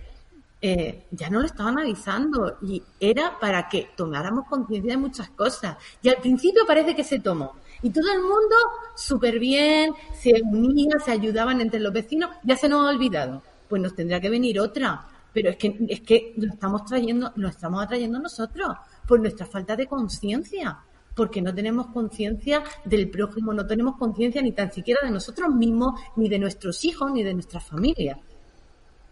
eh, 0.61 1.05
ya 1.09 1.29
no 1.29 1.39
lo 1.39 1.45
estaban 1.47 1.79
avisando 1.79 2.57
y 2.61 2.83
era 2.99 3.39
para 3.39 3.67
que 3.67 3.89
tomáramos 3.95 4.47
conciencia 4.47 4.91
de 4.91 4.97
muchas 4.97 5.29
cosas. 5.29 5.77
Y 6.03 6.09
al 6.09 6.17
principio 6.17 6.63
parece 6.67 6.95
que 6.95 7.03
se 7.03 7.19
tomó. 7.19 7.53
Y 7.81 7.89
todo 7.89 8.11
el 8.13 8.21
mundo 8.21 8.55
súper 8.95 9.39
bien, 9.39 9.93
se 10.13 10.41
unía, 10.43 10.99
se 11.03 11.11
ayudaban 11.11 11.61
entre 11.61 11.79
los 11.79 11.91
vecinos, 11.91 12.29
ya 12.43 12.55
se 12.55 12.69
nos 12.69 12.85
ha 12.85 12.89
olvidado. 12.89 13.41
Pues 13.67 13.81
nos 13.81 13.95
tendrá 13.95 14.19
que 14.19 14.29
venir 14.29 14.59
otra. 14.59 15.07
Pero 15.33 15.49
es 15.49 15.55
que, 15.55 15.77
es 15.87 16.01
que 16.01 16.33
lo 16.37 16.53
estamos 16.53 16.85
trayendo, 16.85 17.31
lo 17.37 17.47
estamos 17.47 17.81
atrayendo 17.81 18.19
nosotros, 18.19 18.75
por 19.07 19.19
nuestra 19.19 19.45
falta 19.45 19.75
de 19.75 19.87
conciencia 19.87 20.77
porque 21.15 21.41
no 21.41 21.53
tenemos 21.53 21.87
conciencia 21.87 22.63
del 22.85 23.09
prójimo, 23.09 23.53
no 23.53 23.65
tenemos 23.65 23.97
conciencia 23.97 24.41
ni 24.41 24.51
tan 24.51 24.71
siquiera 24.71 25.01
de 25.03 25.11
nosotros 25.11 25.53
mismos, 25.53 25.99
ni 26.15 26.29
de 26.29 26.39
nuestros 26.39 26.83
hijos, 26.85 27.11
ni 27.11 27.23
de 27.23 27.33
nuestra 27.33 27.59
familia. 27.59 28.17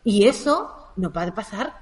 Y 0.03 0.25
eso 0.25 0.91
nos 0.95 1.15
va 1.15 1.23
a 1.23 1.33
pasar 1.33 1.73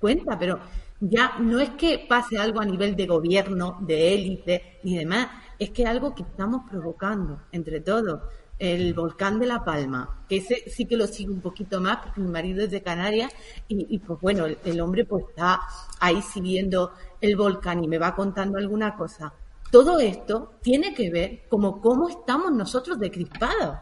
cuenta, 0.00 0.38
pero 0.38 0.58
ya 1.00 1.38
no 1.38 1.60
es 1.60 1.70
que 1.70 2.04
pase 2.08 2.38
algo 2.38 2.60
a 2.60 2.64
nivel 2.64 2.96
de 2.96 3.06
gobierno, 3.06 3.78
de 3.80 4.14
élite, 4.14 4.78
ni 4.82 4.96
demás, 4.96 5.28
es 5.58 5.70
que 5.70 5.86
algo 5.86 6.14
que 6.14 6.22
estamos 6.22 6.68
provocando 6.68 7.42
entre 7.52 7.80
todos. 7.80 8.20
El 8.56 8.94
volcán 8.94 9.40
de 9.40 9.46
La 9.46 9.64
Palma, 9.64 10.24
que 10.28 10.36
ese 10.36 10.70
sí 10.70 10.86
que 10.86 10.96
lo 10.96 11.08
sigo 11.08 11.32
un 11.34 11.40
poquito 11.40 11.80
más 11.80 11.96
porque 11.96 12.20
mi 12.20 12.28
marido 12.28 12.62
es 12.62 12.70
de 12.70 12.82
Canarias 12.82 13.32
y, 13.66 13.98
pues 13.98 14.20
bueno, 14.20 14.46
el, 14.46 14.58
el 14.64 14.80
hombre 14.80 15.04
pues 15.04 15.24
está 15.28 15.60
ahí 15.98 16.22
siguiendo 16.22 16.92
el 17.20 17.34
volcán 17.34 17.82
y 17.82 17.88
me 17.88 17.98
va 17.98 18.14
contando 18.14 18.56
alguna 18.56 18.94
cosa 18.94 19.32
todo 19.70 19.98
esto 19.98 20.52
tiene 20.62 20.94
que 20.94 21.10
ver 21.10 21.42
como 21.48 21.80
cómo 21.80 22.08
estamos 22.08 22.52
nosotros 22.52 22.98
decrispados. 22.98 23.78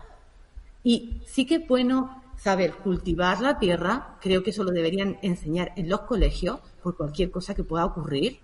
Y 0.84 1.20
sí 1.26 1.46
que 1.46 1.56
es 1.56 1.68
bueno 1.68 2.22
saber 2.36 2.74
cultivar 2.74 3.40
la 3.40 3.58
tierra, 3.58 4.16
creo 4.20 4.42
que 4.42 4.50
eso 4.50 4.64
lo 4.64 4.72
deberían 4.72 5.18
enseñar 5.22 5.72
en 5.76 5.88
los 5.88 6.00
colegios 6.00 6.58
por 6.82 6.96
cualquier 6.96 7.30
cosa 7.30 7.54
que 7.54 7.62
pueda 7.62 7.84
ocurrir, 7.84 8.40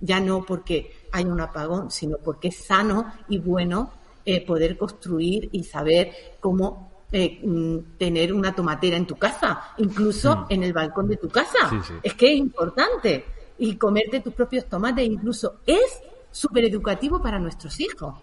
ya 0.00 0.20
no 0.20 0.44
porque 0.44 0.92
haya 1.12 1.28
un 1.28 1.40
apagón, 1.40 1.90
sino 1.90 2.18
porque 2.18 2.48
es 2.48 2.56
sano 2.56 3.12
y 3.28 3.38
bueno 3.38 3.90
eh, 4.24 4.46
poder 4.46 4.78
construir 4.78 5.48
y 5.50 5.64
saber 5.64 6.12
cómo 6.38 6.92
eh, 7.10 7.40
mm, 7.42 7.98
tener 7.98 8.32
una 8.32 8.54
tomatera 8.54 8.96
en 8.96 9.06
tu 9.06 9.16
casa, 9.16 9.74
incluso 9.78 10.36
mm. 10.36 10.46
en 10.48 10.62
el 10.62 10.72
balcón 10.72 11.08
de 11.08 11.16
tu 11.16 11.28
casa. 11.28 11.70
Es 12.02 12.14
que 12.14 12.32
es 12.32 12.38
importante. 12.38 13.24
Y 13.58 13.76
comerte 13.76 14.20
tus 14.20 14.32
propios 14.32 14.66
tomates, 14.66 15.06
incluso 15.06 15.56
es 15.66 16.00
súper 16.32 16.64
educativo 16.64 17.22
para 17.22 17.38
nuestros 17.38 17.78
hijos. 17.78 18.14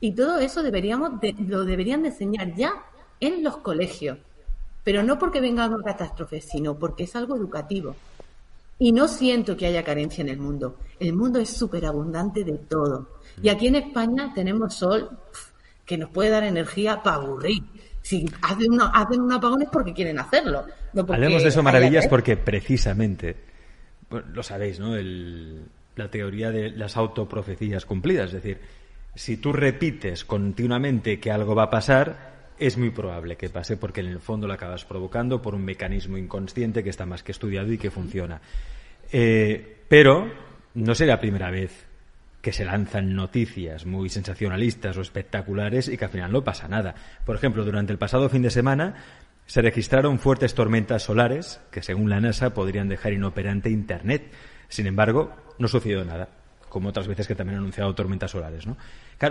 Y 0.00 0.12
todo 0.12 0.38
eso 0.38 0.62
deberíamos 0.62 1.12
lo 1.46 1.64
deberían 1.64 2.02
de 2.02 2.10
enseñar 2.10 2.54
ya 2.54 2.72
en 3.18 3.42
los 3.42 3.56
colegios. 3.58 4.18
Pero 4.84 5.02
no 5.02 5.18
porque 5.18 5.40
venga 5.40 5.66
una 5.66 5.82
catástrofe, 5.82 6.40
sino 6.40 6.78
porque 6.78 7.04
es 7.04 7.16
algo 7.16 7.36
educativo. 7.36 7.96
Y 8.78 8.92
no 8.92 9.08
siento 9.08 9.56
que 9.56 9.66
haya 9.66 9.82
carencia 9.82 10.22
en 10.22 10.28
el 10.28 10.38
mundo. 10.38 10.76
El 11.00 11.14
mundo 11.14 11.40
es 11.40 11.50
súper 11.50 11.84
abundante 11.84 12.44
de 12.44 12.58
todo. 12.58 13.08
Y 13.42 13.48
aquí 13.48 13.66
en 13.66 13.74
España 13.74 14.32
tenemos 14.34 14.74
sol 14.74 15.10
que 15.84 15.98
nos 15.98 16.10
puede 16.10 16.30
dar 16.30 16.44
energía 16.44 17.02
para 17.02 17.16
aburrir. 17.16 17.62
Si 18.02 18.24
hacen, 18.42 18.72
una, 18.72 18.86
hacen 18.86 19.20
un 19.20 19.32
apagón 19.32 19.62
es 19.62 19.68
porque 19.68 19.92
quieren 19.92 20.18
hacerlo. 20.18 20.64
Hablemos 21.08 21.42
de 21.42 21.48
eso 21.48 21.62
maravillas 21.62 22.06
porque 22.06 22.36
precisamente, 22.36 23.36
lo 24.32 24.42
sabéis, 24.42 24.78
¿no? 24.78 24.94
El, 24.94 25.64
la 25.98 26.10
teoría 26.10 26.50
de 26.50 26.70
las 26.70 26.96
autoprofecías 26.96 27.84
cumplidas. 27.84 28.28
Es 28.28 28.42
decir, 28.42 28.60
si 29.14 29.36
tú 29.36 29.52
repites 29.52 30.24
continuamente 30.24 31.20
que 31.20 31.30
algo 31.30 31.54
va 31.54 31.64
a 31.64 31.70
pasar, 31.70 32.54
es 32.58 32.76
muy 32.76 32.90
probable 32.90 33.36
que 33.36 33.50
pase 33.50 33.76
porque 33.76 34.00
en 34.00 34.06
el 34.06 34.20
fondo 34.20 34.46
lo 34.46 34.54
acabas 34.54 34.84
provocando 34.84 35.42
por 35.42 35.54
un 35.54 35.64
mecanismo 35.64 36.16
inconsciente 36.16 36.82
que 36.82 36.90
está 36.90 37.06
más 37.06 37.22
que 37.22 37.32
estudiado 37.32 37.72
y 37.72 37.78
que 37.78 37.90
funciona. 37.90 38.40
Eh, 39.12 39.84
pero 39.88 40.30
no 40.74 40.94
será 40.94 41.14
la 41.14 41.20
primera 41.20 41.50
vez 41.50 41.86
que 42.40 42.52
se 42.52 42.64
lanzan 42.64 43.14
noticias 43.14 43.84
muy 43.84 44.08
sensacionalistas 44.08 44.96
o 44.96 45.00
espectaculares 45.00 45.88
y 45.88 45.96
que 45.96 46.04
al 46.04 46.10
final 46.10 46.32
no 46.32 46.44
pasa 46.44 46.68
nada. 46.68 46.94
Por 47.24 47.36
ejemplo, 47.36 47.64
durante 47.64 47.92
el 47.92 47.98
pasado 47.98 48.28
fin 48.28 48.42
de 48.42 48.50
semana 48.50 48.94
se 49.46 49.62
registraron 49.62 50.18
fuertes 50.18 50.54
tormentas 50.54 51.02
solares 51.02 51.60
que, 51.70 51.82
según 51.82 52.10
la 52.10 52.20
NASA, 52.20 52.54
podrían 52.54 52.88
dejar 52.88 53.14
inoperante 53.14 53.70
Internet. 53.70 54.30
Sin 54.68 54.86
embargo, 54.86 55.32
no 55.58 55.68
sucedió 55.68 56.04
nada, 56.04 56.28
como 56.68 56.90
otras 56.90 57.08
veces 57.08 57.26
que 57.26 57.34
también 57.34 57.56
han 57.56 57.62
anunciado 57.62 57.94
tormentas 57.94 58.30
solares. 58.30 58.66
¿no? 58.66 58.76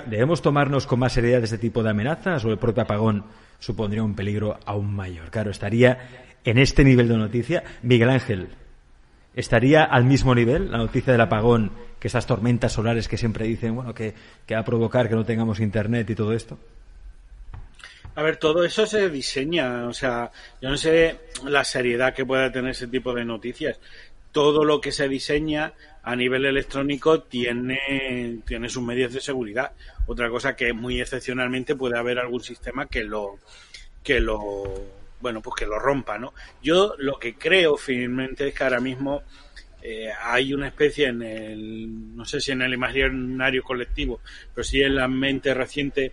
¿Debemos 0.08 0.42
tomarnos 0.42 0.88
con 0.88 1.00
más 1.00 1.14
seriedad 1.14 1.44
este 1.44 1.58
tipo 1.58 1.84
de 1.84 1.92
amenazas 1.92 2.44
o 2.46 2.52
el 2.52 2.58
propio 2.58 2.84
apagón 2.84 3.26
supondría 3.60 4.04
un 4.04 4.16
peligro 4.16 4.60
aún 4.66 4.94
mayor? 4.94 5.30
Claro, 5.30 5.52
estaría 5.52 6.28
en 6.44 6.58
este 6.58 6.84
nivel 6.84 7.08
de 7.08 7.18
noticia. 7.18 7.64
Miguel 7.84 8.10
Ángel, 8.10 8.50
¿estaría 9.36 9.84
al 9.84 10.06
mismo 10.06 10.34
nivel 10.36 10.72
la 10.72 10.78
noticia 10.78 11.14
del 11.14 11.22
apagón 11.22 11.72
que 12.00 12.08
esas 12.08 12.28
tormentas 12.28 12.74
solares 12.74 13.08
que 13.08 13.18
siempre 13.18 13.46
dicen 13.46 13.76
bueno, 13.76 13.94
que, 13.94 14.14
que 14.46 14.56
va 14.56 14.62
a 14.62 14.66
provocar 14.66 15.10
que 15.10 15.16
no 15.16 15.26
tengamos 15.26 15.60
Internet 15.60 16.10
y 16.10 16.16
todo 16.16 16.34
esto? 16.34 16.58
A 18.18 18.24
ver, 18.24 18.38
todo 18.38 18.64
eso 18.64 18.88
se 18.88 19.12
diseña, 19.12 19.88
o 19.88 19.94
sea, 19.94 20.32
yo 20.60 20.70
no 20.70 20.78
sé 20.78 21.20
la 21.44 21.64
seriedad 21.64 22.16
que 22.16 22.26
pueda 22.26 22.52
tener 22.52 22.72
ese 22.72 22.88
tipo 22.88 23.14
de 23.14 23.24
noticias. 23.24 23.80
Todo 24.38 24.64
lo 24.64 24.80
que 24.80 24.92
se 24.92 25.10
diseña 25.10 25.74
a 26.04 26.16
nivel 26.16 26.46
electrónico 26.46 27.24
tiene, 27.24 28.38
tiene 28.46 28.70
sus 28.70 28.84
medios 28.84 29.12
de 29.12 29.20
seguridad. 29.20 29.72
Otra 30.06 30.30
cosa 30.30 30.56
que 30.56 30.74
muy 30.74 31.02
excepcionalmente 31.02 31.76
puede 31.76 31.98
haber 31.98 32.20
algún 32.20 32.42
sistema 32.42 32.86
que 32.86 33.04
lo, 33.04 33.40
que 34.04 34.20
lo, 34.20 34.64
bueno, 35.22 35.42
pues 35.42 35.56
que 35.56 35.66
lo 35.66 35.80
rompa, 35.80 36.20
¿no? 36.20 36.36
Yo 36.62 36.94
lo 37.00 37.18
que 37.18 37.34
creo 37.34 37.78
firmemente 37.78 38.50
es 38.50 38.54
que 38.54 38.64
ahora 38.64 38.80
mismo 38.80 39.24
eh, 39.82 40.12
hay 40.22 40.54
una 40.54 40.68
especie 40.68 41.08
en 41.08 41.24
el, 41.24 42.16
no 42.16 42.24
sé 42.24 42.40
si 42.40 42.52
en 42.52 42.62
el 42.62 42.76
imaginario 42.76 43.64
colectivo, 43.64 44.22
pero 44.54 44.64
sí 44.64 44.82
en 44.82 44.98
la 44.98 45.08
mente 45.08 45.52
reciente, 45.56 46.12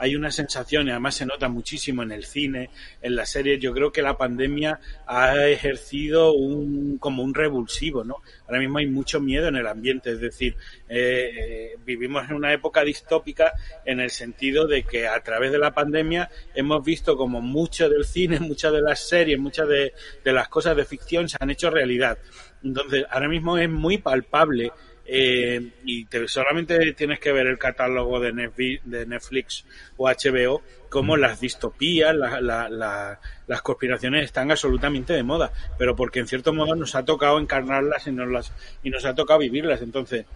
hay 0.00 0.16
una 0.16 0.30
sensación, 0.30 0.88
y 0.88 0.90
además 0.92 1.14
se 1.14 1.26
nota 1.26 1.50
muchísimo 1.50 2.02
en 2.02 2.10
el 2.10 2.24
cine, 2.24 2.70
en 3.02 3.14
las 3.14 3.28
series, 3.28 3.60
yo 3.60 3.74
creo 3.74 3.92
que 3.92 4.00
la 4.00 4.16
pandemia 4.16 4.80
ha 5.06 5.46
ejercido 5.46 6.32
un, 6.32 6.96
como 6.96 7.22
un 7.22 7.34
revulsivo, 7.34 8.02
¿no? 8.02 8.16
Ahora 8.46 8.60
mismo 8.60 8.78
hay 8.78 8.86
mucho 8.86 9.20
miedo 9.20 9.48
en 9.48 9.56
el 9.56 9.66
ambiente, 9.66 10.12
es 10.12 10.20
decir, 10.20 10.56
eh, 10.88 11.32
eh, 11.36 11.76
vivimos 11.84 12.30
en 12.30 12.36
una 12.36 12.50
época 12.50 12.82
distópica 12.82 13.52
en 13.84 14.00
el 14.00 14.08
sentido 14.08 14.66
de 14.66 14.84
que 14.84 15.06
a 15.06 15.20
través 15.22 15.52
de 15.52 15.58
la 15.58 15.74
pandemia 15.74 16.30
hemos 16.54 16.82
visto 16.82 17.14
como 17.18 17.42
mucho 17.42 17.90
del 17.90 18.06
cine, 18.06 18.40
muchas 18.40 18.72
de 18.72 18.80
las 18.80 19.06
series, 19.06 19.38
muchas 19.38 19.68
de, 19.68 19.92
de 20.24 20.32
las 20.32 20.48
cosas 20.48 20.74
de 20.78 20.86
ficción 20.86 21.28
se 21.28 21.36
han 21.38 21.50
hecho 21.50 21.68
realidad. 21.68 22.16
Entonces, 22.64 23.04
ahora 23.10 23.28
mismo 23.28 23.58
es 23.58 23.68
muy 23.68 23.98
palpable 23.98 24.72
eh, 25.12 25.72
y 25.84 26.06
solamente 26.26 26.92
tienes 26.92 27.18
que 27.18 27.32
ver 27.32 27.48
el 27.48 27.58
catálogo 27.58 28.20
de 28.20 28.32
Netflix, 28.32 29.64
o 29.96 30.08
HBO, 30.08 30.62
como 30.88 31.16
las 31.16 31.40
distopías, 31.40 32.14
las 32.14 33.62
conspiraciones 33.62 34.24
están 34.24 34.52
absolutamente 34.52 35.12
de 35.12 35.24
moda, 35.24 35.50
pero 35.76 35.96
porque 35.96 36.20
en 36.20 36.28
cierto 36.28 36.52
modo 36.52 36.76
nos 36.76 36.94
ha 36.94 37.04
tocado 37.04 37.40
encarnarlas 37.40 38.06
y 38.06 38.12
nos, 38.12 38.28
las, 38.28 38.52
y 38.84 38.90
nos 38.90 39.04
ha 39.04 39.16
tocado 39.16 39.40
vivirlas. 39.40 39.82
Entonces, 39.82 40.26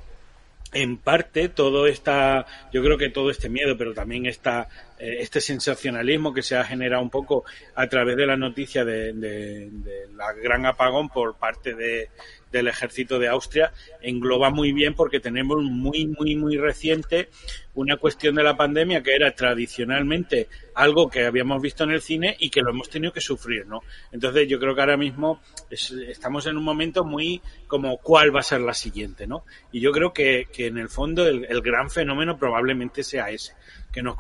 en 0.73 0.97
parte 0.97 1.49
todo 1.49 1.87
esta, 1.87 2.45
yo 2.73 2.83
creo 2.83 2.99
que 2.99 3.11
todo 3.11 3.31
este 3.31 3.49
miedo, 3.49 3.77
pero 3.79 3.95
también 3.95 4.27
esta, 4.27 4.69
eh, 4.99 5.19
este 5.21 5.41
sensacionalismo 5.41 6.35
que 6.35 6.43
se 6.43 6.57
ha 6.57 6.65
generado 6.65 7.01
un 7.01 7.11
poco 7.11 7.45
a 7.77 7.87
través 7.87 8.17
de 8.17 8.27
la 8.27 8.37
noticia 8.37 8.85
de, 8.85 9.13
de 9.13 9.71
la 10.17 10.33
gran 10.33 10.67
apagón 10.67 11.11
por 11.11 11.37
parte 11.37 11.75
de, 11.75 12.11
del 12.59 12.69
ejército 12.69 13.19
de 13.19 13.29
Austria 13.29 13.73
engloba 14.01 14.51
muy 14.51 14.73
bien 14.73 14.95
porque 14.95 15.21
tenemos 15.21 15.63
muy, 15.63 16.07
muy, 16.07 16.37
muy 16.37 16.57
reciente 16.57 17.29
una 17.75 17.97
cuestión 17.97 18.37
de 18.37 18.45
la 18.45 18.57
pandemia 18.57 19.03
que 19.03 19.15
era 19.15 19.35
tradicionalmente 19.35 20.49
algo 20.75 21.11
que 21.11 21.27
habíamos 21.27 21.61
visto 21.61 21.85
en 21.85 21.91
el 21.91 22.01
cine 22.01 22.37
y 22.39 22.51
que 22.51 22.63
lo 22.63 22.71
hemos 22.71 22.89
tenido 22.89 23.13
que 23.13 23.21
sufrir, 23.21 23.67
¿no? 23.67 23.81
Entonces 24.13 24.49
yo 24.49 24.61
creo 24.61 24.75
que 24.75 24.81
ahora 24.81 24.97
mismo 24.97 25.41
estamos 25.71 26.47
en 26.47 26.57
un 26.57 26.63
momento 26.65 27.05
muy 27.05 27.43
como 27.67 27.99
cuál 27.99 28.35
va 28.35 28.41
a 28.41 28.45
ser 28.45 28.61
la 28.61 28.75
siguiente, 28.75 29.27
¿no? 29.27 29.45
Y 29.73 29.81
yo 29.81 29.91
creo 29.91 30.13
que, 30.13 30.47
que 30.53 30.69
en 30.69 30.79
el 30.79 30.89
fondo 30.89 31.27
el, 31.27 31.61
gran 31.63 31.91
fenómeno 31.91 32.39
probablemente 32.39 33.03
sea 33.03 33.31
ese, 33.31 33.55
que 33.93 34.03
nos 34.03 34.17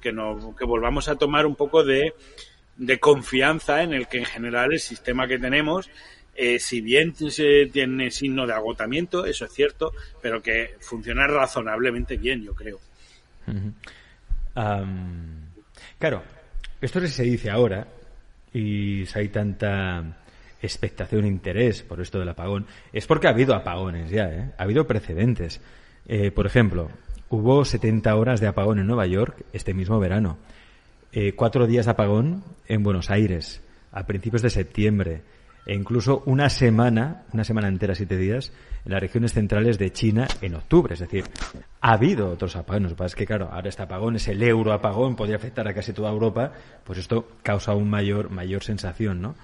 que 0.00 0.12
nos, 0.12 0.54
que 0.56 0.64
volvamos 0.64 1.08
a 1.08 1.16
tomar 1.16 1.46
un 1.46 1.56
poco 1.56 1.82
de, 1.82 2.14
de 2.76 3.00
confianza 3.00 3.82
en 3.82 3.92
el 3.92 4.06
que 4.06 4.18
en 4.18 4.24
general 4.24 4.72
el 4.72 4.80
sistema 4.80 5.26
que 5.26 5.38
tenemos 5.38 5.90
eh, 6.34 6.58
si 6.58 6.80
bien 6.80 7.14
se 7.14 7.66
tiene 7.66 8.10
signo 8.10 8.46
de 8.46 8.54
agotamiento, 8.54 9.26
eso 9.26 9.44
es 9.44 9.52
cierto, 9.52 9.92
pero 10.20 10.42
que 10.42 10.76
funciona 10.80 11.26
razonablemente 11.26 12.16
bien, 12.16 12.42
yo 12.42 12.54
creo. 12.54 12.80
claro, 15.98 16.22
esto 16.80 17.06
se 17.06 17.22
dice 17.24 17.50
ahora 17.50 17.86
y 18.52 19.04
si 19.06 19.18
hay 19.18 19.28
tanta 19.28 20.22
expectación 20.62 21.24
e 21.24 21.28
interés 21.28 21.82
por 21.82 22.00
esto 22.00 22.18
del 22.18 22.30
apagón, 22.30 22.66
es 22.92 23.06
porque 23.06 23.26
ha 23.26 23.30
habido 23.30 23.54
apagones 23.54 24.10
ya, 24.10 24.30
¿eh? 24.30 24.52
ha 24.56 24.62
habido 24.62 24.86
precedentes. 24.86 25.60
Eh, 26.06 26.30
por 26.30 26.46
ejemplo, 26.46 26.90
hubo 27.28 27.64
70 27.64 28.14
horas 28.16 28.40
de 28.40 28.46
apagón 28.46 28.78
en 28.78 28.86
Nueva 28.86 29.06
York 29.06 29.44
este 29.52 29.74
mismo 29.74 30.00
verano, 30.00 30.38
cuatro 31.36 31.66
días 31.66 31.84
de 31.84 31.90
apagón 31.90 32.42
en 32.68 32.82
Buenos 32.82 33.10
Aires 33.10 33.60
a 33.92 34.06
principios 34.06 34.40
de 34.40 34.48
septiembre 34.48 35.20
e 35.66 35.74
incluso 35.74 36.22
una 36.26 36.48
semana, 36.48 37.22
una 37.32 37.44
semana 37.44 37.68
entera, 37.68 37.94
siete 37.94 38.16
días, 38.16 38.52
en 38.84 38.92
las 38.92 39.00
regiones 39.00 39.32
centrales 39.32 39.78
de 39.78 39.92
China 39.92 40.26
en 40.40 40.54
octubre. 40.54 40.94
Es 40.94 41.00
decir, 41.00 41.24
ha 41.80 41.92
habido 41.92 42.30
otros 42.30 42.56
apagones. 42.56 42.90
Lo 42.90 42.96
que 42.96 42.98
pasa 42.98 43.06
es 43.06 43.14
que, 43.14 43.26
claro, 43.26 43.48
ahora 43.52 43.68
este 43.68 43.82
apagón 43.82 44.16
es 44.16 44.26
el 44.28 44.42
euroapagón, 44.42 45.14
podría 45.14 45.36
afectar 45.36 45.66
a 45.68 45.74
casi 45.74 45.92
toda 45.92 46.10
Europa, 46.10 46.52
pues 46.84 46.98
esto 46.98 47.28
causa 47.42 47.72
aún 47.72 47.88
mayor, 47.88 48.30
mayor 48.30 48.62
sensación, 48.64 49.22
¿no? 49.22 49.34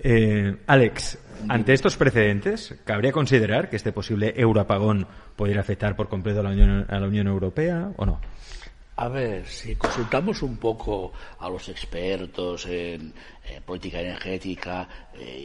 Eh, 0.00 0.56
Alex, 0.66 1.18
ante 1.48 1.72
estos 1.72 1.96
precedentes, 1.96 2.76
¿cabría 2.84 3.10
considerar 3.10 3.68
que 3.68 3.76
este 3.76 3.90
posible 3.90 4.32
euroapagón 4.36 5.06
podría 5.34 5.60
afectar 5.60 5.96
por 5.96 6.08
completo 6.08 6.40
a 6.40 6.42
la 6.44 6.50
Unión, 6.50 6.86
a 6.88 7.00
la 7.00 7.08
Unión 7.08 7.26
Europea 7.26 7.90
o 7.96 8.06
no? 8.06 8.20
A 9.00 9.06
ver, 9.06 9.46
si 9.46 9.76
consultamos 9.76 10.42
un 10.42 10.56
poco 10.56 11.12
a 11.38 11.48
los 11.48 11.68
expertos 11.68 12.66
en, 12.66 13.14
política 13.64 14.00
energética 14.00 14.88
eh, 15.14 15.38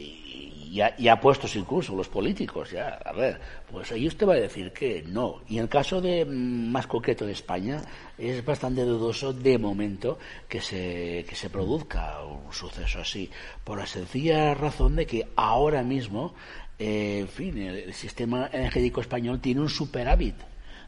y, 0.68 0.80
a, 0.80 1.12
apuestos 1.12 1.54
incluso 1.54 1.94
los 1.94 2.08
políticos, 2.08 2.72
ya, 2.72 2.98
a 3.04 3.12
ver, 3.12 3.40
pues 3.70 3.92
ahí 3.92 4.08
usted 4.08 4.26
va 4.26 4.34
a 4.34 4.40
decir 4.40 4.72
que 4.72 5.04
no. 5.06 5.42
Y 5.48 5.58
en 5.58 5.62
el 5.62 5.68
caso 5.68 6.00
de 6.00 6.24
mm, 6.24 6.72
más 6.72 6.88
concreto 6.88 7.24
de 7.26 7.30
España, 7.30 7.80
es 8.18 8.44
bastante 8.44 8.82
dudoso 8.82 9.32
de 9.32 9.56
momento 9.56 10.18
que 10.48 10.60
se, 10.60 11.24
que 11.28 11.36
se 11.36 11.48
produzca 11.48 12.24
un 12.24 12.52
suceso 12.52 13.02
así, 13.02 13.30
por 13.62 13.78
la 13.78 13.86
sencilla 13.86 14.52
razón 14.54 14.96
de 14.96 15.06
que 15.06 15.28
ahora 15.36 15.84
mismo, 15.84 16.34
eh, 16.76 17.20
en 17.20 17.28
fin, 17.28 17.56
el, 17.58 17.94
sistema 17.94 18.50
energético 18.52 19.00
español 19.00 19.40
tiene 19.40 19.60
un 19.60 19.70
superávit 19.70 20.34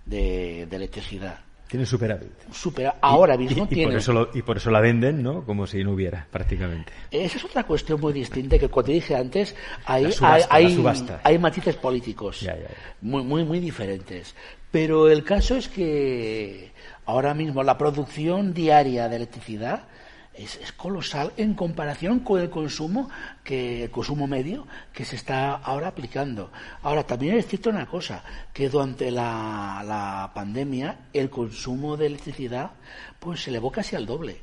de 0.05 0.62
electricidad 0.62 1.45
tiene 1.68 1.85
superávit. 1.85 2.33
ahora 3.00 3.37
mismo 3.37 3.64
y, 3.64 3.66
tiene. 3.66 3.92
Por 3.92 3.96
eso 3.96 4.29
y 4.35 4.42
por 4.42 4.57
eso 4.57 4.70
la 4.70 4.81
venden, 4.81 5.22
¿no? 5.22 5.44
Como 5.44 5.66
si 5.66 5.83
no 5.83 5.92
hubiera, 5.92 6.26
prácticamente. 6.31 6.92
Esa 7.11 7.38
es 7.38 7.44
otra 7.44 7.64
cuestión 7.64 8.00
muy 8.00 8.12
distinta 8.12 8.59
que, 8.59 8.68
como 8.68 8.85
te 8.85 8.92
dije 8.92 9.16
antes, 9.16 9.55
hay, 9.85 10.11
hay, 10.50 11.38
matices 11.38 11.76
políticos 11.76 12.46
Muy, 13.00 13.22
muy, 13.22 13.44
muy 13.44 13.61
diferentes. 13.61 14.35
Pero 14.70 15.09
el 15.09 15.24
caso 15.24 15.57
es 15.57 15.68
que 15.68 16.72
ahora 17.07 17.35
mismo 17.35 17.62
la 17.62 17.79
producción 17.79 18.52
diaria 18.52 19.09
de 19.09 19.16
electricidad 19.16 19.85
es, 20.37 20.72
colosal 20.72 21.33
en 21.37 21.55
comparación 21.55 22.20
con 22.20 22.40
el 22.40 22.51
consumo 22.51 23.09
que 23.42 23.85
el 23.85 23.90
consumo 23.90 24.27
medio 24.27 24.66
que 24.92 25.05
se 25.05 25.16
está 25.16 25.55
ahora 25.57 25.88
aplicando. 25.88 26.51
Ahora 26.83 27.05
también 27.05 27.37
es 27.37 27.46
cierto 27.46 27.70
una 27.70 27.87
cosa 27.87 28.22
que 28.53 28.68
durante 28.68 29.11
la, 29.11 29.83
la 29.85 30.31
pandemia 30.35 31.09
el 31.12 31.31
consumo 31.31 31.96
de 31.96 32.07
electricidad 32.07 32.72
pues 33.18 33.42
se 33.42 33.51
elevó 33.51 33.70
casi 33.70 33.96
al 33.96 34.07
doble. 34.07 34.40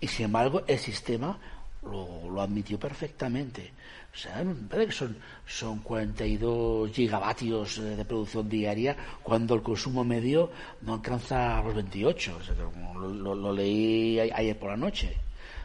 y 0.00 0.06
sin 0.08 0.26
embargo 0.26 0.62
el 0.66 0.78
sistema 0.78 1.38
lo, 1.82 2.30
lo 2.30 2.40
admitió 2.40 2.78
perfectamente. 2.78 3.72
O 4.12 4.16
sea, 4.16 4.44
que 4.70 4.92
son, 4.92 5.16
son 5.46 5.78
42 5.78 6.90
gigavatios 6.90 7.80
de 7.80 8.04
producción 8.04 8.48
diaria 8.48 8.96
cuando 9.22 9.54
el 9.54 9.62
consumo 9.62 10.02
medio 10.02 10.50
no 10.82 10.94
alcanza 10.94 11.62
los 11.62 11.74
28. 11.74 12.38
lo, 12.98 13.52
leí 13.52 14.18
ayer 14.18 14.58
por 14.58 14.70
la 14.70 14.76
noche. 14.76 15.16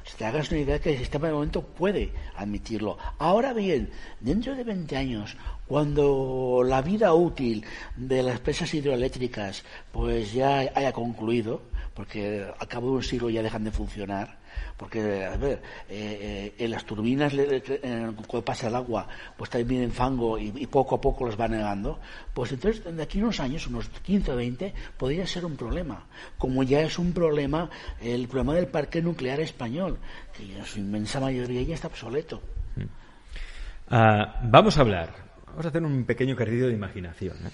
Si 0.06 0.15
te 0.17 0.25
hagas 0.25 0.51
una 0.51 0.60
idea 0.60 0.80
que 0.80 0.91
el 0.91 0.99
sistema 0.99 1.28
de 1.28 1.34
momento 1.34 1.63
puede 1.63 2.12
admitirlo. 2.36 2.99
Ahora 3.17 3.54
bien, 3.54 3.89
dentro 4.19 4.56
de 4.56 4.63
20 4.63 4.95
años, 4.95 5.36
cuando 5.67 6.62
la 6.63 6.84
vida 6.84 7.15
útil 7.15 7.65
de 7.95 8.21
las 8.21 8.39
presas 8.39 8.71
hidroeléctricas 8.75 9.63
pues 9.91 10.32
ya 10.32 10.60
haya 10.60 10.91
concluido, 10.93 11.63
porque 11.95 12.45
a 12.60 12.65
cabo 12.67 12.91
de 12.91 12.95
un 12.97 13.04
siglo 13.04 13.32
ya 13.32 13.41
dejan 13.41 13.63
de 13.63 13.71
funcionar, 13.71 14.38
porque, 14.77 15.25
a 15.25 15.37
ver, 15.37 15.61
eh, 15.89 16.53
eh, 16.57 16.63
en 16.63 16.71
las 16.71 16.85
turbinas, 16.85 17.33
cuando 18.27 18.45
pasa 18.45 18.67
el 18.67 18.75
agua, 18.75 19.07
pues 19.37 19.49
también 19.49 19.83
en 19.83 19.91
fango 19.91 20.37
y, 20.37 20.65
poco 20.67 20.95
a 20.95 21.01
poco 21.01 21.25
los 21.25 21.39
va 21.39 21.47
negando, 21.47 21.99
pues 22.33 22.51
entonces 22.51 22.83
de 22.95 23.03
aquí 23.03 23.19
a 23.19 23.23
unos 23.23 23.39
años, 23.39 23.67
unos 23.67 23.89
15 23.89 24.31
o 24.31 24.35
20, 24.35 24.73
podría 24.97 25.25
ser 25.25 25.45
un 25.45 25.55
problema, 25.55 26.05
como 26.37 26.63
ya 26.63 26.81
es 26.81 26.99
un 26.99 27.13
problema 27.13 27.69
el 28.01 28.27
problema 28.27 28.55
del 28.55 28.67
parque 28.67 29.01
nuclear 29.01 29.39
español, 29.39 29.97
que 30.35 30.57
en 30.57 30.65
su 30.65 30.79
inmensa 30.79 31.19
mayoría 31.19 31.61
ya 31.61 31.75
está 31.75 31.87
obsoleto. 31.87 32.41
Ah, 33.89 34.41
vamos 34.43 34.77
a 34.77 34.81
hablar, 34.81 35.09
vamos 35.47 35.65
a 35.65 35.69
hacer 35.69 35.83
un 35.83 36.05
pequeño 36.05 36.33
ejercicio 36.33 36.67
de 36.67 36.73
imaginación. 36.73 37.37
¿eh? 37.45 37.51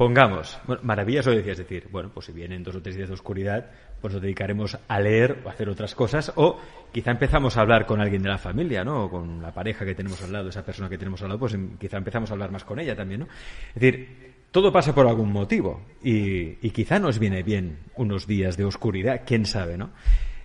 Pongamos, 0.00 0.58
bueno, 0.66 0.80
maravillas 0.82 1.26
o 1.26 1.30
decías 1.30 1.58
decir, 1.58 1.88
bueno, 1.90 2.10
pues 2.14 2.24
si 2.24 2.32
vienen 2.32 2.62
dos 2.62 2.76
o 2.76 2.80
tres 2.80 2.96
días 2.96 3.08
de 3.08 3.14
oscuridad, 3.14 3.70
pues 4.00 4.14
nos 4.14 4.22
dedicaremos 4.22 4.78
a 4.88 5.00
leer 5.00 5.38
o 5.44 5.48
a 5.48 5.52
hacer 5.52 5.68
otras 5.68 5.94
cosas, 5.94 6.32
o 6.36 6.58
quizá 6.92 7.10
empezamos 7.10 7.56
a 7.56 7.60
hablar 7.60 7.86
con 7.86 8.00
alguien 8.00 8.22
de 8.22 8.28
la 8.28 8.38
familia, 8.38 8.84
¿no? 8.84 9.04
O 9.04 9.10
con 9.10 9.42
la 9.42 9.52
pareja 9.52 9.84
que 9.84 9.94
tenemos 9.94 10.22
al 10.22 10.32
lado, 10.32 10.48
esa 10.48 10.64
persona 10.64 10.88
que 10.88 10.98
tenemos 10.98 11.22
al 11.22 11.28
lado, 11.28 11.38
pues 11.38 11.56
quizá 11.78 11.98
empezamos 11.98 12.30
a 12.30 12.34
hablar 12.34 12.50
más 12.50 12.64
con 12.64 12.78
ella 12.78 12.96
también, 12.96 13.20
¿no? 13.20 13.26
Es 13.74 13.80
decir, 13.80 14.34
todo 14.50 14.72
pasa 14.72 14.94
por 14.94 15.06
algún 15.06 15.32
motivo 15.32 15.82
y, 16.02 16.54
quizá 16.70 16.98
nos 16.98 17.18
viene 17.18 17.42
bien 17.42 17.78
unos 17.94 18.26
días 18.26 18.56
de 18.56 18.64
oscuridad, 18.64 19.22
quién 19.26 19.46
sabe, 19.46 19.76
¿no? 19.76 19.90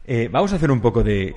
Eh, 0.05 0.29
vamos 0.31 0.53
a 0.53 0.57
hacer 0.57 0.69
un 0.69 0.81
poco 0.81 1.03
de 1.03 1.35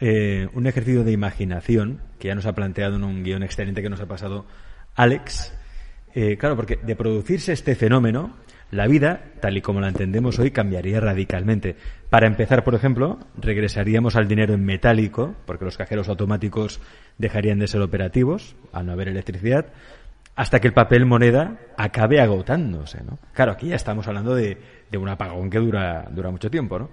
eh, 0.00 0.48
un 0.52 0.66
ejercicio 0.66 1.02
de 1.02 1.12
imaginación 1.12 2.02
que 2.18 2.28
ya 2.28 2.34
nos 2.34 2.46
ha 2.46 2.54
planteado 2.54 2.96
en 2.96 3.04
un 3.04 3.24
guion 3.24 3.42
excelente 3.42 3.82
que 3.82 3.90
nos 3.90 4.00
ha 4.00 4.06
pasado 4.06 4.46
Alex 4.94 5.52
eh, 6.14 6.36
claro, 6.36 6.56
porque 6.56 6.76
de 6.76 6.96
producirse 6.96 7.52
este 7.52 7.74
fenómeno, 7.74 8.34
la 8.70 8.86
vida, 8.86 9.22
tal 9.40 9.56
y 9.56 9.62
como 9.62 9.80
la 9.80 9.88
entendemos 9.88 10.38
hoy, 10.38 10.50
cambiaría 10.50 11.00
radicalmente. 11.00 11.76
Para 12.10 12.26
empezar, 12.26 12.64
por 12.64 12.74
ejemplo, 12.74 13.18
regresaríamos 13.36 14.16
al 14.16 14.28
dinero 14.28 14.54
en 14.54 14.64
metálico, 14.64 15.34
porque 15.46 15.64
los 15.64 15.76
cajeros 15.76 16.08
automáticos 16.08 16.80
dejarían 17.16 17.58
de 17.58 17.68
ser 17.68 17.80
operativos 17.80 18.56
al 18.72 18.86
no 18.86 18.92
haber 18.92 19.08
electricidad, 19.08 19.66
hasta 20.36 20.60
que 20.60 20.68
el 20.68 20.74
papel 20.74 21.04
moneda 21.04 21.58
acabe 21.76 22.20
agotándose, 22.20 23.02
¿no? 23.02 23.18
Claro, 23.32 23.52
aquí 23.52 23.68
ya 23.68 23.76
estamos 23.76 24.06
hablando 24.06 24.34
de, 24.34 24.58
un 24.96 25.08
apagón 25.08 25.50
que 25.50 25.58
dura, 25.58 26.06
dura 26.12 26.30
mucho 26.30 26.50
tiempo, 26.50 26.78
¿no? 26.78 26.90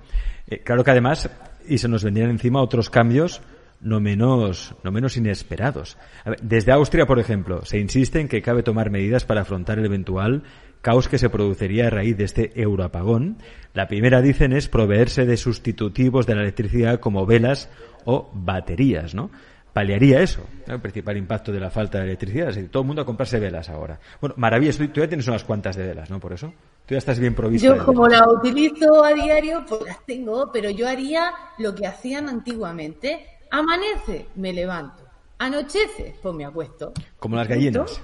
Eh, 0.48 0.60
claro 0.60 0.84
que 0.84 0.92
además, 0.92 1.30
y 1.68 1.78
se 1.78 1.88
nos 1.88 2.04
vendrían 2.04 2.32
encima 2.32 2.62
otros 2.62 2.90
cambios 2.90 3.42
no 3.82 4.00
menos, 4.00 4.74
no 4.84 4.92
menos 4.92 5.16
inesperados. 5.16 5.98
desde 6.42 6.72
Austria, 6.72 7.06
por 7.06 7.20
ejemplo, 7.20 7.64
se 7.66 7.78
insiste 7.78 8.20
en 8.20 8.28
que 8.28 8.42
cabe 8.42 8.64
tomar 8.64 8.90
medidas 8.90 9.26
para 9.26 9.42
afrontar 9.42 9.78
el 9.78 9.86
eventual 9.86 10.44
caos 10.86 11.10
que 11.10 11.18
se 11.18 11.32
produciría 11.32 11.88
a 11.88 11.90
raíz 11.90 12.16
de 12.16 12.26
este 12.26 12.62
euroapagón. 12.62 13.38
La 13.74 13.88
primera, 13.88 14.22
dicen, 14.22 14.54
es 14.54 14.70
proveerse 14.70 15.26
de 15.26 15.36
sustitutivos 15.36 16.28
de 16.28 16.36
la 16.36 16.42
electricidad 16.42 17.00
como 17.00 17.26
velas 17.26 17.72
o 18.04 18.30
baterías, 18.32 19.16
¿no? 19.16 19.32
Paliaría 19.74 20.22
eso, 20.22 20.46
el 20.68 20.80
principal 20.80 21.18
impacto 21.18 21.52
de 21.52 21.60
la 21.60 21.72
falta 21.72 21.98
de 21.98 22.04
electricidad. 22.04 22.50
Es 22.50 22.58
decir, 22.58 22.70
todo 22.70 22.84
el 22.84 22.88
mundo 22.88 23.02
a 23.02 23.06
comprarse 23.06 23.40
velas 23.40 23.68
ahora. 23.68 24.00
Bueno, 24.22 24.36
maravillas, 24.38 24.78
tú, 24.78 24.84
ya 24.84 25.08
tienes 25.08 25.28
unas 25.28 25.44
cuantas 25.44 25.76
de 25.76 25.88
velas, 25.88 26.12
¿no? 26.12 26.20
Por 26.20 26.34
eso. 26.34 26.54
Tú 26.86 26.94
ya 26.94 27.00
estás 27.00 27.18
bien 27.18 27.34
provisto. 27.34 27.76
Yo, 27.76 27.84
como 27.84 28.08
la 28.08 28.24
utilizo 28.30 29.04
a 29.04 29.12
diario, 29.12 29.66
pues 29.68 29.82
las 29.88 30.06
tengo, 30.06 30.52
pero 30.54 30.70
yo 30.70 30.88
haría 30.88 31.32
lo 31.58 31.74
que 31.74 31.88
hacían 31.88 32.30
antiguamente 32.30 33.26
Amanece, 33.50 34.28
me 34.36 34.54
levanto. 34.54 35.04
Anochece, 35.40 36.14
pues 36.22 36.36
me 36.36 36.46
acuesto. 36.46 36.94
Como 37.18 37.38
las 37.38 37.48
gallinas. 37.48 38.04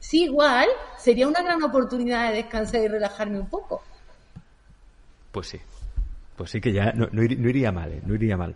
Sí, 0.00 0.24
igual. 0.24 0.68
Sería 0.98 1.28
una 1.28 1.42
gran 1.42 1.62
oportunidad 1.62 2.30
de 2.30 2.36
descansar 2.38 2.82
y 2.82 2.88
relajarme 2.88 3.38
un 3.38 3.48
poco. 3.48 3.82
Pues 5.30 5.48
sí. 5.48 5.60
Pues 6.36 6.50
sí 6.50 6.60
que 6.60 6.72
ya 6.72 6.92
no, 6.92 7.22
iría 7.22 7.70
mal, 7.70 7.92
¿eh? 7.92 8.00
no 8.04 8.14
iría 8.14 8.36
mal. 8.36 8.54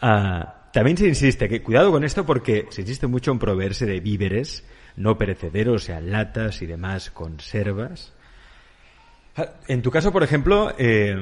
Ah, 0.00 0.68
también 0.72 0.96
se 0.96 1.08
insiste 1.08 1.48
que 1.48 1.62
cuidado 1.62 1.90
con 1.90 2.04
esto 2.04 2.24
porque 2.24 2.68
se 2.70 2.82
insiste 2.82 3.08
mucho 3.08 3.32
en 3.32 3.40
proveerse 3.40 3.84
de 3.84 4.00
víveres 4.00 4.64
no 4.96 5.18
perecederos, 5.18 5.82
o 5.82 5.86
sea, 5.86 6.00
latas 6.00 6.62
y 6.62 6.66
demás 6.66 7.10
conservas. 7.10 8.12
Ah, 9.36 9.48
en 9.66 9.82
tu 9.82 9.90
caso, 9.90 10.12
por 10.12 10.22
ejemplo, 10.22 10.72
eh, 10.78 11.16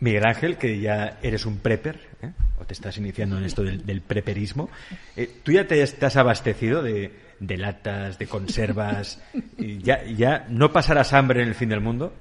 Miguel 0.00 0.26
Ángel, 0.26 0.56
que 0.56 0.80
ya 0.80 1.18
eres 1.22 1.46
un 1.46 1.58
prepper, 1.58 2.00
¿eh? 2.22 2.30
o 2.60 2.64
te 2.64 2.72
estás 2.72 2.96
iniciando 2.98 3.38
en 3.38 3.44
esto 3.44 3.62
del, 3.62 4.00
preperismo, 4.00 4.70
eh, 5.16 5.30
¿tú 5.42 5.52
ya 5.52 5.66
te 5.66 5.82
estás 5.82 6.16
abastecido 6.16 6.82
de, 6.82 7.12
latas, 7.40 8.18
de 8.18 8.26
conservas? 8.26 9.22
y 9.58 9.78
ya, 9.78 10.04
¿Ya 10.04 10.46
no 10.48 10.72
pasarás 10.72 11.12
hambre 11.12 11.42
en 11.42 11.48
el 11.48 11.54
fin 11.54 11.68
del 11.68 11.80
mundo? 11.80 12.12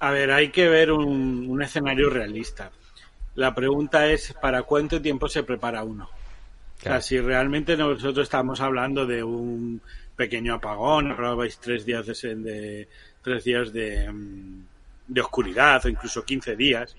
A 0.00 0.10
ver, 0.10 0.30
hay 0.30 0.50
que 0.50 0.68
ver 0.68 0.92
un, 0.92 1.60
escenario 1.62 2.08
realista. 2.08 2.70
La 3.34 3.54
pregunta 3.54 4.06
es, 4.06 4.32
¿para 4.40 4.62
cuánto 4.62 5.00
tiempo 5.00 5.28
se 5.28 5.42
prepara 5.42 5.82
uno? 5.82 6.08
O 6.78 6.80
sea, 6.80 7.00
si 7.00 7.18
realmente 7.18 7.76
nosotros 7.76 8.24
estamos 8.24 8.60
hablando 8.60 9.04
de 9.04 9.22
un 9.24 9.80
pequeño 10.14 10.54
apagón, 10.54 11.10
hablabais 11.10 11.58
tres 11.58 11.84
días 11.84 12.06
de 12.06 12.88
tres 13.22 13.44
días 13.44 13.72
de, 13.72 14.10
mm, 14.10 14.62
de 15.08 15.20
oscuridad 15.20 15.84
o 15.84 15.88
incluso 15.88 16.24
15 16.24 16.54
días, 16.54 16.94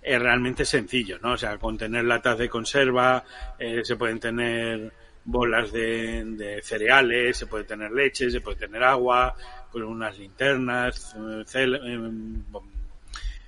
es 0.00 0.20
realmente 0.20 0.64
sencillo, 0.64 1.18
¿no? 1.22 1.32
O 1.32 1.36
sea, 1.36 1.58
con 1.58 1.76
tener 1.76 2.04
latas 2.04 2.38
de 2.38 2.48
conserva, 2.48 3.24
eh, 3.58 3.82
se 3.84 3.96
pueden 3.96 4.20
tener 4.20 4.92
bolas 5.28 5.70
de, 5.72 6.60
cereales, 6.62 7.36
se 7.36 7.46
puede 7.46 7.64
tener 7.64 7.92
leche, 7.92 8.30
se 8.30 8.40
puede 8.40 8.56
tener 8.56 8.82
agua, 8.82 9.34
con 9.70 9.82
unas 9.82 10.18
linternas, 10.18 11.14
eh, 11.54 11.66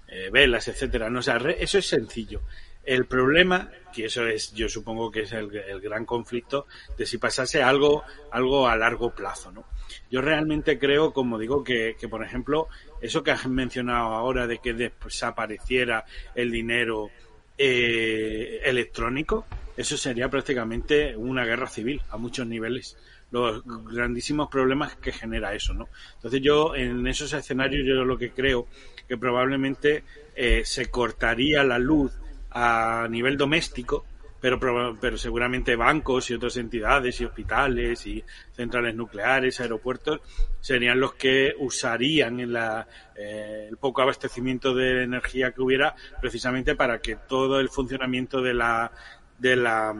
eh, 0.08 0.30
velas, 0.30 0.68
etcétera. 0.68 1.08
¿no? 1.08 1.20
O 1.20 1.22
sea, 1.22 1.38
eso 1.58 1.78
es 1.78 1.86
sencillo. 1.86 2.42
El 2.84 3.06
problema, 3.06 3.70
que 3.92 4.06
eso 4.06 4.26
es, 4.26 4.52
yo 4.52 4.68
supongo 4.68 5.10
que 5.10 5.22
es 5.22 5.32
el, 5.32 5.54
el, 5.54 5.80
gran 5.80 6.04
conflicto, 6.04 6.66
de 6.98 7.06
si 7.06 7.18
pasase 7.18 7.62
algo, 7.62 8.04
algo 8.30 8.68
a 8.68 8.76
largo 8.76 9.14
plazo, 9.14 9.52
¿no? 9.52 9.64
Yo 10.10 10.20
realmente 10.22 10.78
creo, 10.78 11.12
como 11.12 11.38
digo, 11.38 11.62
que, 11.62 11.96
que 11.98 12.08
por 12.08 12.24
ejemplo, 12.24 12.68
eso 13.00 13.22
que 13.22 13.32
has 13.32 13.46
mencionado 13.46 14.14
ahora 14.14 14.46
de 14.46 14.58
que 14.58 14.72
desapareciera 14.72 16.04
el 16.34 16.50
dinero 16.50 17.10
eh, 17.58 18.62
electrónico, 18.64 19.46
eso 19.80 19.96
sería 19.96 20.28
prácticamente 20.28 21.16
una 21.16 21.44
guerra 21.44 21.66
civil 21.66 22.02
a 22.10 22.16
muchos 22.16 22.46
niveles. 22.46 22.96
Los 23.30 23.62
grandísimos 23.64 24.48
problemas 24.48 24.96
que 24.96 25.12
genera 25.12 25.54
eso, 25.54 25.72
¿no? 25.72 25.88
Entonces 26.16 26.40
yo 26.42 26.74
en 26.74 27.06
esos 27.06 27.32
escenarios 27.32 27.86
yo 27.86 28.04
lo 28.04 28.18
que 28.18 28.32
creo 28.32 28.66
que 29.08 29.16
probablemente 29.16 30.04
eh, 30.34 30.62
se 30.64 30.90
cortaría 30.90 31.64
la 31.64 31.78
luz 31.78 32.12
a 32.50 33.06
nivel 33.08 33.36
doméstico 33.36 34.04
pero, 34.40 34.58
pero 34.98 35.18
seguramente 35.18 35.76
bancos 35.76 36.30
y 36.30 36.34
otras 36.34 36.56
entidades 36.56 37.20
y 37.20 37.26
hospitales 37.26 38.06
y 38.06 38.24
centrales 38.52 38.94
nucleares, 38.94 39.60
aeropuertos, 39.60 40.20
serían 40.60 40.98
los 40.98 41.14
que 41.14 41.52
usarían 41.58 42.40
en 42.40 42.54
la, 42.54 42.86
eh, 43.16 43.66
el 43.68 43.76
poco 43.76 44.00
abastecimiento 44.00 44.74
de 44.74 45.02
energía 45.02 45.52
que 45.52 45.60
hubiera 45.60 45.94
precisamente 46.20 46.74
para 46.74 47.00
que 47.00 47.16
todo 47.16 47.60
el 47.60 47.68
funcionamiento 47.68 48.40
de 48.40 48.54
la, 48.54 48.90
de 49.40 49.56
la, 49.56 49.94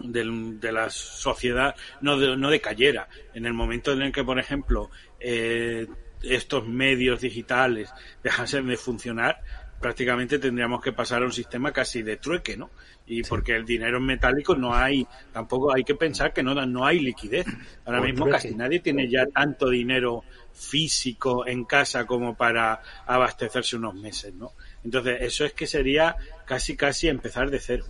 de, 0.00 0.72
la 0.72 0.90
sociedad 0.90 1.74
no, 2.00 2.16
no 2.16 2.50
decayera. 2.50 3.08
En 3.34 3.46
el 3.46 3.52
momento 3.52 3.92
en 3.92 4.02
el 4.02 4.12
que, 4.12 4.24
por 4.24 4.38
ejemplo, 4.38 4.90
eh, 5.20 5.86
estos 6.22 6.66
medios 6.66 7.20
digitales 7.20 7.90
dejasen 8.22 8.66
de 8.66 8.76
funcionar, 8.76 9.40
prácticamente 9.80 10.38
tendríamos 10.38 10.82
que 10.82 10.92
pasar 10.92 11.22
a 11.22 11.26
un 11.26 11.32
sistema 11.32 11.72
casi 11.72 12.02
de 12.02 12.16
trueque, 12.16 12.56
¿no? 12.56 12.70
Y 13.06 13.22
porque 13.22 13.54
el 13.54 13.64
dinero 13.64 13.98
en 13.98 14.04
metálico 14.04 14.54
no 14.54 14.74
hay, 14.74 15.06
tampoco 15.32 15.74
hay 15.74 15.84
que 15.84 15.94
pensar 15.94 16.32
que 16.32 16.42
no, 16.42 16.54
no 16.66 16.86
hay 16.86 17.00
liquidez. 17.00 17.46
Ahora 17.84 18.00
mismo 18.00 18.28
casi 18.28 18.54
nadie 18.54 18.80
tiene 18.80 19.08
ya 19.08 19.26
tanto 19.26 19.70
dinero 19.70 20.24
físico 20.52 21.46
en 21.46 21.64
casa 21.64 22.04
como 22.06 22.36
para 22.36 22.82
abastecerse 23.06 23.76
unos 23.76 23.94
meses, 23.94 24.34
¿no? 24.34 24.52
Entonces, 24.84 25.18
eso 25.20 25.44
es 25.44 25.52
que 25.52 25.66
sería 25.66 26.16
casi, 26.44 26.76
casi 26.76 27.08
empezar 27.08 27.50
de 27.50 27.60
cero. 27.60 27.86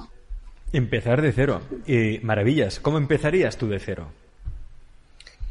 Empezar 0.73 1.23
de 1.23 1.33
cero. 1.33 1.63
Y 1.87 2.19
maravillas. 2.23 2.81
¿Cómo 2.81 2.99
empezarías 2.99 3.57
tú 3.57 3.69
de 3.69 3.79
cero? 3.79 4.09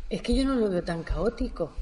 Es 0.10 0.22
que 0.22 0.36
yo 0.36 0.46
no 0.46 0.56
lo 0.56 0.70
veo 0.70 0.84
tan 0.84 1.04
caótico 1.04 1.74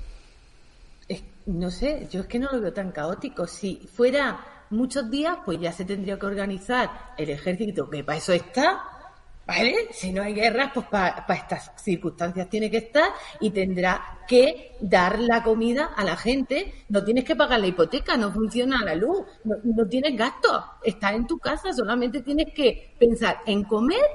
no 1.46 1.70
sé, 1.70 2.08
yo 2.12 2.22
es 2.22 2.28
que 2.28 2.40
no 2.40 2.50
lo 2.52 2.62
veo 2.62 2.74
tan 2.74 2.92
caótico. 2.92 3.48
Si 3.48 3.88
fuera 3.94 4.66
muchos 4.70 5.10
días, 5.10 5.38
pues 5.46 5.60
ya 5.60 5.72
se 5.72 5.86
tendría 5.86 6.18
que 6.18 6.26
organizar 6.26 7.14
el 7.18 7.30
ejército, 7.30 7.90
que 7.90 8.04
para 8.04 8.18
eso 8.18 8.34
está, 8.34 8.84
¿vale? 9.46 9.88
Si 9.92 10.12
no 10.12 10.24
hay 10.24 10.34
guerras, 10.34 10.72
pues 10.74 10.86
para, 10.88 11.26
estas 11.30 11.72
circunstancias 11.78 12.50
tiene 12.50 12.70
que 12.70 12.78
estar 12.78 13.10
y 13.40 13.50
tendrá 13.52 14.20
que 14.28 14.76
dar 14.82 15.20
la 15.20 15.44
comida 15.44 15.92
a 15.96 16.04
la 16.04 16.16
gente. 16.18 16.86
No 16.90 17.04
tienes 17.04 17.24
que 17.24 17.36
pagar 17.36 17.60
la 17.60 17.68
hipoteca, 17.68 18.18
no 18.18 18.32
funciona 18.32 18.84
la 18.84 18.96
luz, 18.96 19.22
no, 19.44 19.56
no 19.64 19.88
tienes 19.88 20.18
gastos, 20.18 20.64
estás 20.84 21.14
en 21.14 21.28
tu 21.28 21.38
casa, 21.40 21.74
solamente 21.74 22.22
tienes 22.22 22.54
que 22.54 22.96
pensar 23.00 23.40
en 23.46 23.64
comer 23.64 24.06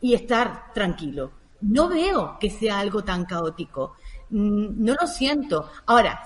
y 0.00 0.14
estar 0.14 0.72
tranquilo. 0.72 1.32
No 1.60 1.88
veo 1.88 2.38
que 2.40 2.50
sea 2.50 2.80
algo 2.80 3.04
tan 3.04 3.24
caótico. 3.26 3.96
Mm, 4.30 4.84
no 4.84 4.94
lo 4.98 5.06
siento. 5.06 5.70
Ahora, 5.86 6.22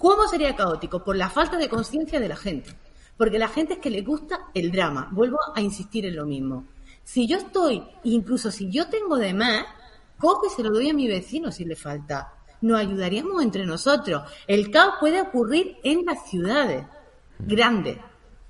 ¿Cómo 0.00 0.26
sería 0.26 0.56
caótico? 0.56 1.04
Por 1.04 1.14
la 1.14 1.28
falta 1.28 1.58
de 1.58 1.68
conciencia 1.68 2.18
de 2.18 2.28
la 2.30 2.36
gente. 2.36 2.70
Porque 3.18 3.38
la 3.38 3.48
gente 3.48 3.74
es 3.74 3.80
que 3.80 3.90
le 3.90 4.00
gusta 4.00 4.46
el 4.54 4.72
drama. 4.72 5.10
Vuelvo 5.12 5.36
a 5.54 5.60
insistir 5.60 6.06
en 6.06 6.16
lo 6.16 6.24
mismo. 6.24 6.64
Si 7.12 7.26
yo 7.26 7.38
estoy, 7.38 7.82
incluso 8.04 8.52
si 8.52 8.70
yo 8.70 8.86
tengo 8.86 9.16
de 9.16 9.34
más, 9.34 9.64
cojo 10.16 10.46
y 10.46 10.50
se 10.50 10.62
lo 10.62 10.70
doy 10.70 10.90
a 10.90 10.94
mi 10.94 11.08
vecino 11.08 11.50
si 11.50 11.64
le 11.64 11.74
falta. 11.74 12.34
Nos 12.60 12.78
ayudaríamos 12.78 13.42
entre 13.42 13.66
nosotros. 13.66 14.22
El 14.46 14.70
caos 14.70 14.94
puede 15.00 15.20
ocurrir 15.20 15.78
en 15.82 16.04
las 16.06 16.30
ciudades 16.30 16.86
grandes. 17.40 17.98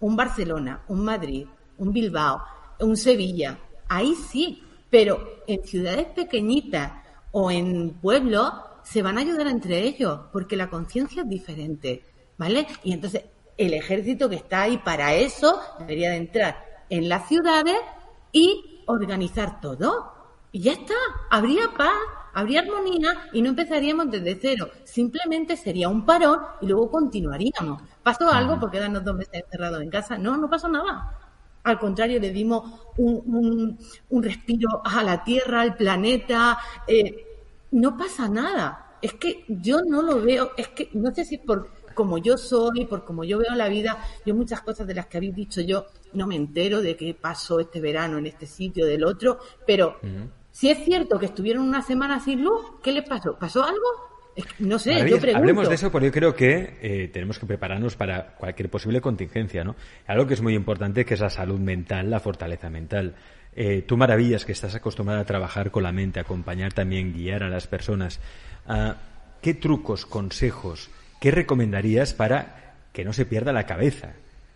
Un 0.01 0.15
Barcelona, 0.15 0.83
un 0.89 1.03
Madrid, 1.03 1.47
un 1.79 1.91
Bilbao, 1.91 2.43
un 2.81 2.99
Sevilla. 2.99 3.59
Ahí 3.89 4.15
sí. 4.15 4.63
Pero 4.91 5.43
en 5.47 5.65
ciudades 5.65 6.09
pequeñitas 6.09 6.93
o 7.33 7.51
en 7.51 7.95
pueblos 7.95 8.53
se 8.83 9.01
van 9.01 9.17
a 9.17 9.23
ayudar 9.23 9.47
entre 9.47 9.85
ellos 9.85 10.21
porque 10.35 10.57
la 10.57 10.69
conciencia 10.69 11.23
es 11.23 11.29
diferente. 11.31 12.05
¿Vale? 12.37 12.67
Y 12.85 12.93
entonces 12.93 13.25
el 13.57 13.73
ejército 13.73 14.29
que 14.29 14.37
está 14.37 14.61
ahí 14.61 14.77
para 14.77 15.15
eso 15.15 15.59
debería 15.79 16.11
de 16.11 16.17
entrar 16.17 16.85
en 16.91 17.09
las 17.09 17.27
ciudades 17.27 17.77
y 18.33 18.83
organizar 18.87 19.61
todo. 19.61 20.13
Y 20.53 20.61
ya 20.61 20.73
está, 20.73 20.95
habría 21.31 21.71
paz, 21.77 21.93
habría 22.35 22.61
armonía 22.61 23.29
y 23.33 23.43
no 23.43 23.51
empezaríamos 23.51 24.11
desde 24.11 24.39
cero. 24.41 24.69
Simplemente 24.85 25.57
sería 25.57 25.89
un 25.89 26.05
parón 26.05 26.41
y 26.61 26.67
luego 26.67 26.91
continuaríamos. 26.91 27.83
¿Pasó 28.03 28.29
algo 28.31 28.59
por 28.59 28.71
quedarnos 28.71 29.05
dos 29.05 29.17
meses 29.17 29.35
encerrados 29.35 29.83
en 29.83 29.91
casa? 29.91 30.19
No, 30.19 30.37
no 30.37 30.49
pasó 30.49 30.69
nada. 30.69 31.17
Al 31.63 31.79
contrario, 31.79 32.19
le 32.19 32.31
dimos 32.31 32.65
un, 32.97 33.79
un, 34.09 34.23
respiro 34.23 34.81
a 34.83 35.03
la 35.03 35.23
Tierra, 35.23 35.61
al 35.61 35.77
planeta. 35.77 36.59
Eh, 36.87 37.27
no 37.73 37.97
pasa 37.97 38.29
nada. 38.29 38.97
Es 39.03 39.15
que 39.15 39.45
yo 39.49 39.81
no 39.83 40.03
lo 40.03 40.21
veo, 40.21 40.53
es 40.57 40.69
que 40.69 40.91
no 40.95 41.15
sé 41.15 41.25
si 41.25 41.39
por 41.39 41.71
como 41.95 42.19
yo 42.19 42.37
soy, 42.37 42.85
por 42.87 43.05
como 43.05 43.25
yo 43.25 43.39
veo 43.39 43.55
la 43.55 43.69
vida, 43.69 44.03
yo 44.25 44.35
muchas 44.35 44.61
cosas 44.63 44.87
de 44.87 44.95
las 44.95 45.07
que 45.07 45.19
habéis 45.19 45.35
dicho 45.35 45.61
yo 45.61 45.87
no 46.13 46.27
me 46.27 46.37
entero 46.37 46.81
de 46.81 46.97
qué 46.97 47.15
pasó 47.15 47.61
este 47.61 47.81
verano 47.81 48.19
en 48.19 48.27
este 48.27 48.47
sitio, 48.47 48.87
del 48.87 49.05
otro, 49.05 49.39
pero 49.67 49.97
si 50.51 50.71
es 50.71 50.85
cierto 50.85 51.19
que 51.19 51.27
estuvieron 51.27 51.67
una 51.67 51.83
semana 51.83 52.21
sin 52.21 52.43
luz, 52.43 52.61
¿qué 52.83 52.93
les 52.93 53.09
pasó? 53.09 53.39
¿Pasó 53.39 53.63
algo? 53.63 54.11
No 54.59 54.79
sé, 54.79 54.93
yo 55.09 55.19
pregunto. 55.19 55.39
Hablemos 55.39 55.69
de 55.69 55.75
eso 55.75 55.91
porque 55.91 56.07
yo 56.07 56.13
creo 56.13 56.35
que 56.35 56.79
eh, 56.81 57.11
tenemos 57.13 57.39
que 57.39 57.47
prepararnos 57.47 57.97
para 57.97 58.35
cualquier 58.37 58.71
posible 58.71 59.01
contingencia, 59.01 59.65
¿no? 59.65 59.77
Algo 60.07 60.27
que 60.27 60.35
es 60.35 60.41
muy 60.41 60.55
importante 60.55 61.05
que 61.05 61.15
es 61.15 61.21
la 61.21 61.31
salud 61.31 61.59
mental, 61.59 62.11
la 62.11 62.21
fortaleza 62.21 62.71
mental. 62.71 63.15
Eh, 63.55 63.83
tú 63.87 63.97
maravillas 63.97 64.45
que 64.45 64.53
estás 64.53 64.75
acostumbrada 64.75 65.21
a 65.21 65.25
trabajar 65.25 65.71
con 65.71 65.83
la 65.83 65.93
mente, 65.93 66.21
acompañar 66.21 66.73
también, 66.73 67.13
guiar 67.13 67.43
a 67.43 67.49
las 67.49 67.67
personas. 67.67 68.21
Ah, 68.67 68.97
¿Qué 69.43 69.55
trucos, 69.55 70.07
consejos, 70.07 70.91
¿qué 71.21 71.31
recomendarías 71.31 72.15
para 72.15 72.75
que 72.93 73.05
no 73.05 73.13
se 73.13 73.27
pierda 73.27 73.53
la 73.53 73.67
cabeza? 73.67 74.15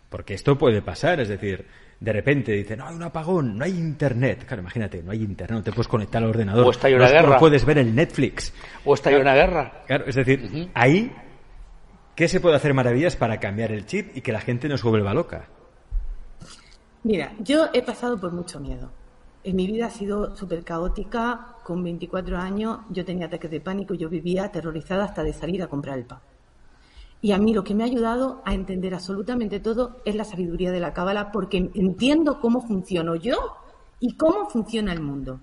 Porque 0.09 0.35
esto 0.35 0.59
puede 0.59 0.83
pasar, 0.83 1.21
es 1.21 1.29
decir, 1.29 1.67
de 2.01 2.13
repente 2.13 2.53
dicen, 2.53 2.79
no 2.79 2.89
hay 2.89 2.95
un 2.95 3.03
apagón, 3.03 3.57
no 3.57 3.65
hay 3.65 3.73
internet. 3.73 4.45
Claro, 4.47 4.63
imagínate, 4.63 5.03
no 5.03 5.13
hay 5.13 5.23
internet, 5.23 5.59
no 5.59 5.63
te 5.63 5.73
puedes 5.73 5.89
conectar 5.89 6.23
al 6.23 6.31
ordenador. 6.31 6.67
O 6.67 6.71
está 6.71 6.89
una 6.89 7.09
guerra. 7.09 7.35
No 7.35 7.39
puedes 7.39 7.65
ver 7.65 7.79
el 7.79 7.95
Netflix. 7.95 8.53
O 8.85 8.95
está 8.95 9.11
una 9.17 9.35
guerra. 9.35 9.85
Claro, 9.87 10.05
es 10.07 10.15
decir, 10.15 10.71
ahí, 10.75 11.13
¿qué 12.15 12.29
se 12.29 12.41
puede 12.41 12.57
hacer 12.57 12.75
maravillas 12.75 13.17
para 13.17 13.39
cambiar 13.39 13.73
el 13.73 13.87
chip 13.87 14.17
y 14.17 14.21
que 14.21 14.33
la 14.33 14.41
gente 14.41 14.69
no 14.69 14.77
se 14.77 14.89
vuelva 14.89 15.15
loca? 15.15 15.49
Mira, 17.05 17.33
yo 17.39 17.69
he 17.73 17.83
pasado 17.83 18.19
por 18.19 18.33
mucho 18.33 18.61
miedo. 18.61 18.91
En 19.43 19.57
mi 19.57 19.67
vida 19.67 19.87
ha 19.87 19.91
sido 19.91 20.35
súper 20.35 20.65
caótica. 20.65 21.57
Con 21.65 21.83
24 21.83 22.39
años 22.39 22.81
yo 22.91 23.05
tenía 23.05 23.27
ataques 23.27 23.51
de 23.51 23.61
pánico, 23.61 23.95
yo 23.95 24.09
vivía 24.09 24.45
aterrorizada 24.45 25.05
hasta 25.05 25.23
de 25.23 25.33
salir 25.33 25.63
a 25.63 25.67
comprar 25.67 25.99
el 25.99 26.05
pan. 26.05 26.21
Y 27.25 27.33
a 27.33 27.39
mí 27.39 27.55
lo 27.55 27.65
que 27.65 27.75
me 27.75 27.85
ha 27.85 27.87
ayudado 27.87 28.43
a 28.45 28.53
entender 28.53 28.93
absolutamente 28.93 29.59
todo 29.59 30.03
es 30.05 30.15
la 30.15 30.25
sabiduría 30.25 30.71
de 30.71 30.79
la 30.79 30.93
cábala 30.93 31.33
porque 31.33 31.71
entiendo 31.73 32.39
cómo 32.39 32.61
funciono 32.61 33.15
yo 33.15 33.57
y 33.99 34.15
cómo 34.19 34.51
funciona 34.51 34.93
el 34.93 35.01
mundo. 35.01 35.41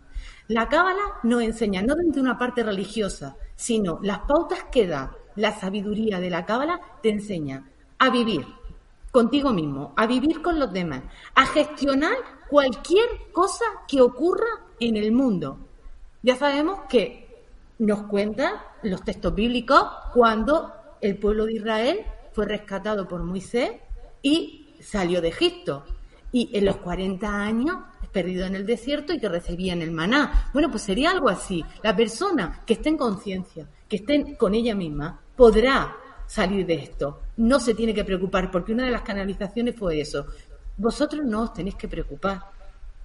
La 0.48 0.70
cábala 0.70 1.02
nos 1.24 1.42
enseña 1.42 1.82
no 1.82 1.96
desde 1.96 2.22
una 2.22 2.38
parte 2.38 2.62
religiosa, 2.62 3.36
sino 3.56 3.98
las 4.04 4.20
pautas 4.20 4.66
que 4.72 4.86
da 4.86 5.18
la 5.36 5.60
sabiduría 5.60 6.20
de 6.20 6.30
la 6.30 6.46
cábala 6.46 6.80
te 7.02 7.10
enseña 7.10 7.68
a 7.98 8.12
vivir 8.12 8.46
contigo 9.12 9.52
mismo, 9.52 9.96
a 9.98 10.06
vivir 10.06 10.44
con 10.44 10.60
los 10.60 10.72
demás, 10.72 11.02
a 11.34 11.48
gestionar 11.48 12.14
cualquier 12.48 13.10
cosa 13.34 13.66
que 13.88 14.02
ocurra 14.02 14.68
en 14.80 14.98
el 14.98 15.12
mundo. 15.12 15.58
Ya 16.22 16.36
sabemos 16.36 16.82
que 16.88 17.44
nos 17.80 18.04
cuentan 18.04 18.54
los 18.84 19.02
textos 19.02 19.34
bíblicos 19.34 19.84
cuando 20.14 20.76
el 21.02 21.18
pueblo 21.18 21.46
de 21.46 21.54
Israel 21.54 22.00
fue 22.32 22.46
rescatado 22.46 23.08
por 23.08 23.24
Moisés 23.24 23.72
y 24.22 24.76
salió 24.80 25.22
de 25.22 25.30
Egipto. 25.30 25.86
Y 26.32 26.50
en 26.54 26.66
los 26.66 26.78
40 26.78 27.28
años 27.28 27.78
perdido 28.12 28.46
en 28.46 28.56
el 28.56 28.66
desierto 28.66 29.14
y 29.14 29.20
que 29.20 29.30
recibían 29.30 29.82
el 29.82 29.92
maná. 29.92 30.50
Bueno, 30.54 30.70
pues 30.70 30.84
sería 30.84 31.12
algo 31.12 31.30
así. 31.30 31.64
La 31.82 31.96
persona 31.96 32.62
que 32.66 32.74
esté 32.74 32.90
en 32.90 32.98
conciencia, 32.98 33.68
que 33.88 33.98
esté 33.98 34.38
con 34.38 34.54
ella 34.54 34.76
misma, 34.76 35.20
podrá 35.36 35.96
salir 36.28 36.66
de 36.66 36.76
esto. 36.76 37.22
No 37.38 37.60
se 37.60 37.74
tiene 37.74 37.94
que 37.94 38.04
preocupar, 38.04 38.52
porque 38.52 38.74
una 38.74 38.86
de 38.86 38.92
las 38.92 39.02
canalizaciones 39.02 39.76
fue 39.76 40.00
eso. 40.00 40.26
Vosotros 40.78 41.26
no 41.26 41.44
os 41.44 41.54
tenéis 41.54 41.76
que 41.76 41.88
preocupar 41.88 42.42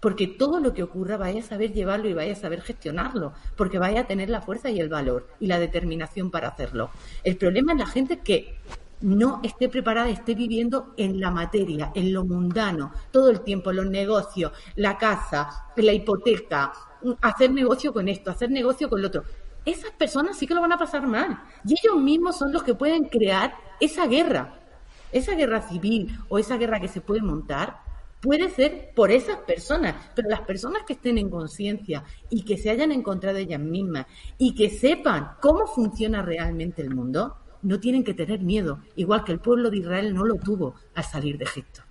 porque 0.01 0.27
todo 0.27 0.61
lo 0.61 0.75
que 0.75 0.83
ocurra 0.83 1.17
vaya 1.17 1.41
a 1.41 1.45
saber 1.45 1.73
llevarlo 1.73 2.09
y 2.09 2.15
vaya 2.15 2.33
a 2.33 2.37
saber 2.37 2.61
gestionarlo, 2.61 3.33
porque 3.57 3.79
vaya 3.79 4.03
a 4.03 4.07
tener 4.07 4.29
la 4.31 4.43
fuerza 4.43 4.71
y 4.71 4.81
el 4.81 4.89
valor 4.89 5.29
y 5.41 5.47
la 5.47 5.59
determinación 5.59 6.31
para 6.31 6.49
hacerlo. 6.49 6.91
El 7.25 7.37
problema 7.37 7.73
es 7.73 7.79
la 7.79 7.87
gente 7.87 8.19
que 8.21 8.59
no 9.01 9.41
esté 9.43 9.69
preparada, 9.69 10.09
esté 10.09 10.35
viviendo 10.35 10.95
en 10.97 11.21
la 11.21 11.31
materia, 11.31 11.93
en 11.95 12.13
lo 12.13 12.25
mundano, 12.25 12.93
todo 13.11 13.31
el 13.31 13.41
tiempo, 13.41 13.73
los 13.73 13.87
negocios, 13.87 14.53
la 14.75 14.97
casa, 14.97 15.67
la 15.77 15.93
hipoteca, 15.93 16.73
hacer 17.21 17.51
negocio 17.53 17.93
con 17.93 18.09
esto, 18.09 18.31
hacer 18.31 18.51
negocio 18.51 18.89
con 18.89 19.03
lo 19.03 19.09
otro. 19.09 19.25
Esas 19.65 19.91
personas 19.91 20.39
sí 20.39 20.47
que 20.47 20.55
lo 20.55 20.61
van 20.61 20.73
a 20.73 20.79
pasar 20.79 21.07
mal. 21.07 21.43
Y 21.67 21.75
ellos 21.75 22.01
mismos 22.01 22.39
son 22.39 22.53
los 22.53 22.63
que 22.63 22.75
pueden 22.75 23.05
crear 23.05 23.55
esa 23.81 24.07
guerra, 24.07 24.55
esa 25.13 25.35
guerra 25.35 25.63
civil 25.63 26.19
o 26.29 26.39
esa 26.39 26.57
guerra 26.57 26.81
que 26.81 26.89
se 26.89 27.01
puede 27.01 27.21
montar 27.21 27.86
puede 28.21 28.51
ser 28.51 28.91
por 28.95 29.11
esas 29.11 29.39
personas, 29.39 29.95
pero 30.15 30.29
las 30.29 30.41
personas 30.41 30.83
que 30.87 30.95
estén 30.95 31.19
en 31.19 31.31
conciencia 31.31 32.05
y 32.31 32.43
que 32.43 32.57
se 32.57 32.71
hayan 32.71 32.93
encontrado 32.93 33.39
ellas 33.39 33.61
mismas 33.61 34.07
y 34.39 34.55
que 34.55 34.71
sepan 34.71 35.33
cómo 35.41 35.67
funciona 35.67 36.23
realmente 36.23 36.83
el 36.83 36.95
mundo, 36.95 37.37
no 37.63 37.81
tienen 37.81 38.05
que 38.05 38.15
tener 38.15 38.41
miedo, 38.41 38.81
igual 38.97 39.25
que 39.25 39.33
el 39.33 39.41
pueblo 39.41 39.71
de 39.71 39.79
Israel 39.79 40.15
no 40.15 40.25
lo 40.25 40.37
tuvo 40.37 40.75
al 40.95 41.05
salir 41.05 41.39
de 41.39 41.45
Egipto. 41.45 41.83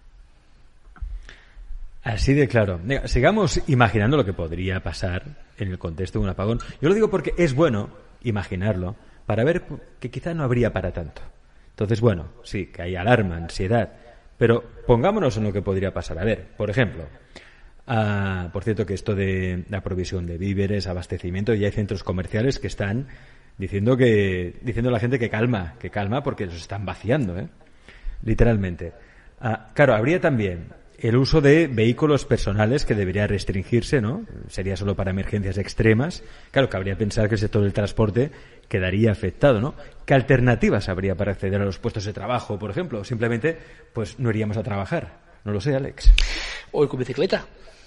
Así 2.03 2.34
de 2.34 2.47
claro. 2.47 2.80
Sigamos 3.05 3.61
imaginando 3.67 4.15
lo 4.15 4.23
que 4.23 4.34
podría 4.34 4.82
pasar 4.84 5.23
en 5.57 5.69
el 5.69 5.80
contexto 5.80 6.19
de 6.19 6.26
un 6.26 6.30
apagón. 6.30 6.59
Yo 6.80 6.88
lo 6.88 6.93
digo 6.93 7.09
porque 7.09 7.34
es 7.38 7.55
bueno 7.55 7.89
imaginarlo 8.23 8.95
para 9.26 9.43
ver 9.43 9.63
que 9.99 10.11
quizá 10.11 10.34
no 10.34 10.43
habría 10.43 10.71
para 10.71 10.93
tanto. 10.93 11.23
Entonces, 11.71 11.99
bueno, 11.99 12.28
sí, 12.43 12.67
que 12.67 12.84
hay 12.84 12.95
alarma, 12.95 13.38
ansiedad, 13.38 13.91
pero 14.38 14.63
pongámonos 14.86 15.38
en 15.38 15.43
lo 15.43 15.53
que 15.53 15.61
podría 15.61 15.93
pasar. 15.93 16.19
A 16.19 16.23
ver, 16.23 16.47
por 16.57 16.69
ejemplo, 16.69 17.05
ah, 17.88 18.49
por 18.51 18.63
cierto 18.63 18.86
que 18.86 18.93
esto 18.93 19.15
de 19.15 19.65
la 19.69 19.81
provisión 19.81 20.25
de 20.25 20.38
víveres, 20.38 20.88
abastecimiento, 20.88 21.53
ya 21.53 21.67
hay 21.67 21.73
centros 21.73 22.03
comerciales 22.03 22.59
que 22.59 22.67
están 22.67 23.07
diciendo 23.57 23.95
que 23.95 24.55
diciendo 24.61 24.89
a 24.89 24.93
la 24.93 24.99
gente 24.99 25.19
que 25.19 25.29
calma, 25.29 25.75
que 25.79 25.89
calma 25.89 26.23
porque 26.23 26.45
los 26.45 26.55
están 26.55 26.86
vaciando, 26.86 27.38
¿eh? 27.38 27.47
literalmente. 28.23 28.93
Ah, 29.39 29.69
claro, 29.73 29.95
habría 29.95 30.19
también 30.19 30.69
el 30.99 31.17
uso 31.17 31.41
de 31.41 31.67
vehículos 31.67 32.25
personales 32.25 32.85
que 32.85 32.95
debería 32.95 33.27
restringirse, 33.27 34.01
¿no? 34.01 34.25
Sería 34.49 34.77
solo 34.77 34.95
para 34.95 35.11
emergencias 35.11 35.57
extremas. 35.57 36.23
Claro, 36.51 36.69
cabría 36.69 36.97
pensar 36.97 37.27
que 37.27 37.35
el 37.35 37.39
sector 37.39 37.61
del 37.63 37.73
transporte 37.73 38.31
quedaría 38.67 39.11
afectado, 39.11 39.61
¿no? 39.61 39.75
¿Qué 40.05 40.13
alternativas 40.13 40.89
habría 40.89 41.15
para 41.15 41.33
acceder 41.33 41.61
a 41.61 41.65
los 41.65 41.79
puestos 41.79 42.05
de 42.05 42.13
trabajo, 42.13 42.57
por 42.57 42.71
ejemplo? 42.71 43.03
simplemente, 43.03 43.57
pues 43.93 44.19
no 44.19 44.29
iríamos 44.29 44.57
a 44.57 44.63
trabajar. 44.63 45.19
No 45.43 45.51
lo 45.51 45.61
sé, 45.61 45.75
Alex. 45.75 46.11
O 46.71 46.87
con 46.87 46.99
bicicleta. 46.99 47.45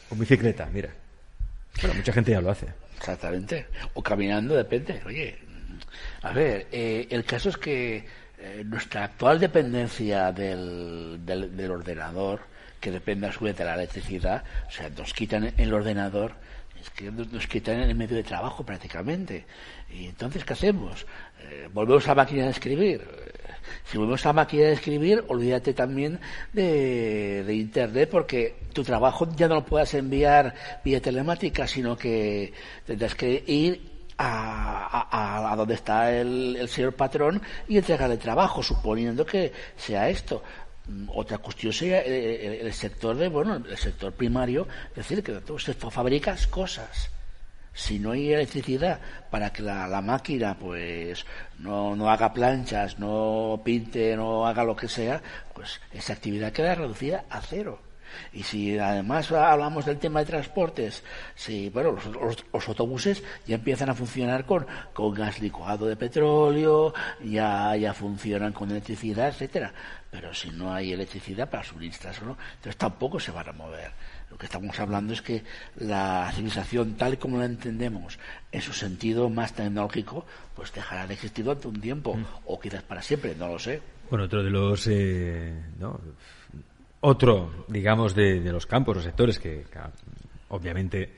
Con 0.08 0.18
bicicleta, 0.18 0.68
mira. 0.72 0.90
Bueno, 1.80 1.94
mucha 1.96 2.12
gente 2.12 2.32
ya 2.32 2.40
lo 2.40 2.50
hace. 2.50 2.66
Exactamente. 2.96 3.66
O 3.94 4.02
caminando, 4.02 4.54
depende. 4.54 5.00
Oye, 5.06 5.38
a 6.22 6.32
ver, 6.32 6.66
eh, 6.72 7.06
el 7.10 7.24
caso 7.24 7.48
es 7.48 7.56
que 7.56 8.04
eh, 8.38 8.62
nuestra 8.64 9.04
actual 9.04 9.38
dependencia 9.40 10.32
del, 10.32 11.20
del, 11.24 11.70
ordenador, 11.70 12.40
que 12.80 12.90
depende 12.90 13.26
a 13.26 13.32
su 13.32 13.44
vez 13.44 13.56
de 13.56 13.64
la 13.64 13.74
electricidad, 13.74 14.44
o 14.66 14.70
sea, 14.70 14.88
nos 14.90 15.12
quitan 15.12 15.52
el 15.56 15.72
ordenador, 15.72 16.34
nos 17.32 17.46
quitan 17.46 17.80
el 17.80 17.94
medio 17.94 18.16
de 18.16 18.22
trabajo 18.22 18.64
prácticamente. 18.64 19.44
Y 19.90 20.06
entonces, 20.06 20.44
¿qué 20.44 20.52
hacemos? 20.52 21.06
Eh, 21.40 21.68
volvemos 21.72 22.04
a 22.06 22.10
la 22.10 22.14
máquina 22.16 22.44
de 22.44 22.50
escribir. 22.50 23.02
Si 23.84 23.96
volvemos 23.98 24.24
a 24.26 24.30
la 24.30 24.32
máquina 24.34 24.64
de 24.64 24.72
escribir, 24.72 25.24
olvídate 25.28 25.74
también 25.74 26.20
de, 26.52 27.42
de, 27.44 27.54
Internet, 27.54 28.08
porque 28.10 28.56
tu 28.72 28.82
trabajo 28.84 29.28
ya 29.36 29.48
no 29.48 29.56
lo 29.56 29.64
puedas 29.64 29.92
enviar 29.94 30.54
vía 30.84 31.00
telemática, 31.00 31.66
sino 31.66 31.96
que 31.96 32.52
tendrás 32.86 33.14
que 33.14 33.42
ir 33.46 33.98
a, 34.18 35.50
a, 35.52 35.56
donde 35.56 35.74
está 35.74 36.12
el, 36.12 36.68
señor 36.68 36.94
patrón 36.94 37.40
y 37.68 37.78
entregarle 37.78 38.16
trabajo, 38.16 38.62
suponiendo 38.62 39.24
que 39.24 39.52
sea 39.76 40.08
esto. 40.08 40.42
Mm, 40.88 41.08
otra 41.14 41.38
cuestión 41.38 41.72
sería 41.72 42.00
el, 42.00 42.72
sector 42.72 43.16
de, 43.16 43.28
bueno, 43.28 43.56
el 43.56 43.76
sector 43.76 44.12
primario, 44.12 44.66
es 44.90 44.96
decir, 44.96 45.22
que 45.22 45.34
tú 45.40 45.58
fabricas 45.90 46.46
cosas. 46.46 47.10
Si 47.74 47.98
no 48.00 48.12
hay 48.12 48.32
electricidad 48.32 49.00
para 49.30 49.52
que 49.52 49.62
la, 49.62 49.86
la 49.86 50.00
máquina 50.02 50.58
pues 50.58 51.24
no, 51.60 51.94
no 51.94 52.10
haga 52.10 52.32
planchas, 52.32 52.98
no 52.98 53.60
pinte, 53.64 54.16
no 54.16 54.46
haga 54.46 54.64
lo 54.64 54.74
que 54.74 54.88
sea, 54.88 55.22
pues 55.54 55.80
esa 55.92 56.14
actividad 56.14 56.52
queda 56.52 56.74
reducida 56.74 57.24
a 57.30 57.40
cero. 57.40 57.87
Y 58.32 58.42
si 58.42 58.78
además 58.78 59.30
hablamos 59.32 59.84
del 59.86 59.98
tema 59.98 60.20
de 60.20 60.26
transportes, 60.26 61.02
si 61.34 61.70
bueno, 61.70 61.92
los, 61.92 62.68
autobuses 62.68 63.22
ya 63.46 63.56
empiezan 63.56 63.90
a 63.90 63.94
funcionar 63.94 64.44
con, 64.44 64.66
con 64.92 65.14
gas 65.14 65.40
licuado 65.40 65.86
de 65.86 65.96
petróleo, 65.96 66.94
ya, 67.24 67.76
ya 67.76 67.94
funcionan 67.94 68.52
con 68.52 68.70
electricidad, 68.70 69.28
etcétera. 69.28 69.72
Pero 70.10 70.32
si 70.32 70.50
no 70.50 70.72
hay 70.72 70.92
electricidad 70.92 71.50
para 71.50 71.64
suministrárselo, 71.64 72.36
entonces 72.56 72.76
tampoco 72.76 73.20
se 73.20 73.30
van 73.30 73.48
a 73.48 73.52
mover. 73.52 73.92
Lo 74.30 74.36
que 74.36 74.46
estamos 74.46 74.78
hablando 74.78 75.12
es 75.12 75.22
que 75.22 75.42
la 75.76 76.30
civilización, 76.34 76.94
tal 76.94 77.18
como 77.18 77.38
la 77.38 77.46
entendemos, 77.46 78.18
en 78.52 78.60
su 78.60 78.72
sentido 78.72 79.30
más 79.30 79.54
tecnológico, 79.54 80.26
pues 80.54 80.72
dejará 80.72 81.06
de 81.06 81.14
existir 81.14 81.44
durante 81.44 81.68
un 81.68 81.80
tiempo, 81.80 82.14
mm. 82.14 82.24
o 82.46 82.60
quizás 82.60 82.82
para 82.82 83.02
siempre, 83.02 83.34
no 83.34 83.48
lo 83.48 83.58
sé. 83.58 83.80
Bueno, 84.10 84.24
otro 84.24 84.42
de 84.42 84.50
los 84.50 84.86
eh, 84.86 85.54
otro, 87.00 87.64
digamos, 87.68 88.14
de, 88.14 88.40
los 88.40 88.66
campos 88.66 88.98
o 88.98 89.02
sectores 89.02 89.38
que, 89.38 89.64
obviamente 90.48 91.10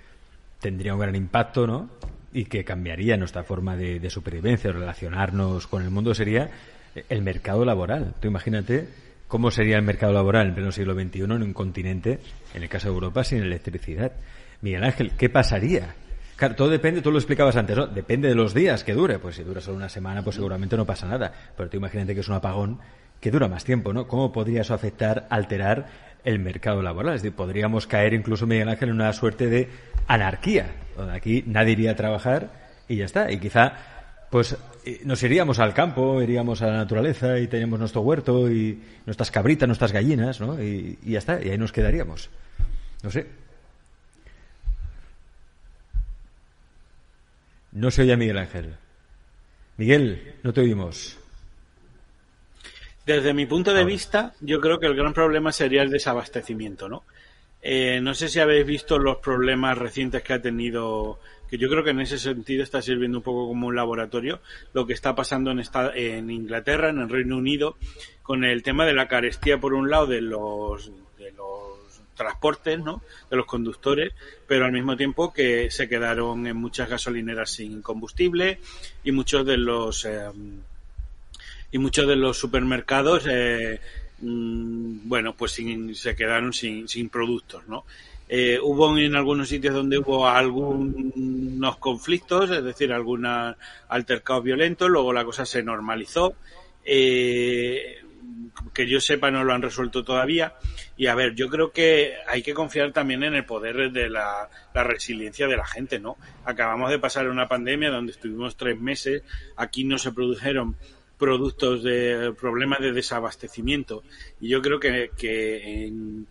tendría 0.61 0.95
un 0.95 1.01
gran 1.01 1.17
impacto, 1.17 1.67
¿no? 1.67 1.91
Y 2.33 2.45
que 2.45 2.65
cambiaría 2.65 3.17
nuestra 3.17 3.43
forma 3.45 3.77
de, 3.77 4.11
supervivencia 4.11 4.71
o 4.71 4.73
relacionarnos 4.75 5.67
con 5.67 5.83
el 5.83 5.91
mundo 5.91 6.15
sería 6.15 6.51
el 7.09 7.23
mercado 7.23 7.65
laboral. 7.65 8.15
Tú 8.21 8.29
imagínate 8.29 8.89
cómo 9.27 9.51
sería 9.51 9.77
el 9.77 9.83
mercado 9.83 10.13
laboral 10.13 10.49
en 10.49 10.55
pleno 10.55 10.73
siglo 10.73 10.95
XXI 10.95 11.23
en 11.23 11.43
un 11.43 11.53
continente, 11.53 12.19
en 12.53 12.63
el 12.63 12.69
caso 12.69 12.89
de 12.89 12.95
Europa, 12.95 13.25
sin 13.25 13.43
electricidad. 13.43 14.13
Miguel 14.61 14.85
Ángel, 14.85 15.13
¿qué 15.17 15.31
pasaría? 15.31 15.95
Claro, 16.37 16.55
todo 16.55 16.69
depende, 16.69 17.03
tú 17.03 17.11
lo 17.11 17.19
explicabas 17.19 17.57
antes, 17.57 17.77
¿no? 17.77 17.87
Depende 17.87 18.29
de 18.29 18.35
los 18.35 18.55
días 18.55 18.83
que 18.83 18.95
dure. 18.95 19.19
Pues 19.19 19.37
si 19.37 19.43
dura 19.43 19.61
solo 19.61 19.77
una 19.77 19.89
semana, 19.89 20.23
pues 20.23 20.37
seguramente 20.37 20.77
no 20.77 20.87
pasa 20.87 21.07
nada. 21.07 21.33
Pero 21.57 21.69
tú 21.69 21.77
imagínate 21.77 22.15
que 22.15 22.21
es 22.21 22.29
un 22.29 22.35
apagón 22.35 22.81
que 23.21 23.31
dura 23.31 23.49
más 23.49 23.65
tiempo, 23.65 23.93
¿no? 23.93 24.09
¿Cómo 24.09 24.33
podría 24.33 24.63
eso 24.63 24.75
afectar, 24.75 25.27
alterar 25.31 25.87
el 26.25 26.39
mercado 26.39 26.83
laboral? 26.83 27.15
Es 27.15 27.23
decir, 27.23 27.37
podríamos 27.37 27.87
caer 27.87 28.15
incluso, 28.15 28.47
Miguel 28.47 28.69
Ángel, 28.69 28.89
en 28.89 28.95
una 28.97 29.13
suerte 29.13 29.47
de 29.47 29.69
anarquía, 30.07 30.71
donde 30.97 31.15
aquí 31.15 31.45
nadie 31.47 31.73
iría 31.73 31.93
a 31.93 31.97
trabajar 31.97 32.51
y 32.89 32.97
ya 32.97 33.05
está. 33.05 33.31
Y 33.31 33.39
quizá, 33.39 33.75
pues, 34.31 34.57
eh, 34.85 35.01
nos 35.05 35.23
iríamos 35.23 35.59
al 35.59 35.75
campo, 35.75 36.23
iríamos 36.23 36.63
a 36.63 36.69
la 36.69 36.77
naturaleza 36.79 37.39
y 37.39 37.47
tenemos 37.47 37.79
nuestro 37.79 38.01
huerto 38.01 38.51
y 38.51 38.83
nuestras 39.05 39.31
cabritas, 39.31 39.69
nuestras 39.69 39.93
gallinas, 39.93 40.41
¿no? 40.41 40.63
Y, 40.63 40.99
ya 41.05 41.19
está, 41.19 41.43
y 41.43 41.51
ahí 41.51 41.59
nos 41.59 41.73
quedaríamos. 41.73 42.31
No 43.03 43.11
sé. 43.11 43.27
No 47.73 47.91
se 47.91 48.03
oye 48.03 48.17
Miguel 48.17 48.39
Ángel. 48.39 48.77
Miguel, 49.77 50.35
no 50.43 50.53
te 50.53 50.63
oímos. 50.63 51.20
Desde 53.11 53.35
mi 53.35 53.45
punto 53.45 53.75
de 53.75 53.85
vista, 53.85 54.35
yo 54.41 54.61
creo 54.61 54.79
que 54.79 54.87
el 54.87 54.95
gran 54.95 55.13
problema 55.13 55.51
sería 55.51 55.83
el 55.83 55.91
desabastecimiento, 55.91 56.89
¿no? 56.89 57.03
Eh, 57.61 57.99
no 58.01 58.15
sé 58.15 58.29
si 58.29 58.39
habéis 58.39 58.65
visto 58.65 59.01
los 59.01 59.17
problemas 59.17 59.77
recientes 59.77 60.23
que 60.23 60.33
ha 60.33 60.41
tenido, 60.41 61.19
que 61.49 61.59
yo 61.59 61.69
creo 61.69 61.83
que 61.83 61.91
en 61.91 62.03
ese 62.03 62.21
sentido 62.21 62.63
está 62.63 62.81
sirviendo 62.81 63.19
un 63.19 63.25
poco 63.25 63.49
como 63.49 63.67
un 63.67 63.75
laboratorio, 63.75 64.39
lo 64.75 64.87
que 64.87 64.93
está 64.93 65.17
pasando 65.17 65.51
en, 65.51 65.59
esta, 65.59 65.91
en 65.93 66.31
Inglaterra, 66.31 66.91
en 66.91 67.01
el 67.01 67.09
Reino 67.09 67.37
Unido, 67.37 67.77
con 68.23 68.45
el 68.45 68.63
tema 68.63 68.87
de 68.87 68.95
la 68.95 69.09
carestía, 69.09 69.59
por 69.59 69.75
un 69.75 69.91
lado, 69.91 70.07
de 70.07 70.21
los, 70.21 70.93
de 71.19 71.33
los 71.33 72.01
transportes, 72.15 72.79
¿no? 72.79 73.03
De 73.29 73.37
los 73.37 73.47
conductores, 73.47 74.13
pero 74.47 74.67
al 74.67 74.73
mismo 74.73 74.97
tiempo 74.97 75.33
que 75.33 75.69
se 75.73 75.89
quedaron 75.89 76.47
en 76.47 76.57
muchas 76.57 76.89
gasolineras 76.89 77.51
sin 77.51 77.83
combustible 77.83 78.61
y 79.03 79.11
muchos 79.11 79.45
de 79.45 79.57
los 79.57 80.05
eh, 80.05 80.31
y 81.73 81.79
muchos 81.79 82.07
de 82.07 82.17
los 82.17 82.39
supermercados, 82.39 83.27
eh, 83.29 83.81
mm, 84.21 85.09
bueno, 85.09 85.35
pues 85.37 85.59
se 85.95 86.17
quedaron 86.17 86.53
sin, 86.53 86.89
sin 86.89 87.09
productos, 87.09 87.67
¿no? 87.69 87.85
Eh, 88.33 88.61
hubo 88.63 88.97
en 88.97 89.17
algunos 89.17 89.49
sitios 89.49 89.75
donde 89.75 89.99
hubo 89.99 90.29
algunos 90.29 91.77
conflictos, 91.79 92.49
es 92.51 92.63
decir, 92.63 92.93
algunos 92.93 93.57
altercados 93.89 94.45
violentos, 94.45 94.89
luego 94.89 95.13
la 95.13 95.25
cosa 95.25 95.45
se 95.45 95.65
normalizó. 95.65 96.35
Eh, 96.85 97.97
que 98.73 98.87
yo 98.87 99.01
sepa 99.01 99.31
no 99.31 99.45
lo 99.45 99.53
han 99.53 99.63
resuelto 99.63 100.05
todavía. 100.05 100.55
Y 100.97 101.07
a 101.07 101.15
ver, 101.15 101.35
yo 101.35 101.49
creo 101.49 101.73
que 101.73 102.15
hay 102.29 102.43
que 102.43 102.55
confiar 102.55 102.93
también 102.93 103.23
en 103.23 103.35
el 103.35 103.45
poder 103.45 103.91
de 103.91 104.09
la, 104.09 104.49
la, 104.75 104.85
resiliencia 104.85 105.49
de 105.49 105.57
la 105.57 105.67
gente, 105.67 105.99
¿no? 105.99 106.17
Acabamos 106.45 106.91
de 106.91 106.99
pasar 106.99 107.29
una 107.29 107.49
pandemia 107.49 107.91
donde 107.91 108.13
estuvimos 108.13 108.57
tres 108.57 108.79
meses, 108.79 109.23
aquí 109.57 109.85
no 109.85 109.99
se 109.99 110.13
produjeron 110.13 110.77
productos 111.21 111.83
de 111.83 112.33
problemas 112.33 112.81
de 112.81 112.93
desabastecimiento. 112.93 114.03
Y 114.41 114.49
yo 114.49 114.63
creo 114.63 114.81
que, 114.81 115.11
que 115.17 115.87
en, 115.87 116.27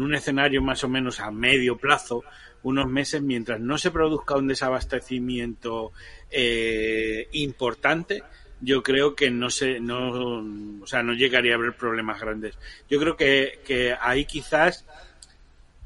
un 0.00 0.14
escenario 0.14 0.62
más 0.62 0.84
o 0.84 0.88
menos 0.88 1.18
a 1.18 1.32
medio 1.32 1.76
plazo, 1.76 2.22
unos 2.62 2.88
meses, 2.88 3.20
mientras 3.20 3.58
no 3.60 3.76
se 3.78 3.90
produzca 3.90 4.36
un 4.36 4.46
desabastecimiento 4.46 5.90
eh, 6.30 7.26
importante, 7.32 8.22
yo 8.60 8.82
creo 8.82 9.16
que 9.16 9.28
no 9.30 9.50
se, 9.50 9.80
no, 9.80 10.82
o 10.82 10.86
sea, 10.86 11.02
no 11.02 11.14
llegaría 11.14 11.54
a 11.54 11.56
haber 11.56 11.74
problemas 11.74 12.20
grandes. 12.20 12.56
Yo 12.88 13.00
creo 13.00 13.16
que, 13.16 13.58
que 13.66 13.94
ahí 14.00 14.24
quizás, 14.24 14.86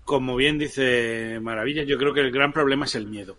como 0.05 0.37
bien 0.37 0.59
dice 0.59 1.39
Maravilla, 1.41 1.85
yo 1.85 1.97
creo 1.97 2.13
que 2.13 2.21
el 2.21 2.31
gran 2.31 2.53
problema 2.53 2.85
es 2.85 2.95
el 2.97 3.07
miedo. 3.07 3.39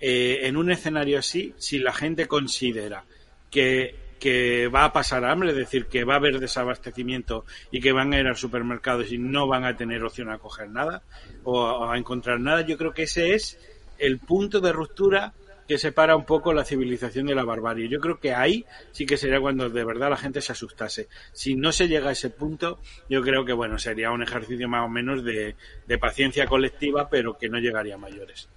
Eh, 0.00 0.46
en 0.46 0.56
un 0.56 0.70
escenario 0.70 1.18
así, 1.18 1.52
si 1.58 1.78
la 1.78 1.92
gente 1.92 2.26
considera 2.26 3.04
que 3.50 4.03
que 4.24 4.68
va 4.68 4.86
a 4.86 4.92
pasar 4.94 5.22
hambre, 5.26 5.50
es 5.50 5.56
decir, 5.56 5.84
que 5.84 6.04
va 6.04 6.14
a 6.14 6.16
haber 6.16 6.40
desabastecimiento 6.40 7.44
y 7.70 7.82
que 7.82 7.92
van 7.92 8.14
a 8.14 8.20
ir 8.20 8.26
al 8.26 8.36
supermercado 8.36 9.02
y 9.02 9.18
no 9.18 9.46
van 9.46 9.66
a 9.66 9.76
tener 9.76 10.02
opción 10.02 10.30
a 10.30 10.38
coger 10.38 10.70
nada 10.70 11.02
o 11.42 11.84
a, 11.84 11.98
encontrar 11.98 12.40
nada. 12.40 12.62
Yo 12.62 12.78
creo 12.78 12.94
que 12.94 13.02
ese 13.02 13.34
es 13.34 13.58
el 13.98 14.18
punto 14.20 14.62
de 14.62 14.72
ruptura 14.72 15.34
que 15.68 15.76
separa 15.76 16.16
un 16.16 16.24
poco 16.24 16.54
la 16.54 16.64
civilización 16.64 17.26
de 17.26 17.34
la 17.34 17.44
barbarie. 17.44 17.86
Yo 17.90 18.00
creo 18.00 18.18
que 18.18 18.32
ahí 18.32 18.64
sí 18.92 19.04
que 19.04 19.18
sería 19.18 19.42
cuando 19.42 19.68
de 19.68 19.84
verdad 19.84 20.08
la 20.08 20.16
gente 20.16 20.40
se 20.40 20.52
asustase. 20.52 21.08
Si 21.34 21.54
no 21.54 21.70
se 21.70 21.86
llega 21.86 22.08
a 22.08 22.12
ese 22.12 22.30
punto, 22.30 22.80
yo 23.10 23.20
creo 23.20 23.44
que 23.44 23.52
bueno, 23.52 23.78
sería 23.78 24.10
un 24.10 24.22
ejercicio 24.22 24.66
más 24.70 24.86
o 24.86 24.88
menos 24.88 25.22
de, 25.22 25.54
de 25.86 25.98
paciencia 25.98 26.46
colectiva, 26.46 27.10
pero 27.10 27.36
que 27.36 27.50
no 27.50 27.58
llegaría 27.58 27.96
a 27.96 27.98
mayores. 27.98 28.48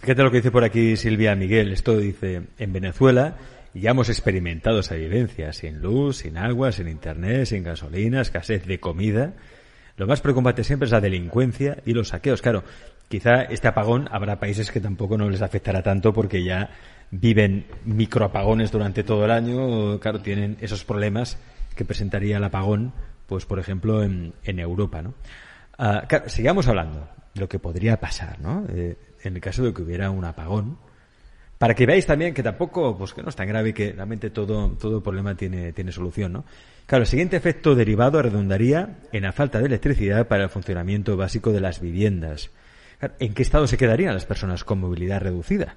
Fíjate 0.00 0.24
lo 0.24 0.30
que 0.32 0.38
dice 0.38 0.50
por 0.50 0.64
aquí 0.64 0.96
Silvia 0.96 1.36
Miguel. 1.36 1.72
Esto 1.72 1.96
dice, 1.96 2.42
en 2.58 2.72
Venezuela 2.72 3.36
ya 3.80 3.90
hemos 3.90 4.08
experimentado 4.08 4.80
esa 4.80 4.94
vivencia, 4.94 5.52
sin 5.52 5.80
luz, 5.80 6.18
sin 6.18 6.38
agua, 6.38 6.72
sin 6.72 6.88
internet, 6.88 7.46
sin 7.46 7.62
gasolina, 7.62 8.20
escasez 8.20 8.66
de 8.66 8.80
comida. 8.80 9.34
Lo 9.96 10.06
más 10.06 10.20
preocupante 10.20 10.64
siempre 10.64 10.86
es 10.86 10.92
la 10.92 11.00
delincuencia 11.00 11.78
y 11.84 11.92
los 11.92 12.08
saqueos. 12.08 12.42
Claro, 12.42 12.64
quizá 13.08 13.42
este 13.42 13.68
apagón 13.68 14.08
habrá 14.10 14.38
países 14.38 14.70
que 14.70 14.80
tampoco 14.80 15.16
no 15.16 15.28
les 15.30 15.42
afectará 15.42 15.82
tanto 15.82 16.12
porque 16.12 16.42
ya 16.42 16.70
viven 17.10 17.66
microapagones 17.84 18.70
durante 18.70 19.04
todo 19.04 19.24
el 19.24 19.30
año. 19.30 19.98
Claro, 20.00 20.20
tienen 20.20 20.56
esos 20.60 20.84
problemas 20.84 21.38
que 21.74 21.84
presentaría 21.84 22.38
el 22.38 22.44
apagón, 22.44 22.92
pues 23.26 23.46
por 23.46 23.58
ejemplo 23.58 24.02
en, 24.02 24.32
Europa, 24.44 25.02
¿no? 25.02 25.14
Ah, 25.78 26.06
sigamos 26.26 26.68
hablando 26.68 27.08
de 27.34 27.40
lo 27.40 27.48
que 27.48 27.58
podría 27.58 28.00
pasar, 28.00 28.40
¿no? 28.40 28.64
Eh, 28.70 28.96
en 29.22 29.34
el 29.34 29.40
caso 29.40 29.62
de 29.64 29.74
que 29.74 29.82
hubiera 29.82 30.10
un 30.10 30.24
apagón, 30.24 30.78
para 31.58 31.74
que 31.74 31.86
veáis 31.86 32.06
también 32.06 32.34
que 32.34 32.42
tampoco, 32.42 32.96
pues 32.98 33.14
que 33.14 33.22
no 33.22 33.30
es 33.30 33.36
tan 33.36 33.48
grave 33.48 33.72
que 33.72 33.92
realmente 33.92 34.30
todo, 34.30 34.70
todo 34.72 35.02
problema 35.02 35.34
tiene, 35.34 35.72
tiene 35.72 35.92
solución, 35.92 36.32
¿no? 36.32 36.44
Claro, 36.86 37.02
el 37.02 37.08
siguiente 37.08 37.36
efecto 37.36 37.74
derivado 37.74 38.20
redundaría 38.22 38.98
en 39.10 39.22
la 39.22 39.32
falta 39.32 39.58
de 39.58 39.66
electricidad 39.66 40.28
para 40.28 40.44
el 40.44 40.50
funcionamiento 40.50 41.16
básico 41.16 41.52
de 41.52 41.60
las 41.60 41.80
viviendas. 41.80 42.50
¿En 43.18 43.34
qué 43.34 43.42
estado 43.42 43.66
se 43.66 43.76
quedarían 43.76 44.14
las 44.14 44.24
personas 44.24 44.64
con 44.64 44.80
movilidad 44.80 45.20
reducida? 45.20 45.74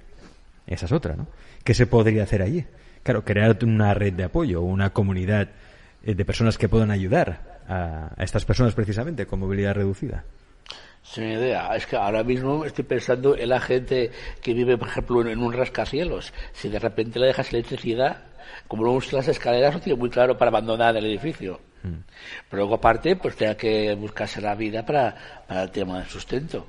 Esa 0.66 0.86
es 0.86 0.92
otra, 0.92 1.16
¿no? 1.16 1.26
¿Qué 1.64 1.74
se 1.74 1.86
podría 1.86 2.22
hacer 2.22 2.42
allí? 2.42 2.64
Claro, 3.02 3.24
crear 3.24 3.58
una 3.64 3.92
red 3.94 4.12
de 4.12 4.24
apoyo, 4.24 4.60
una 4.62 4.90
comunidad 4.90 5.48
eh, 6.04 6.14
de 6.14 6.24
personas 6.24 6.58
que 6.58 6.68
puedan 6.68 6.90
ayudar 6.90 7.60
a 7.68 8.14
estas 8.24 8.44
personas 8.44 8.74
precisamente 8.74 9.26
con 9.26 9.38
movilidad 9.38 9.74
reducida. 9.74 10.24
Sin 11.02 11.24
idea. 11.24 11.74
Es 11.74 11.86
que 11.86 11.96
ahora 11.96 12.22
mismo 12.22 12.64
estoy 12.64 12.84
pensando 12.84 13.36
en 13.36 13.48
la 13.48 13.60
gente 13.60 14.10
que 14.42 14.54
vive, 14.54 14.76
por 14.78 14.88
ejemplo, 14.88 15.28
en 15.28 15.38
un 15.42 15.52
rascacielos. 15.52 16.32
Si 16.52 16.68
de 16.68 16.78
repente 16.78 17.18
le 17.18 17.26
dejas 17.28 17.52
electricidad, 17.52 18.18
como 18.68 18.84
no 18.84 18.92
usas 18.92 19.12
las 19.14 19.28
escaleras, 19.28 19.74
no 19.74 19.80
tiene 19.80 19.98
muy 19.98 20.10
claro 20.10 20.36
para 20.36 20.50
abandonar 20.50 20.96
el 20.96 21.06
edificio. 21.06 21.60
Mm. 21.82 22.00
Pero 22.50 22.62
luego, 22.62 22.74
aparte, 22.76 23.16
pues 23.16 23.34
tenga 23.34 23.56
que 23.56 23.94
buscarse 23.94 24.40
la 24.40 24.54
vida 24.54 24.84
para, 24.84 25.42
para 25.48 25.62
el 25.64 25.70
tema 25.70 25.98
del 26.00 26.08
sustento. 26.08 26.68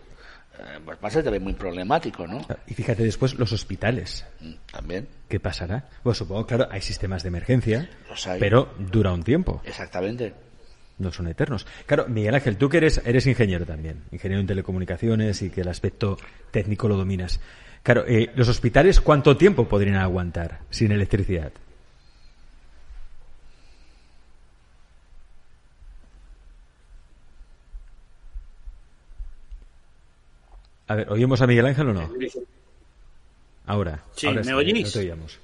eh, 0.57 0.79
pues 0.85 0.97
va 1.03 1.07
a 1.07 1.11
ser 1.11 1.23
también 1.23 1.43
muy 1.43 1.53
problemático, 1.53 2.25
¿no? 2.25 2.39
Y 2.67 2.73
fíjate 2.73 3.03
después 3.03 3.33
los 3.35 3.51
hospitales. 3.51 4.25
Mm, 4.39 4.53
También. 4.71 5.07
¿Qué 5.27 5.39
pasará? 5.39 5.85
Pues 6.03 6.17
supongo, 6.17 6.45
claro, 6.47 6.67
hay 6.71 6.81
sistemas 6.81 7.23
de 7.23 7.27
emergencia, 7.29 7.89
Los 8.09 8.25
hay. 8.27 8.39
pero 8.39 8.73
dura 8.79 9.11
un 9.11 9.23
tiempo, 9.23 9.61
Exactamente. 9.65 10.33
No 11.01 11.11
son 11.11 11.27
eternos. 11.27 11.65
Claro, 11.85 12.07
Miguel 12.07 12.35
Ángel, 12.35 12.57
tú 12.57 12.69
que 12.69 12.77
eres, 12.77 13.01
eres 13.05 13.27
ingeniero 13.27 13.65
también, 13.65 14.03
ingeniero 14.11 14.39
en 14.41 14.47
telecomunicaciones 14.47 15.41
y 15.41 15.49
que 15.49 15.61
el 15.61 15.67
aspecto 15.67 16.17
técnico 16.51 16.87
lo 16.87 16.95
dominas. 16.95 17.39
Claro, 17.83 18.05
eh, 18.07 18.29
¿los 18.35 18.47
hospitales 18.47 19.01
cuánto 19.01 19.35
tiempo 19.35 19.67
podrían 19.67 19.97
aguantar 19.97 20.59
sin 20.69 20.91
electricidad? 20.91 21.51
A 30.87 30.95
ver, 30.95 31.09
¿oímos 31.09 31.41
a 31.41 31.47
Miguel 31.47 31.65
Ángel 31.65 31.89
o 31.89 31.93
no? 31.93 32.09
Ahora. 33.65 34.03
Sí, 34.15 34.27
ahora 34.27 34.43
¿me 34.43 34.53
oís? 34.53 34.85
No 34.85 34.91
te 34.91 34.99
oíamos. 34.99 35.39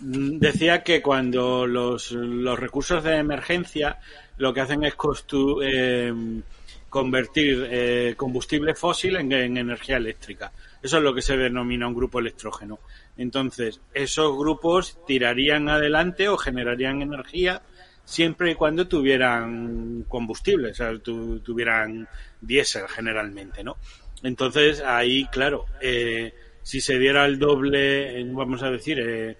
Decía 0.00 0.82
que 0.82 1.00
cuando 1.00 1.66
los, 1.66 2.10
los 2.12 2.58
recursos 2.58 3.02
de 3.04 3.16
emergencia 3.16 3.98
lo 4.38 4.52
que 4.52 4.60
hacen 4.60 4.82
es 4.84 4.94
eh, 5.62 6.12
convertir 6.90 7.66
eh, 7.70 8.14
combustible 8.16 8.74
fósil 8.74 9.16
en, 9.16 9.32
en 9.32 9.56
energía 9.56 9.96
eléctrica. 9.96 10.52
Eso 10.82 10.98
es 10.98 11.02
lo 11.02 11.14
que 11.14 11.22
se 11.22 11.36
denomina 11.36 11.86
un 11.88 11.94
grupo 11.94 12.18
electrógeno. 12.18 12.80
Entonces, 13.16 13.80
esos 13.94 14.36
grupos 14.36 14.98
tirarían 15.06 15.68
adelante 15.68 16.28
o 16.28 16.36
generarían 16.36 17.00
energía 17.00 17.62
siempre 18.04 18.50
y 18.50 18.54
cuando 18.54 18.86
tuvieran 18.86 20.04
combustible, 20.08 20.70
o 20.72 20.74
sea, 20.74 20.98
tu- 20.98 21.38
tuvieran 21.40 22.06
diésel 22.40 22.86
generalmente, 22.88 23.64
¿no? 23.64 23.76
Entonces, 24.22 24.82
ahí, 24.82 25.26
claro, 25.26 25.66
eh, 25.80 26.34
si 26.62 26.80
se 26.80 26.98
diera 26.98 27.24
el 27.24 27.38
doble, 27.38 28.20
eh, 28.20 28.24
vamos 28.30 28.62
a 28.62 28.70
decir, 28.70 28.98
eh, 29.00 29.36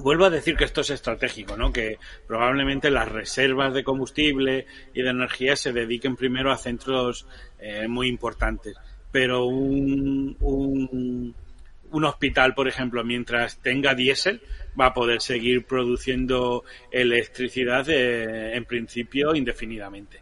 Vuelvo 0.00 0.26
a 0.26 0.30
decir 0.30 0.56
que 0.56 0.64
esto 0.64 0.82
es 0.82 0.90
estratégico, 0.90 1.56
¿no? 1.56 1.72
Que 1.72 1.98
probablemente 2.26 2.90
las 2.90 3.08
reservas 3.08 3.74
de 3.74 3.84
combustible 3.84 4.66
y 4.94 5.02
de 5.02 5.10
energía 5.10 5.56
se 5.56 5.72
dediquen 5.72 6.16
primero 6.16 6.52
a 6.52 6.56
centros 6.56 7.26
eh, 7.58 7.88
muy 7.88 8.08
importantes. 8.08 8.76
Pero 9.10 9.46
un, 9.46 10.36
un, 10.40 12.04
hospital, 12.04 12.54
por 12.54 12.68
ejemplo, 12.68 13.02
mientras 13.02 13.58
tenga 13.58 13.94
diésel, 13.94 14.40
va 14.78 14.86
a 14.86 14.94
poder 14.94 15.20
seguir 15.20 15.64
produciendo 15.64 16.64
electricidad 16.92 17.88
eh, 17.88 18.54
en 18.56 18.64
principio 18.64 19.34
indefinidamente. 19.34 20.20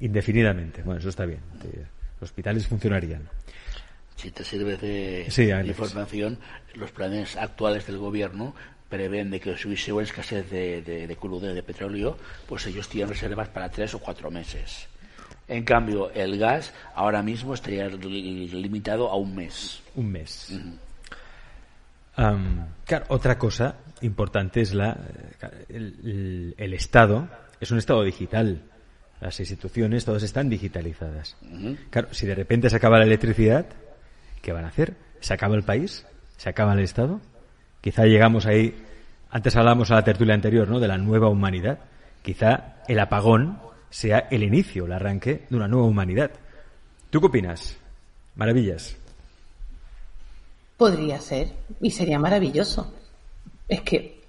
Indefinidamente. 0.00 0.82
Bueno, 0.82 1.00
eso 1.00 1.08
está 1.08 1.26
bien. 1.26 1.40
Los 2.20 2.30
hospitales 2.30 2.66
funcionarían. 2.66 3.28
Si 4.20 4.30
te 4.30 4.44
sirve 4.44 4.76
de, 4.76 5.26
Sí, 5.30 5.50
información, 5.50 6.38
los 6.74 6.90
planes 6.92 7.36
actuales 7.36 7.86
del 7.86 7.96
gobierno 7.98 8.54
prevén 8.88 9.30
de 9.30 9.40
que 9.40 9.56
si 9.56 9.68
hubiese 9.68 9.92
una 9.92 10.02
escasez 10.04 10.50
de, 10.50 10.82
de, 10.82 11.06
de 11.06 11.16
crudo 11.16 11.52
de 11.54 11.62
petróleo, 11.62 12.18
pues 12.46 12.66
ellos 12.66 12.88
tienen 12.88 13.08
reservas 13.08 13.48
para 13.48 13.70
tres 13.70 13.94
o 13.94 13.98
cuatro 14.00 14.30
meses. 14.30 14.88
En 15.48 15.64
cambio, 15.64 16.10
el 16.12 16.38
gas 16.38 16.72
ahora 16.94 17.22
mismo 17.22 17.54
estaría 17.54 17.88
li- 17.88 18.48
limitado 18.48 19.08
a 19.08 19.16
un 19.16 19.34
mes. 19.34 19.80
Un 19.94 20.10
mes. 20.12 20.52
Am, 22.16 22.66
claro, 22.84 23.06
otra 23.08 23.38
cosa 23.38 23.76
importante 24.02 24.60
es 24.60 24.74
la 24.74 24.96
eh, 25.68 26.54
el, 26.58 26.74
Estado 26.74 27.28
es 27.60 27.70
un 27.70 27.78
Estado 27.78 28.02
digital. 28.02 28.60
Las 29.20 29.38
instituciones 29.38 30.04
todas 30.04 30.22
están 30.22 30.48
digitalizadas. 30.48 31.36
Claro, 31.90 32.08
si 32.12 32.26
de 32.26 32.34
repente 32.34 32.70
se 32.70 32.76
acaba 32.76 32.98
la 32.98 33.04
electricidad, 33.04 33.66
¿qué 34.42 34.52
van 34.52 34.64
a 34.64 34.68
hacer? 34.68 34.96
¿Se 35.20 35.34
acaba 35.34 35.54
el 35.54 35.62
país? 35.62 36.06
¿Se 36.36 36.48
acaba 36.48 36.72
el 36.72 36.80
Estado? 36.80 37.20
Quizá 37.80 38.04
llegamos 38.04 38.46
ahí. 38.46 38.74
Antes 39.30 39.56
hablábamos 39.56 39.90
a 39.90 39.94
la 39.94 40.04
tertulia 40.04 40.34
anterior, 40.34 40.68
¿no? 40.68 40.80
De 40.80 40.88
la 40.88 40.98
nueva 40.98 41.28
humanidad. 41.28 41.78
Quizá 42.22 42.82
el 42.88 42.98
apagón 42.98 43.58
sea 43.90 44.28
el 44.30 44.42
inicio, 44.42 44.86
el 44.86 44.92
arranque 44.92 45.46
de 45.48 45.56
una 45.56 45.68
nueva 45.68 45.86
humanidad. 45.86 46.30
¿Tú 47.10 47.20
qué 47.20 47.26
opinas? 47.26 47.76
Maravillas. 48.36 48.96
Podría 50.76 51.20
ser, 51.20 51.52
y 51.80 51.90
sería 51.90 52.18
maravilloso. 52.18 52.94
Es 53.68 53.82
que, 53.82 54.19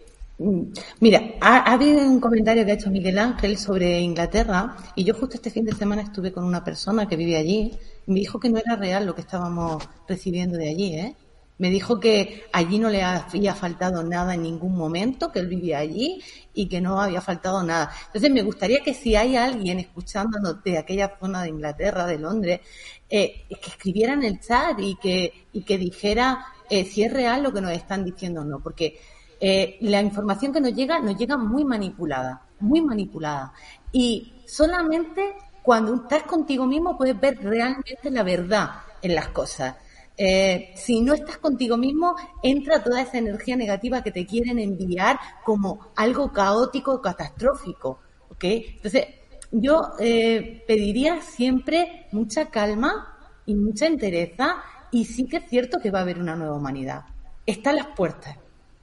mira, 0.99 1.21
ha, 1.39 1.57
ha 1.57 1.73
habido 1.73 1.99
un 2.01 2.19
comentario 2.19 2.65
que 2.65 2.71
ha 2.71 2.75
hecho 2.75 2.89
Miguel 2.89 3.19
Ángel 3.19 3.57
sobre 3.57 3.99
Inglaterra, 3.99 4.75
y 4.95 5.03
yo 5.03 5.13
justo 5.13 5.35
este 5.35 5.51
fin 5.51 5.65
de 5.65 5.73
semana 5.73 6.01
estuve 6.01 6.31
con 6.31 6.43
una 6.43 6.63
persona 6.63 7.07
que 7.07 7.15
vive 7.15 7.37
allí, 7.37 7.71
y 8.07 8.11
me 8.11 8.19
dijo 8.19 8.39
que 8.39 8.49
no 8.49 8.57
era 8.57 8.75
real 8.75 9.05
lo 9.05 9.15
que 9.15 9.21
estábamos 9.21 9.87
recibiendo 10.07 10.57
de 10.57 10.69
allí, 10.69 10.95
¿eh? 10.95 11.15
Me 11.61 11.69
dijo 11.69 11.99
que 11.99 12.45
allí 12.53 12.79
no 12.79 12.89
le 12.89 13.03
había 13.03 13.53
faltado 13.53 14.01
nada 14.01 14.33
en 14.33 14.41
ningún 14.41 14.75
momento, 14.75 15.31
que 15.31 15.37
él 15.37 15.47
vivía 15.47 15.77
allí 15.77 16.19
y 16.55 16.67
que 16.67 16.81
no 16.81 16.99
había 16.99 17.21
faltado 17.21 17.61
nada. 17.61 17.91
Entonces 18.07 18.31
me 18.31 18.41
gustaría 18.41 18.79
que 18.79 18.95
si 18.95 19.15
hay 19.15 19.35
alguien 19.35 19.77
escuchándonos 19.77 20.63
de 20.63 20.79
aquella 20.79 21.15
zona 21.19 21.43
de 21.43 21.49
Inglaterra, 21.49 22.07
de 22.07 22.17
Londres, 22.17 22.61
eh, 23.07 23.43
que 23.47 23.69
escribiera 23.69 24.13
en 24.13 24.23
el 24.23 24.39
chat 24.39 24.79
y 24.79 24.95
que, 24.95 25.45
y 25.53 25.61
que 25.61 25.77
dijera 25.77 26.47
eh, 26.67 26.83
si 26.83 27.03
es 27.03 27.13
real 27.13 27.43
lo 27.43 27.53
que 27.53 27.61
nos 27.61 27.73
están 27.73 28.05
diciendo 28.05 28.41
o 28.41 28.45
no, 28.45 28.59
porque 28.59 28.97
eh, 29.41 29.77
la 29.81 30.01
información 30.01 30.53
que 30.53 30.61
nos 30.61 30.73
llega 30.73 30.99
nos 30.99 31.17
llega 31.17 31.35
muy 31.35 31.65
manipulada, 31.65 32.43
muy 32.59 32.81
manipulada. 32.81 33.51
Y 33.91 34.33
solamente 34.45 35.35
cuando 35.63 35.95
estás 35.95 36.23
contigo 36.23 36.65
mismo 36.65 36.97
puedes 36.97 37.19
ver 37.19 37.39
realmente 37.41 38.09
la 38.09 38.23
verdad 38.23 38.69
en 39.01 39.15
las 39.15 39.29
cosas. 39.29 39.75
Eh, 40.17 40.73
si 40.75 41.01
no 41.01 41.13
estás 41.13 41.39
contigo 41.39 41.77
mismo, 41.77 42.15
entra 42.43 42.83
toda 42.83 43.01
esa 43.01 43.17
energía 43.17 43.55
negativa 43.55 44.03
que 44.03 44.11
te 44.11 44.25
quieren 44.25 44.59
enviar 44.59 45.19
como 45.43 45.91
algo 45.95 46.31
caótico, 46.31 47.01
catastrófico. 47.01 47.99
Entonces, 48.43 49.05
yo 49.51 49.93
eh, 49.99 50.63
pediría 50.67 51.21
siempre 51.21 52.07
mucha 52.11 52.49
calma 52.49 53.17
y 53.45 53.55
mucha 53.55 53.85
entereza 53.85 54.63
y 54.91 55.05
sí 55.05 55.25
que 55.27 55.37
es 55.37 55.49
cierto 55.49 55.79
que 55.79 55.91
va 55.91 55.99
a 55.99 56.01
haber 56.01 56.19
una 56.19 56.35
nueva 56.35 56.55
humanidad. 56.55 57.05
Está 57.45 57.69
a 57.71 57.73
las 57.73 57.87
puertas, 57.87 58.37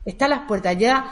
está 0.08 0.26
las 0.26 0.46
puertas. 0.46 0.76
Ya 0.78 1.10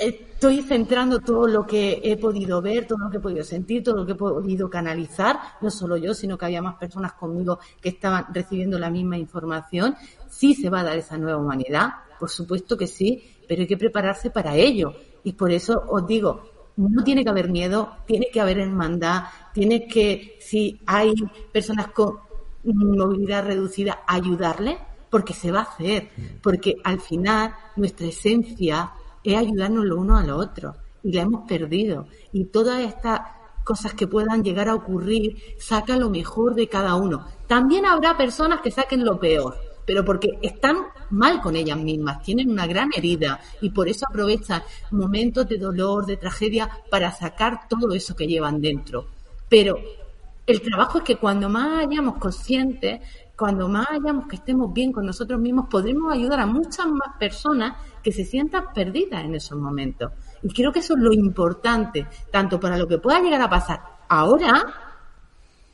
estoy 0.00 0.62
centrando 0.62 1.20
todo 1.20 1.46
lo 1.46 1.66
que 1.66 2.00
he 2.02 2.16
podido 2.16 2.62
ver, 2.62 2.86
todo 2.86 2.98
lo 2.98 3.10
que 3.10 3.18
he 3.18 3.20
podido 3.20 3.44
sentir, 3.44 3.82
todo 3.82 3.96
lo 3.96 4.06
que 4.06 4.12
he 4.12 4.16
podido 4.16 4.70
canalizar, 4.70 5.38
no 5.60 5.70
solo 5.70 5.96
yo, 5.96 6.14
sino 6.14 6.38
que 6.38 6.46
había 6.46 6.62
más 6.62 6.76
personas 6.76 7.12
conmigo 7.12 7.58
que 7.80 7.90
estaban 7.90 8.26
recibiendo 8.32 8.78
la 8.78 8.90
misma 8.90 9.18
información. 9.18 9.96
Sí 10.28 10.54
se 10.54 10.70
va 10.70 10.80
a 10.80 10.84
dar 10.84 10.96
esa 10.96 11.18
nueva 11.18 11.38
humanidad, 11.38 11.90
por 12.18 12.30
supuesto 12.30 12.76
que 12.76 12.86
sí, 12.86 13.22
pero 13.46 13.62
hay 13.62 13.66
que 13.66 13.76
prepararse 13.76 14.30
para 14.30 14.54
ello. 14.54 14.94
Y 15.24 15.32
por 15.32 15.50
eso 15.50 15.82
os 15.88 16.06
digo, 16.06 16.72
no 16.76 17.04
tiene 17.04 17.24
que 17.24 17.30
haber 17.30 17.50
miedo, 17.50 17.96
tiene 18.06 18.28
que 18.32 18.40
haber 18.40 18.60
hermandad, 18.60 19.24
tiene 19.52 19.86
que, 19.86 20.38
si 20.40 20.80
hay 20.86 21.12
personas 21.52 21.88
con 21.88 22.18
movilidad 22.64 23.44
reducida, 23.44 24.00
ayudarle, 24.06 24.78
porque 25.10 25.34
se 25.34 25.50
va 25.50 25.60
a 25.60 25.62
hacer, 25.62 26.10
porque 26.42 26.76
al 26.84 27.00
final 27.00 27.54
nuestra 27.76 28.06
esencia 28.06 28.92
es 29.22 29.36
ayudarnos 29.36 29.84
lo 29.84 29.98
uno 29.98 30.16
a 30.16 30.24
lo 30.24 30.36
otro 30.36 30.76
y 31.02 31.12
la 31.12 31.22
hemos 31.22 31.46
perdido. 31.48 32.06
Y 32.32 32.46
todas 32.46 32.80
estas 32.80 33.20
cosas 33.64 33.94
que 33.94 34.06
puedan 34.06 34.42
llegar 34.42 34.68
a 34.68 34.74
ocurrir, 34.74 35.36
saca 35.58 35.96
lo 35.96 36.10
mejor 36.10 36.54
de 36.54 36.68
cada 36.68 36.94
uno. 36.94 37.26
También 37.46 37.86
habrá 37.86 38.16
personas 38.16 38.60
que 38.60 38.70
saquen 38.70 39.04
lo 39.04 39.18
peor, 39.18 39.56
pero 39.86 40.04
porque 40.04 40.38
están 40.42 40.78
mal 41.10 41.40
con 41.40 41.56
ellas 41.56 41.78
mismas, 41.78 42.22
tienen 42.22 42.50
una 42.50 42.66
gran 42.66 42.90
herida 42.96 43.40
y 43.60 43.70
por 43.70 43.88
eso 43.88 44.06
aprovechan 44.08 44.62
momentos 44.90 45.48
de 45.48 45.58
dolor, 45.58 46.06
de 46.06 46.16
tragedia, 46.16 46.70
para 46.90 47.12
sacar 47.12 47.68
todo 47.68 47.92
eso 47.92 48.14
que 48.14 48.26
llevan 48.26 48.60
dentro. 48.60 49.06
Pero 49.48 49.78
el 50.46 50.62
trabajo 50.62 50.98
es 50.98 51.04
que 51.04 51.16
cuando 51.16 51.48
más 51.48 51.86
hayamos 51.86 52.16
conscientes, 52.16 53.00
cuando 53.40 53.70
más 53.70 53.86
hayamos 53.90 54.26
que 54.26 54.36
estemos 54.36 54.70
bien 54.70 54.92
con 54.92 55.06
nosotros 55.06 55.40
mismos, 55.40 55.66
podremos 55.70 56.12
ayudar 56.12 56.40
a 56.40 56.46
muchas 56.46 56.86
más 56.88 57.16
personas 57.18 57.72
que 58.02 58.12
se 58.12 58.22
sientan 58.22 58.64
perdidas 58.74 59.24
en 59.24 59.34
esos 59.34 59.58
momentos. 59.58 60.12
Y 60.42 60.52
creo 60.52 60.70
que 60.70 60.80
eso 60.80 60.92
es 60.92 61.00
lo 61.00 61.10
importante, 61.10 62.06
tanto 62.30 62.60
para 62.60 62.76
lo 62.76 62.86
que 62.86 62.98
pueda 62.98 63.18
llegar 63.18 63.40
a 63.40 63.48
pasar 63.48 63.80
ahora 64.10 64.62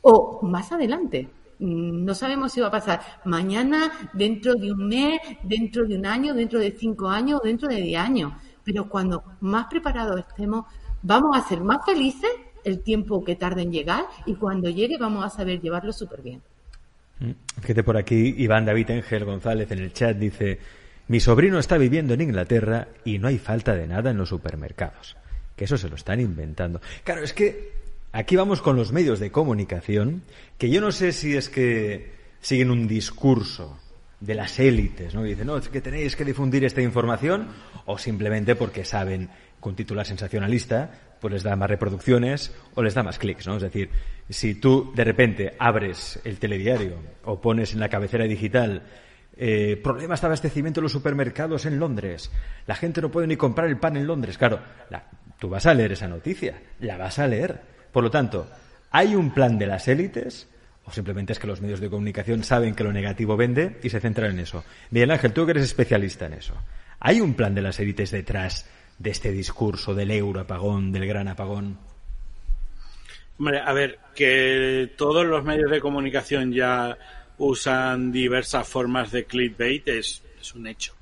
o 0.01 0.39
más 0.43 0.71
adelante. 0.71 1.29
Mm, 1.59 2.05
No 2.05 2.13
sabemos 2.15 2.53
si 2.53 2.61
va 2.61 2.67
a 2.67 2.71
pasar 2.71 3.01
mañana, 3.25 3.91
dentro 4.13 4.53
de 4.55 4.71
un 4.71 4.87
mes, 4.87 5.19
dentro 5.43 5.85
de 5.85 5.97
un 5.97 6.05
año, 6.05 6.33
dentro 6.33 6.59
de 6.59 6.71
cinco 6.71 7.09
años 7.09 7.41
o 7.43 7.45
dentro 7.45 7.67
de 7.67 7.81
diez 7.81 7.99
años. 7.99 8.31
Pero 8.63 8.87
cuando 8.87 9.23
más 9.41 9.67
preparados 9.67 10.17
estemos, 10.19 10.67
vamos 11.03 11.35
a 11.35 11.41
ser 11.41 11.59
más 11.59 11.85
felices 11.85 12.31
el 12.63 12.81
tiempo 12.81 13.25
que 13.25 13.35
tarde 13.35 13.63
en 13.63 13.73
llegar 13.73 14.05
y 14.25 14.35
cuando 14.35 14.69
llegue 14.69 14.97
vamos 14.97 15.25
a 15.25 15.29
saber 15.29 15.59
llevarlo 15.59 15.91
súper 15.91 16.21
bien. 16.21 16.41
Fíjate 17.61 17.83
por 17.83 17.97
aquí, 17.97 18.35
Iván 18.37 18.65
David 18.65 18.91
Ángel 18.91 19.25
González 19.25 19.71
en 19.71 19.79
el 19.79 19.93
chat 19.93 20.17
dice, 20.17 20.59
mi 21.07 21.19
sobrino 21.19 21.59
está 21.59 21.77
viviendo 21.77 22.13
en 22.13 22.21
Inglaterra 22.21 22.87
y 23.05 23.17
no 23.17 23.27
hay 23.27 23.37
falta 23.37 23.75
de 23.75 23.87
nada 23.87 24.11
en 24.11 24.17
los 24.17 24.29
supermercados. 24.29 25.17
Que 25.55 25.65
eso 25.65 25.77
se 25.77 25.89
lo 25.89 25.95
están 25.95 26.19
inventando. 26.19 26.79
Claro, 27.03 27.23
es 27.23 27.33
que 27.33 27.77
Aquí 28.17 28.35
vamos 28.35 28.61
con 28.61 28.75
los 28.75 28.91
medios 28.91 29.19
de 29.19 29.31
comunicación, 29.31 30.23
que 30.57 30.69
yo 30.69 30.81
no 30.81 30.91
sé 30.91 31.11
si 31.11 31.35
es 31.35 31.49
que 31.49 32.13
siguen 32.41 32.71
un 32.71 32.87
discurso 32.87 33.77
de 34.19 34.33
las 34.33 34.57
élites, 34.59 35.13
¿no? 35.13 35.25
Y 35.25 35.29
dicen, 35.29 35.45
no, 35.47 35.57
es 35.57 35.69
que 35.69 35.81
tenéis 35.81 36.15
que 36.15 36.25
difundir 36.25 36.63
esta 36.63 36.81
información, 36.81 37.49
o 37.85 37.97
simplemente 37.97 38.55
porque 38.55 38.85
saben 38.85 39.29
un 39.61 39.75
titular 39.75 40.05
sensacionalista 40.05 40.91
pues 41.19 41.33
les 41.33 41.43
da 41.43 41.55
más 41.55 41.69
reproducciones 41.69 42.53
o 42.75 42.83
les 42.83 42.93
da 42.93 43.03
más 43.03 43.19
clics, 43.19 43.47
¿no? 43.47 43.57
Es 43.57 43.63
decir, 43.63 43.89
si 44.29 44.55
tú 44.55 44.91
de 44.95 45.03
repente 45.03 45.53
abres 45.59 46.19
el 46.23 46.39
telediario 46.39 46.95
o 47.23 47.39
pones 47.39 47.73
en 47.73 47.79
la 47.79 47.89
cabecera 47.89 48.25
digital 48.25 48.83
eh, 49.35 49.79
problemas 49.83 50.21
de 50.21 50.27
abastecimiento 50.27 50.79
en 50.79 50.83
los 50.83 50.91
supermercados 50.91 51.65
en 51.65 51.79
Londres, 51.79 52.31
la 52.65 52.75
gente 52.75 53.01
no 53.01 53.11
puede 53.11 53.27
ni 53.27 53.37
comprar 53.37 53.67
el 53.67 53.77
pan 53.77 53.97
en 53.97 54.07
Londres, 54.07 54.37
claro, 54.37 54.59
tú 55.39 55.49
vas 55.49 55.65
a 55.65 55.73
leer 55.73 55.91
esa 55.91 56.07
noticia, 56.07 56.61
la 56.79 56.97
vas 56.97 57.19
a 57.19 57.27
leer. 57.27 57.61
Por 57.91 58.03
lo 58.03 58.11
tanto, 58.11 58.49
¿hay 58.91 59.15
un 59.15 59.31
plan 59.31 59.57
de 59.57 59.67
las 59.67 59.87
élites? 59.87 60.47
o 60.87 60.91
simplemente 60.91 61.33
es 61.33 61.39
que 61.39 61.47
los 61.47 61.61
medios 61.61 61.81
de 61.81 61.89
comunicación 61.89 62.43
saben 62.45 62.73
que 62.73 62.83
lo 62.83 62.93
negativo 62.93 63.35
vende 63.35 63.77
y 63.83 63.89
se 63.89 63.99
centran 63.99 64.31
en 64.31 64.39
eso. 64.39 64.63
Miguel 64.89 65.11
Ángel, 65.11 65.33
tú 65.33 65.45
que 65.45 65.51
eres 65.51 65.63
especialista 65.63 66.27
en 66.27 66.33
eso. 66.33 66.53
¿Hay 67.01 67.19
un 67.19 67.33
plan 67.33 67.53
de 67.53 67.61
las 67.61 67.79
élites 67.81 68.09
detrás 68.09 68.65
de 68.99 69.09
este 69.09 69.31
discurso 69.31 69.93
del 69.93 70.11
euro 70.11 70.41
apagón, 70.41 70.91
del 70.91 71.07
gran 71.07 71.27
apagón? 71.27 71.77
Hombre, 73.39 73.59
a 73.59 73.71
ver, 73.73 73.99
que 74.15 74.91
todos 74.97 75.25
los 75.25 75.43
medios 75.43 75.69
de 75.69 75.79
comunicación 75.79 76.51
ya 76.51 76.97
usan 77.37 78.11
diversas 78.11 78.67
formas 78.67 79.11
de 79.11 79.25
clickbait 79.25 79.87
es, 79.87 80.23
es 80.41 80.55
un 80.55 80.67
hecho. 80.67 80.93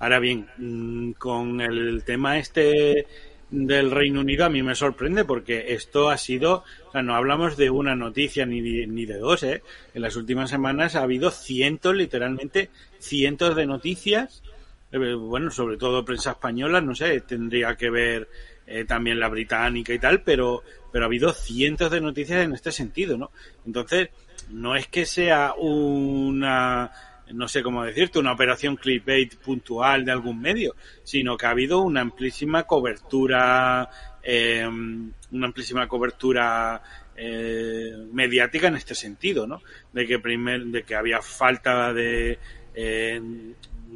Ahora 0.00 0.18
bien, 0.18 0.48
mm, 0.58 1.12
con 1.12 1.60
el 1.60 2.02
tema 2.04 2.38
este 2.38 3.06
del 3.50 3.90
Reino 3.90 4.20
Unido 4.20 4.44
a 4.44 4.50
mí 4.50 4.62
me 4.62 4.74
sorprende 4.74 5.24
porque 5.24 5.72
esto 5.72 6.10
ha 6.10 6.18
sido, 6.18 6.64
o 6.88 6.92
sea, 6.92 7.02
no 7.02 7.14
hablamos 7.14 7.56
de 7.56 7.70
una 7.70 7.94
noticia 7.94 8.44
ni, 8.44 8.60
ni 8.60 9.06
de 9.06 9.18
dos, 9.18 9.42
¿eh? 9.42 9.62
En 9.94 10.02
las 10.02 10.16
últimas 10.16 10.50
semanas 10.50 10.96
ha 10.96 11.02
habido 11.02 11.30
cientos, 11.30 11.94
literalmente 11.94 12.70
cientos 12.98 13.56
de 13.56 13.66
noticias, 13.66 14.42
eh, 14.90 15.14
bueno, 15.14 15.50
sobre 15.50 15.76
todo 15.76 16.04
prensa 16.04 16.32
española, 16.32 16.80
no 16.80 16.94
sé, 16.94 17.20
tendría 17.20 17.76
que 17.76 17.90
ver 17.90 18.28
eh, 18.66 18.84
también 18.84 19.20
la 19.20 19.28
británica 19.28 19.92
y 19.92 19.98
tal, 19.98 20.22
pero, 20.22 20.62
pero 20.92 21.04
ha 21.04 21.06
habido 21.06 21.32
cientos 21.32 21.90
de 21.90 22.00
noticias 22.00 22.44
en 22.44 22.54
este 22.54 22.72
sentido, 22.72 23.16
¿no? 23.16 23.30
Entonces, 23.66 24.08
no 24.50 24.76
es 24.76 24.86
que 24.88 25.04
sea 25.04 25.54
una 25.58 26.90
no 27.32 27.48
sé 27.48 27.62
cómo 27.62 27.84
decirte, 27.84 28.18
una 28.18 28.32
operación 28.32 28.76
clickbait 28.76 29.36
puntual 29.36 30.04
de 30.04 30.12
algún 30.12 30.40
medio, 30.40 30.74
sino 31.02 31.36
que 31.36 31.46
ha 31.46 31.50
habido 31.50 31.80
una 31.80 32.00
amplísima 32.00 32.62
cobertura, 32.64 33.88
eh, 34.22 34.66
una 34.66 35.46
amplísima 35.46 35.86
cobertura 35.86 36.82
eh, 37.16 37.92
mediática 38.12 38.68
en 38.68 38.76
este 38.76 38.94
sentido, 38.94 39.46
¿no? 39.46 39.62
De 39.92 40.06
que 40.06 40.18
primer, 40.18 40.64
de 40.66 40.82
que 40.84 40.94
había 40.94 41.20
falta 41.20 41.92
de 41.92 42.38
eh, 42.74 43.20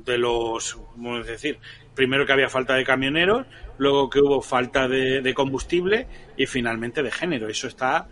de 0.04 0.18
los, 0.18 0.74
¿cómo 0.74 1.22
decir? 1.22 1.58
Primero 1.94 2.26
que 2.26 2.32
había 2.32 2.48
falta 2.48 2.74
de 2.74 2.84
camioneros, 2.84 3.46
luego 3.78 4.08
que 4.08 4.20
hubo 4.20 4.42
falta 4.42 4.88
de, 4.88 5.32
combustible 5.34 6.06
y 6.36 6.46
finalmente 6.46 7.02
de 7.02 7.10
género. 7.10 7.48
Eso 7.48 7.68
está 7.68 8.08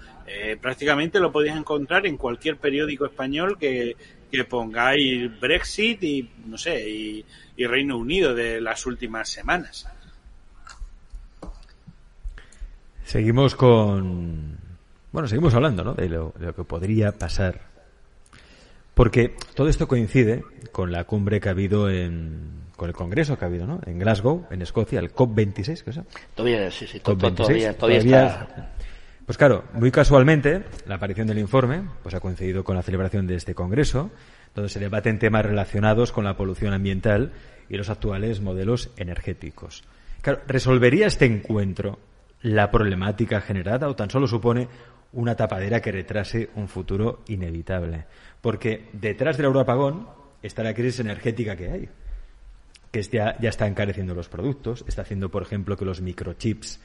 prácticamente 0.60 1.18
lo 1.18 1.32
podéis 1.32 1.56
encontrar 1.56 2.06
en 2.06 2.16
cualquier 2.16 2.56
periódico 2.56 3.04
español 3.04 3.58
que, 3.58 3.96
que 4.30 4.44
pongáis 4.44 5.40
Brexit 5.40 6.02
y, 6.02 6.30
no 6.46 6.56
sé, 6.56 6.88
y, 6.88 7.24
Reino 7.58 7.98
Unido 7.98 8.34
de 8.34 8.58
las 8.58 8.86
últimas 8.86 9.28
semanas. 9.28 9.86
Seguimos 13.04 13.54
con. 13.54 14.56
Bueno, 15.12 15.28
seguimos 15.28 15.52
hablando, 15.52 15.84
¿no? 15.84 15.92
De 15.92 16.08
lo, 16.08 16.32
de 16.38 16.46
lo, 16.46 16.54
que 16.54 16.64
podría 16.64 17.12
pasar. 17.12 17.69
Porque 19.00 19.34
todo 19.54 19.70
esto 19.70 19.88
coincide 19.88 20.44
con 20.72 20.92
la 20.92 21.04
cumbre 21.04 21.40
que 21.40 21.48
ha 21.48 21.52
habido 21.52 21.88
en. 21.88 22.66
con 22.76 22.90
el 22.90 22.94
congreso 22.94 23.38
que 23.38 23.46
ha 23.46 23.48
habido, 23.48 23.66
¿no? 23.66 23.80
En 23.86 23.98
Glasgow, 23.98 24.46
en 24.50 24.60
Escocia, 24.60 25.00
el 25.00 25.14
COP26, 25.14 25.82
¿qué 25.82 26.02
Todavía, 26.34 26.70
sí, 26.70 26.86
sí, 26.86 27.00
todavía, 27.00 27.34
todavía, 27.34 27.78
todavía, 27.78 28.74
pues 29.24 29.38
claro, 29.38 29.64
muy 29.72 29.90
casualmente, 29.90 30.64
la 30.86 30.96
aparición 30.96 31.26
del 31.26 31.38
informe 31.38 31.82
pues 32.02 32.14
ha 32.14 32.20
coincidido 32.20 32.62
con 32.62 32.76
la 32.76 32.82
celebración 32.82 33.26
de 33.26 33.36
este 33.36 33.54
congreso, 33.54 34.10
donde 34.54 34.68
se 34.68 34.80
debaten 34.80 35.18
temas 35.18 35.46
relacionados 35.46 36.12
con 36.12 36.24
la 36.24 36.36
polución 36.36 36.74
ambiental 36.74 37.32
y 37.70 37.78
los 37.78 37.88
actuales 37.88 38.42
modelos 38.42 38.90
energéticos. 38.98 39.82
Claro, 40.20 40.42
¿resolvería 40.46 41.06
este 41.06 41.24
encuentro 41.24 42.00
la 42.42 42.70
problemática 42.70 43.40
generada 43.40 43.88
o 43.88 43.96
tan 43.96 44.10
solo 44.10 44.26
supone 44.26 44.68
una 45.12 45.36
tapadera 45.36 45.80
que 45.80 45.92
retrase 45.92 46.50
un 46.54 46.68
futuro 46.68 47.22
inevitable? 47.28 48.04
Porque 48.40 48.88
detrás 48.92 49.36
del 49.36 49.46
euroapagón 49.46 50.08
está 50.42 50.62
la 50.62 50.74
crisis 50.74 51.00
energética 51.00 51.56
que 51.56 51.70
hay, 51.70 51.88
que 52.90 53.02
ya, 53.02 53.36
ya 53.38 53.48
está 53.48 53.66
encareciendo 53.66 54.14
los 54.14 54.28
productos, 54.28 54.84
está 54.88 55.02
haciendo, 55.02 55.30
por 55.30 55.42
ejemplo, 55.42 55.76
que 55.76 55.84
los 55.84 56.00
microchips 56.00 56.80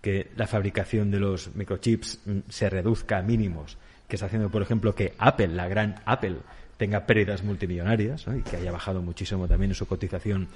que 0.00 0.30
la 0.36 0.46
fabricación 0.46 1.10
de 1.10 1.20
los 1.20 1.54
microchips 1.54 2.20
mm, 2.24 2.38
se 2.48 2.70
reduzca 2.70 3.18
a 3.18 3.22
mínimos, 3.22 3.76
que 4.08 4.16
está 4.16 4.26
haciendo, 4.26 4.50
por 4.50 4.62
ejemplo, 4.62 4.94
que 4.94 5.14
Apple, 5.18 5.48
la 5.48 5.68
gran 5.68 6.00
Apple, 6.04 6.38
tenga 6.76 7.04
pérdidas 7.06 7.44
multimillonarias 7.44 8.26
y 8.38 8.42
que 8.42 8.56
haya 8.56 8.72
bajado 8.72 9.02
muchísimo 9.02 9.46
también 9.46 9.72
en 9.72 9.74
su 9.74 9.86
cotización 9.86 10.48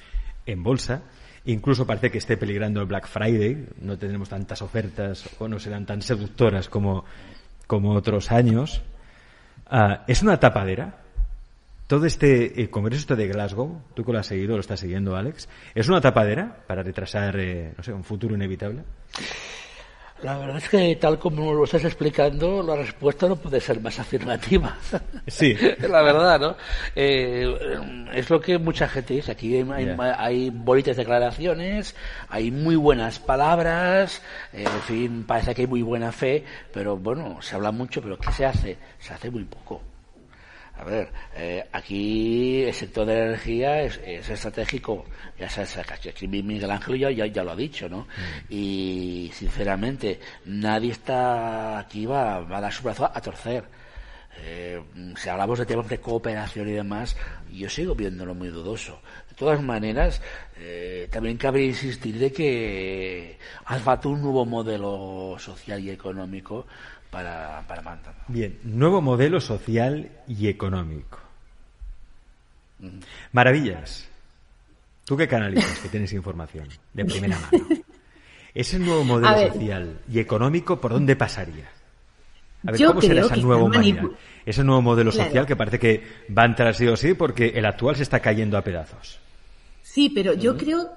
en 0.46 0.62
bolsa. 0.62 1.02
Incluso 1.46 1.86
parece 1.86 2.10
que 2.10 2.18
esté 2.18 2.36
peligrando 2.36 2.80
el 2.80 2.86
Black 2.86 3.06
Friday. 3.06 3.66
No 3.80 3.98
tenemos 3.98 4.28
tantas 4.28 4.62
ofertas 4.62 5.28
o 5.38 5.48
no 5.48 5.58
serán 5.58 5.84
tan 5.84 6.00
seductoras 6.00 6.68
como, 6.68 7.04
como 7.66 7.92
otros 7.92 8.32
años. 8.32 8.82
Ah, 9.66 10.04
es 10.06 10.22
una 10.22 10.40
tapadera 10.40 11.04
todo 11.86 12.06
este 12.06 12.62
eh, 12.62 12.70
congreso 12.70 13.14
de 13.14 13.28
Glasgow, 13.28 13.82
tú 13.94 14.04
que 14.04 14.12
lo 14.12 14.18
has 14.18 14.26
seguido, 14.26 14.54
lo 14.54 14.60
estás 14.60 14.80
siguiendo, 14.80 15.16
Alex, 15.16 15.48
¿es 15.74 15.88
una 15.88 16.00
tapadera 16.00 16.64
para 16.66 16.82
retrasar, 16.82 17.38
eh, 17.38 17.74
no 17.76 17.82
sé, 17.82 17.92
un 17.92 18.04
futuro 18.04 18.34
inevitable? 18.34 18.84
La 20.24 20.38
verdad 20.38 20.56
es 20.56 20.70
que, 20.70 20.96
tal 20.96 21.18
como 21.18 21.52
lo 21.52 21.64
estás 21.64 21.84
explicando, 21.84 22.62
la 22.62 22.76
respuesta 22.76 23.28
no 23.28 23.36
puede 23.36 23.60
ser 23.60 23.78
más 23.82 23.98
afirmativa. 23.98 24.74
Sí. 25.26 25.54
la 25.80 26.00
verdad, 26.00 26.40
¿no? 26.40 26.56
Eh, 26.96 27.54
es 28.14 28.30
lo 28.30 28.40
que 28.40 28.56
mucha 28.56 28.88
gente 28.88 29.12
dice. 29.12 29.32
Aquí 29.32 29.54
hay, 29.54 29.94
hay, 30.16 30.48
bonitas 30.48 30.96
declaraciones, 30.96 31.94
hay 32.30 32.50
muy 32.50 32.76
buenas 32.76 33.18
palabras, 33.18 34.22
en 34.54 34.80
fin, 34.86 35.24
parece 35.24 35.54
que 35.54 35.62
hay 35.62 35.68
muy 35.68 35.82
buena 35.82 36.10
fe, 36.10 36.42
pero 36.72 36.96
bueno, 36.96 37.42
se 37.42 37.56
habla 37.56 37.70
mucho, 37.70 38.00
pero 38.00 38.16
¿qué 38.16 38.32
se 38.32 38.46
hace? 38.46 38.78
Se 38.98 39.12
hace 39.12 39.30
muy 39.30 39.44
poco. 39.44 39.82
A 40.84 40.86
ver, 40.86 41.08
eh, 41.34 41.64
aquí 41.72 42.62
el 42.62 42.74
sector 42.74 43.06
de 43.06 43.14
la 43.14 43.24
energía 43.28 43.82
es, 43.82 43.98
estratégico. 44.28 45.06
Ya 45.38 45.48
sabes, 45.48 45.78
aquí 45.78 46.28
Miguel 46.28 46.70
Ángel 46.70 46.98
ya, 46.98 47.10
ya, 47.10 47.42
lo 47.42 47.52
ha 47.52 47.56
dicho, 47.56 47.88
¿no? 47.88 48.00
Mm. 48.00 48.06
Y 48.50 49.30
sinceramente, 49.32 50.20
nadie 50.44 50.92
está 50.92 51.78
aquí 51.78 52.04
va, 52.04 52.40
va 52.40 52.58
a 52.58 52.60
dar 52.60 52.72
su 52.72 52.82
brazo 52.82 53.06
a, 53.06 53.18
torcer. 53.22 53.64
Eh, 54.42 54.78
si 55.16 55.28
hablamos 55.30 55.58
de 55.58 55.64
temas 55.64 55.88
de 55.88 56.00
cooperación 56.00 56.68
y 56.68 56.72
demás, 56.72 57.16
yo 57.50 57.70
sigo 57.70 57.94
viéndolo 57.94 58.34
muy 58.34 58.48
dudoso. 58.48 59.00
De 59.30 59.36
todas 59.36 59.62
maneras, 59.62 60.20
eh, 60.58 61.08
también 61.10 61.38
cabe 61.38 61.64
insistir 61.64 62.18
de 62.18 62.30
que 62.30 63.38
hace 63.64 63.80
falta 63.80 64.08
un 64.08 64.20
nuevo 64.20 64.44
modelo 64.44 65.36
social 65.38 65.80
y 65.80 65.90
económico 65.90 66.66
para, 67.14 67.64
para 67.68 67.98
Bien, 68.26 68.58
nuevo 68.64 69.00
modelo 69.00 69.40
social 69.40 70.10
y 70.26 70.48
económico. 70.48 71.20
Maravillas. 73.32 74.08
¿Tú 75.04 75.16
qué 75.16 75.28
canalizas 75.28 75.78
que 75.78 75.88
tienes 75.88 76.12
información 76.12 76.68
de 76.92 77.04
primera 77.04 77.38
mano? 77.38 77.68
Ese 78.52 78.80
nuevo 78.80 79.04
modelo 79.04 79.48
social 79.48 80.00
y 80.10 80.18
económico, 80.18 80.80
¿por 80.80 80.92
dónde 80.92 81.14
pasaría? 81.14 81.70
A 82.66 82.72
ver, 82.72 82.84
¿cómo 82.84 83.00
será 83.00 83.20
esa 83.20 83.36
nueva 83.36 83.62
humanidad? 83.62 84.04
Ese 84.44 84.64
nuevo 84.64 84.82
modelo 84.82 85.12
social 85.12 85.46
que 85.46 85.54
parece 85.54 85.78
que 85.78 86.02
va 86.36 86.42
a 86.42 86.46
entrar 86.46 86.74
sí 86.74 86.86
o 86.88 86.96
sí 86.96 87.14
porque 87.14 87.52
el 87.54 87.64
actual 87.64 87.94
se 87.94 88.02
está 88.02 88.18
cayendo 88.20 88.58
a 88.58 88.62
pedazos. 88.62 89.20
Sí, 89.82 90.10
pero 90.12 90.32
yo 90.32 90.56
creo 90.56 90.90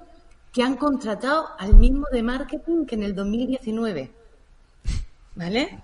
que 0.51 0.63
han 0.63 0.77
contratado 0.77 1.49
al 1.59 1.75
mismo 1.75 2.07
de 2.11 2.23
marketing 2.23 2.85
que 2.85 2.95
en 2.95 3.03
el 3.03 3.13
2019. 3.13 4.16
¿Vale? 5.37 5.83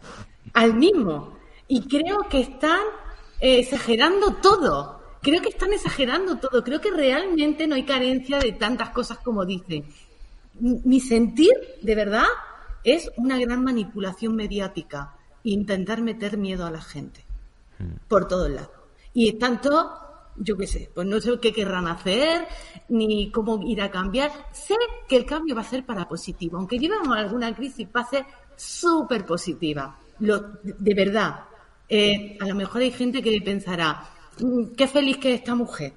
Al 0.54 0.74
mismo. 0.74 1.38
Y 1.68 1.88
creo 1.88 2.28
que 2.30 2.42
están 2.42 2.82
eh, 3.40 3.60
exagerando 3.60 4.36
todo. 4.36 5.02
Creo 5.22 5.42
que 5.42 5.50
están 5.50 5.72
exagerando 5.72 6.38
todo. 6.38 6.64
Creo 6.64 6.82
que 6.82 6.92
realmente 6.92 7.68
no 7.68 7.76
hay 7.76 7.84
carencia 7.84 8.40
de 8.40 8.52
tantas 8.54 8.90
cosas 8.90 9.20
como 9.20 9.46
dicen. 9.46 9.86
Mi 10.60 11.00
sentir, 11.00 11.54
de 11.82 11.96
verdad, 11.96 12.28
es 12.84 13.10
una 13.16 13.40
gran 13.40 13.64
manipulación 13.64 14.36
mediática. 14.36 15.16
Intentar 15.44 16.02
meter 16.02 16.38
miedo 16.38 16.66
a 16.66 16.72
la 16.72 16.82
gente. 16.82 17.24
Hmm. 17.80 17.96
Por 18.08 18.28
todos 18.28 18.50
lados. 18.50 18.70
Y 19.14 19.34
tanto 19.34 20.04
yo 20.36 20.58
qué 20.58 20.68
sé, 20.68 20.90
pues 20.94 21.06
no 21.08 21.20
sé 21.20 21.40
qué 21.40 21.54
querrán 21.54 21.88
hacer, 21.88 22.48
ni 22.90 23.32
cómo 23.32 23.62
ir 23.64 23.82
a 23.82 23.92
cambiar. 23.92 24.32
Sé 24.52 24.76
que 25.08 25.18
el 25.18 25.26
cambio 25.26 25.56
va 25.56 25.62
a 25.62 25.66
ser 25.66 25.86
para 25.86 26.08
positivo, 26.08 26.58
aunque 26.58 26.80
llevemos 26.80 27.16
alguna 27.16 27.54
crisis, 27.56 27.88
va 27.96 28.02
a 28.02 28.10
ser 28.10 28.26
súper 28.56 29.26
positiva. 29.26 29.98
Lo, 30.20 30.40
de 30.64 30.94
verdad, 30.94 31.42
eh, 31.90 32.38
a 32.40 32.48
lo 32.48 32.56
mejor 32.56 32.82
hay 32.82 32.92
gente 32.92 33.22
que 33.22 33.42
pensará, 33.42 34.04
mm, 34.40 34.74
qué 34.76 34.88
feliz 34.88 35.18
que 35.18 35.34
es 35.34 35.40
esta 35.40 35.56
mujer. 35.56 35.94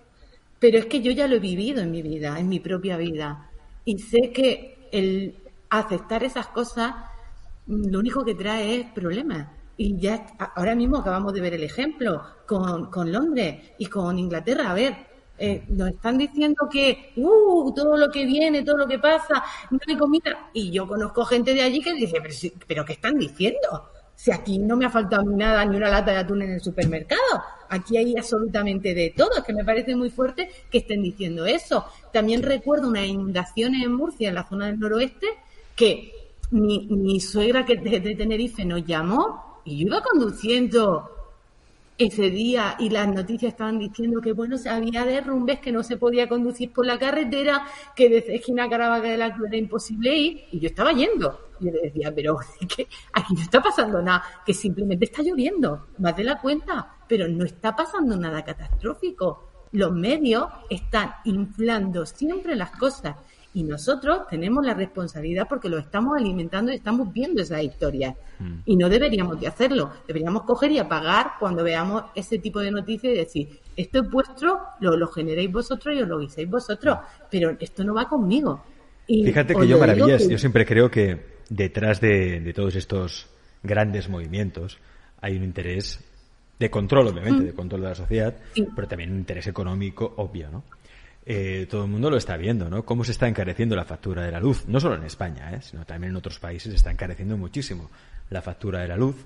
Pero 0.59 0.79
es 0.79 0.87
que 0.87 1.01
yo 1.01 1.13
ya 1.13 1.29
lo 1.29 1.37
he 1.37 1.41
vivido 1.41 1.83
en 1.83 1.91
mi 1.91 2.03
vida, 2.03 2.39
en 2.39 2.49
mi 2.49 2.61
propia 2.61 2.97
vida. 2.97 3.51
Y 3.85 3.99
sé 3.99 4.33
que 4.33 4.89
el 4.91 5.35
aceptar 5.71 6.25
esas 6.25 6.49
cosas 6.49 6.95
mm, 7.67 7.91
lo 7.91 7.99
único 7.99 8.25
que 8.25 8.35
trae 8.35 8.81
es 8.81 8.87
problemas. 8.93 9.49
Y 9.77 9.99
ya 9.99 10.27
ahora 10.55 10.75
mismo 10.75 10.99
acabamos 10.99 11.35
de 11.35 11.41
ver 11.43 11.55
el 11.55 11.63
ejemplo 11.63 12.23
con, 12.47 12.91
con 12.91 13.13
Londres 13.13 13.73
y 13.79 13.87
con 13.87 14.19
Inglaterra. 14.19 14.71
A 14.71 14.75
ver, 14.75 14.97
eh, 15.39 15.65
nos 15.69 15.91
están 15.91 16.19
diciendo 16.19 16.69
que 16.71 17.13
uh, 17.17 17.73
todo 17.75 17.97
lo 17.97 18.11
que 18.11 18.25
viene, 18.25 18.63
todo 18.63 18.79
lo 18.79 18.87
que 18.87 18.99
pasa, 18.99 19.45
no 19.71 19.79
hay 19.87 19.97
comida. 19.97 20.51
Y 20.53 20.71
yo 20.71 20.87
conozco 20.87 21.25
gente 21.25 21.55
de 21.55 21.63
allí 21.63 21.81
que 21.81 21.95
dice, 21.95 22.19
pero, 22.23 22.35
pero 22.67 22.85
¿qué 22.85 22.95
están 22.95 23.19
diciendo? 23.19 23.91
Si 24.15 24.31
aquí 24.31 24.59
no 24.59 24.77
me 24.77 24.87
ha 24.87 24.91
faltado 24.91 25.25
nada, 25.25 25.65
ni 25.67 25.77
una 25.77 25.91
lata 25.91 26.13
de 26.13 26.19
atún 26.19 26.41
en 26.43 26.53
el 26.53 26.61
supermercado. 26.63 27.21
Aquí 27.69 27.99
hay 27.99 28.17
absolutamente 28.17 28.95
de 28.95 29.13
todo. 29.15 29.31
Es 29.37 29.45
que 29.45 29.53
me 29.53 29.65
parece 29.65 29.95
muy 29.95 30.09
fuerte 30.09 30.49
que 30.71 30.79
estén 30.79 31.03
diciendo 31.03 31.45
eso. 31.45 31.85
También 32.13 32.43
recuerdo 32.43 32.89
unas 32.89 33.07
inundaciones 33.07 33.85
en 33.85 33.93
Murcia, 33.93 34.31
en 34.31 34.37
la 34.37 34.49
zona 34.49 34.67
del 34.67 34.79
noroeste, 34.79 35.27
que 35.75 36.13
mi, 36.51 36.87
mi 36.87 37.21
suegra 37.21 37.67
que 37.67 37.77
de, 37.77 38.01
de 38.01 38.15
Tenerife 38.15 38.65
nos 38.65 38.87
llamó 38.87 39.61
y 39.67 39.81
yo 39.81 39.89
iba 39.89 40.01
conduciendo 40.01 41.16
ese 41.99 42.31
día 42.31 42.77
y 42.79 42.91
las 42.91 43.09
noticias 43.09 43.53
estaban 43.53 43.79
diciendo 43.79 44.21
que 44.21 44.33
bueno 44.33 44.57
había 44.69 45.05
derrumbes 45.05 45.61
que 45.61 45.73
no 45.73 45.83
se 45.83 45.97
podía 45.97 46.29
conducir 46.29 46.73
por 46.73 46.85
la 46.85 46.99
carretera 46.99 47.67
que 47.95 48.09
desde 48.09 48.37
esquina 48.37 48.69
Caravaca 48.69 49.09
de 49.09 49.17
la 49.17 49.35
Cruz 49.35 49.49
era 49.49 49.57
imposible 49.57 50.15
ir. 50.15 50.45
Y 50.53 50.61
yo 50.61 50.69
estaba 50.69 50.93
yendo. 50.93 51.53
Y 51.61 51.67
yo 51.67 51.73
decía 51.83 52.13
pero 52.15 52.37
que 52.77 52.87
aquí 53.13 53.35
no 53.35 53.41
está 53.41 53.63
pasando 53.63 54.03
nada 54.03 54.23
que 54.45 54.53
simplemente 54.53 55.07
está 55.07 55.23
lloviendo 55.23 55.89
más 55.99 56.17
de 56.17 56.25
la 56.25 56.41
cuenta. 56.41 56.97
Pero 57.09 57.29
no 57.29 57.45
está 57.45 57.75
pasando 57.75 58.17
nada 58.17 58.45
catastrófico. 58.45 59.69
Los 59.73 59.93
medios 59.93 60.47
están 60.69 61.15
inflando 61.25 62.05
siempre 62.05 62.57
las 62.57 62.71
cosas 62.73 63.17
y 63.57 63.65
nosotros 63.65 64.29
tenemos 64.29 64.67
la 64.67 64.75
responsabilidad 64.75 65.47
porque 65.49 65.71
lo 65.71 65.79
estamos 65.79 66.19
alimentando 66.19 66.73
y 66.73 66.75
estamos 66.75 67.11
viendo 67.11 67.41
esa 67.41 67.63
historia. 67.63 68.15
Mm. 68.39 68.59
Y 68.67 68.77
no 68.77 68.91
deberíamos 68.91 69.41
de 69.41 69.47
hacerlo. 69.47 69.91
Deberíamos 70.07 70.43
coger 70.43 70.73
y 70.73 70.79
apagar 70.79 71.33
cuando 71.41 71.65
veamos 71.65 72.05
ese 72.15 72.39
tipo 72.39 72.61
de 72.61 72.71
noticias 72.71 73.15
y 73.15 73.17
decir, 73.17 73.61
esto 73.75 74.01
es 74.01 74.11
vuestro, 74.11 74.61
lo, 74.81 74.95
lo 74.99 75.09
generéis 75.09 75.51
vosotros 75.51 75.97
y 75.97 76.03
os 76.03 76.07
lo 76.07 76.19
guiséis 76.19 76.51
vosotros, 76.51 76.99
pero 77.31 77.57
esto 77.59 77.83
no 77.83 77.95
va 77.95 78.07
conmigo. 78.07 78.63
Y 79.07 79.25
Fíjate 79.25 79.55
que 79.55 79.67
yo, 79.67 79.79
maravillas, 79.79 80.29
yo 80.29 80.37
siempre 80.37 80.67
creo 80.67 80.91
que 80.91 81.19
detrás 81.49 81.99
de, 82.03 82.53
todos 82.55 82.77
estos 82.77 83.27
grandes 83.63 84.11
movimientos 84.11 84.77
hay 85.23 85.35
un 85.35 85.45
interés 85.45 86.05
de 86.59 86.69
control, 86.69 87.07
obviamente, 87.07 87.41
mm. 87.41 87.47
de 87.47 87.55
control 87.55 87.81
de 87.81 87.89
la 87.89 87.95
sociedad, 87.95 88.37
pero 88.75 88.87
también 88.87 89.13
un 89.13 89.19
interés 89.21 89.47
económico 89.47 90.13
obvio, 90.19 90.51
¿no? 90.51 90.63
Eh, 91.29 91.67
todo 91.69 91.85
el 91.85 91.91
mundo 91.91 92.09
lo 92.09 92.17
está 92.17 92.37
viendo, 92.37 92.71
¿no? 92.71 92.85
Cómo 92.85 93.03
se 93.03 93.11
está 93.11 93.27
encareciendo 93.27 93.75
la 93.75 93.85
factura 93.85 94.23
de 94.23 94.31
la 94.31 94.39
luz, 94.39 94.65
no 94.69 94.79
solo 94.79 94.95
en 94.95 95.03
España, 95.03 95.51
¿eh? 95.53 95.59
sino 95.61 95.85
también 95.85 96.13
en 96.13 96.17
otros 96.17 96.39
países 96.39 96.71
se 96.71 96.77
está 96.77 96.93
encareciendo 96.93 97.37
muchísimo 97.37 97.91
la 98.31 98.43
factura 98.43 98.81
de 98.81 98.89
la 98.89 98.97
luz. 98.97 99.17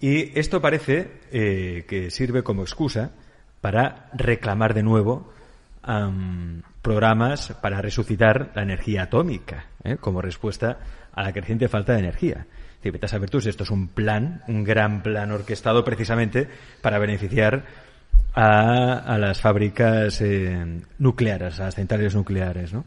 Y 0.00 0.38
esto 0.38 0.60
parece 0.60 1.10
eh, 1.32 1.84
que 1.88 2.12
sirve 2.12 2.44
como 2.44 2.62
excusa 2.62 3.10
para 3.60 4.08
reclamar 4.14 4.74
de 4.74 4.84
nuevo 4.84 5.32
programas 6.82 7.54
para 7.62 7.80
resucitar 7.80 8.52
la 8.54 8.62
energía 8.62 9.04
atómica, 9.04 9.66
¿eh? 9.84 9.96
como 9.96 10.20
respuesta 10.20 10.78
a 11.12 11.22
la 11.22 11.32
creciente 11.32 11.68
falta 11.68 11.94
de 11.94 12.00
energía. 12.00 12.46
A 13.02 13.08
saber 13.08 13.28
tú 13.28 13.40
si 13.40 13.48
esto 13.48 13.64
es 13.64 13.70
un 13.70 13.88
plan, 13.88 14.42
un 14.46 14.62
gran 14.64 15.02
plan 15.02 15.32
orquestado 15.32 15.84
precisamente 15.84 16.46
para 16.80 16.98
beneficiar 16.98 17.64
a, 18.40 19.18
las 19.18 19.40
fábricas 19.40 20.20
eh, 20.20 20.80
nucleares, 20.98 21.58
a 21.58 21.64
las 21.64 21.74
centrales 21.74 22.14
nucleares, 22.14 22.72
¿no? 22.72 22.84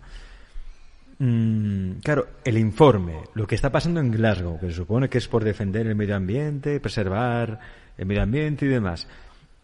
Mm, 1.19 1.99
claro, 1.99 2.27
el 2.45 2.57
informe, 2.57 3.23
lo 3.33 3.45
que 3.45 3.55
está 3.55 3.69
pasando 3.69 3.99
en 3.99 4.11
Glasgow, 4.11 4.59
que 4.59 4.67
se 4.67 4.73
supone 4.73 5.09
que 5.09 5.17
es 5.17 5.27
por 5.27 5.43
defender 5.43 5.87
el 5.87 5.95
medio 5.95 6.15
ambiente, 6.15 6.79
preservar 6.79 7.59
el 7.97 8.05
medio 8.05 8.23
ambiente 8.23 8.65
y 8.65 8.69
demás. 8.69 9.07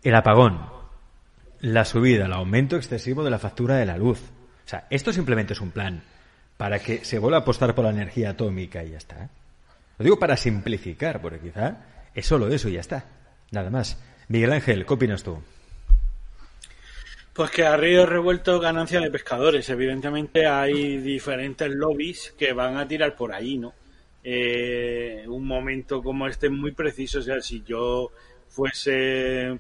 El 0.04 0.16
apagón, 0.16 0.60
la 1.62 1.86
subida, 1.86 2.26
el 2.26 2.34
aumento 2.34 2.76
excesivo 2.76 3.24
de 3.24 3.32
la 3.32 3.40
factura 3.40 3.78
de 3.78 3.86
la 3.86 3.98
luz. 3.98 4.20
O 4.66 4.70
sea, 4.70 4.88
esto 4.90 5.14
simplemente 5.14 5.54
es 5.54 5.62
un 5.62 5.72
plan 5.72 6.04
para 6.58 6.80
que 6.80 7.06
se 7.06 7.18
vuelva 7.18 7.38
a 7.38 7.42
apostar 7.42 7.74
por 7.74 7.86
la 7.86 7.92
energía 7.92 8.32
atómica 8.32 8.84
y 8.84 8.92
ya 8.92 8.98
está. 8.98 9.30
Lo 9.98 10.04
digo 10.04 10.20
para 10.20 10.36
simplificar, 10.36 11.22
porque 11.22 11.40
quizá 11.40 11.78
es 12.14 12.26
solo 12.26 12.50
eso 12.50 12.68
y 12.68 12.74
ya 12.74 12.82
está. 12.82 13.06
Nada 13.52 13.70
más. 13.70 13.98
Miguel 14.28 14.52
Ángel, 14.52 14.86
¿qué 14.86 14.94
opinas 14.94 15.24
tú? 15.24 15.42
Pues 17.38 17.52
que 17.52 17.68
a 17.68 17.78
río 17.78 18.08
revuelto 18.08 18.60
ganancia 18.60 19.00
de 19.00 19.12
pescadores. 19.12 19.70
Evidentemente 19.70 20.48
hay 20.48 20.98
diferentes 20.98 21.70
lobbies 21.70 22.34
que 22.36 22.52
van 22.52 22.78
a 22.78 22.88
tirar 22.88 23.16
por 23.16 23.32
ahí, 23.32 23.60
¿no? 23.60 23.76
Eh, 24.24 25.24
un 25.28 25.46
momento 25.46 26.02
como 26.02 26.26
este 26.26 26.48
es 26.48 26.52
muy 26.52 26.72
preciso. 26.72 27.20
O 27.20 27.22
sea, 27.22 27.40
si 27.40 27.62
yo 27.62 28.10
fuese, 28.50 29.56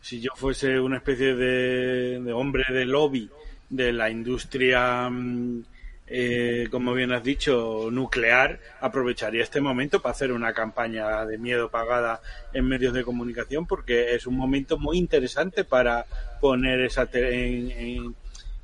si 0.00 0.20
yo 0.20 0.30
fuese 0.36 0.78
una 0.78 0.98
especie 0.98 1.34
de, 1.34 2.20
de 2.20 2.32
hombre 2.32 2.62
de 2.72 2.84
lobby 2.84 3.28
de 3.68 3.92
la 3.92 4.10
industria 4.10 5.10
mm, 5.10 5.64
eh, 6.10 6.68
como 6.70 6.94
bien 6.94 7.12
has 7.12 7.22
dicho, 7.22 7.88
nuclear, 7.90 8.60
aprovecharía 8.80 9.42
este 9.42 9.60
momento 9.60 10.00
para 10.00 10.12
hacer 10.12 10.32
una 10.32 10.52
campaña 10.52 11.24
de 11.26 11.38
miedo 11.38 11.70
pagada 11.70 12.20
en 12.52 12.66
medios 12.66 12.94
de 12.94 13.04
comunicación 13.04 13.66
porque 13.66 14.14
es 14.14 14.26
un 14.26 14.36
momento 14.36 14.78
muy 14.78 14.98
interesante 14.98 15.64
para 15.64 16.06
poner 16.40 16.80
esa 16.80 17.08
en, 17.12 18.14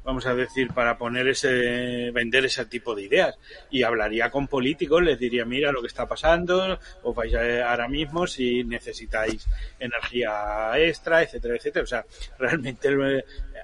vamos 0.04 0.26
a 0.26 0.34
decir, 0.34 0.68
para 0.68 0.96
poner 0.98 1.26
ese, 1.28 2.10
vender 2.12 2.44
ese 2.44 2.66
tipo 2.66 2.94
de 2.94 3.02
ideas. 3.02 3.36
Y 3.70 3.82
hablaría 3.82 4.30
con 4.30 4.46
políticos, 4.46 5.02
les 5.02 5.18
diría, 5.18 5.44
mira 5.44 5.72
lo 5.72 5.80
que 5.80 5.88
está 5.88 6.06
pasando, 6.06 6.78
os 7.02 7.14
vais 7.16 7.34
a, 7.34 7.70
ahora 7.70 7.88
mismo 7.88 8.26
si 8.26 8.62
necesitáis 8.64 9.46
energía 9.80 10.72
extra, 10.76 11.22
etcétera, 11.22 11.56
etcétera. 11.56 11.82
O 11.82 11.86
sea, 11.86 12.04
realmente 12.38 12.88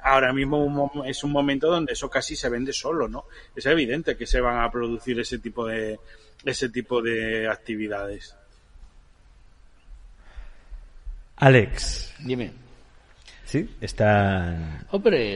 ahora 0.03 0.32
mismo 0.32 1.05
es 1.05 1.22
un 1.22 1.30
momento 1.30 1.70
donde 1.70 1.93
eso 1.93 2.09
casi 2.09 2.34
se 2.34 2.49
vende 2.49 2.72
solo, 2.72 3.07
¿no? 3.07 3.26
Es 3.55 3.66
evidente 3.66 4.16
que 4.16 4.26
se 4.26 4.41
van 4.41 4.64
a 4.64 4.70
producir 4.70 5.20
ese 5.20 5.38
tipo 5.38 5.66
de 5.66 5.99
ese 6.45 6.70
tipo 6.70 7.03
de 7.03 7.49
actividades. 7.49 8.34
Alex. 11.36 12.14
Dime. 12.18 12.70
Sí, 13.51 13.68
están 13.80 14.86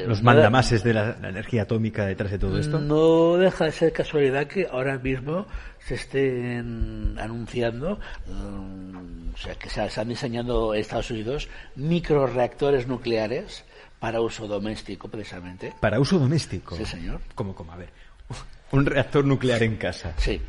los 0.06 0.22
mandamases 0.22 0.84
de 0.84 0.94
la, 0.94 1.16
energía 1.20 1.62
atómica 1.62 2.06
detrás 2.06 2.30
de 2.30 2.38
todo 2.38 2.60
esto. 2.60 2.78
No 2.78 3.36
deja 3.38 3.64
de 3.64 3.72
ser 3.72 3.92
casualidad 3.92 4.46
que 4.46 4.68
ahora 4.70 4.98
mismo 4.98 5.48
se 5.80 5.96
estén 5.96 7.16
anunciando, 7.18 7.98
mm, 8.28 9.34
o 9.34 9.36
sea, 9.36 9.56
que 9.56 9.68
se 9.68 9.84
están 9.84 10.10
diseñando 10.10 10.74
en 10.74 10.82
Estados 10.82 11.10
Unidos 11.10 11.48
microreactores 11.74 12.86
nucleares 12.86 13.64
para 13.98 14.20
uso 14.20 14.46
doméstico, 14.46 15.08
precisamente. 15.08 15.74
¿Para 15.80 15.98
uso 15.98 16.16
doméstico? 16.16 16.76
Sí, 16.76 16.84
señor. 16.84 17.20
¿Cómo, 17.34 17.52
cómo? 17.52 17.72
A 17.72 17.78
ver, 17.78 17.88
un 18.70 18.86
reactor 18.86 19.24
nuclear 19.24 19.64
en 19.64 19.76
casa. 19.76 20.14
Sí. 20.18 20.40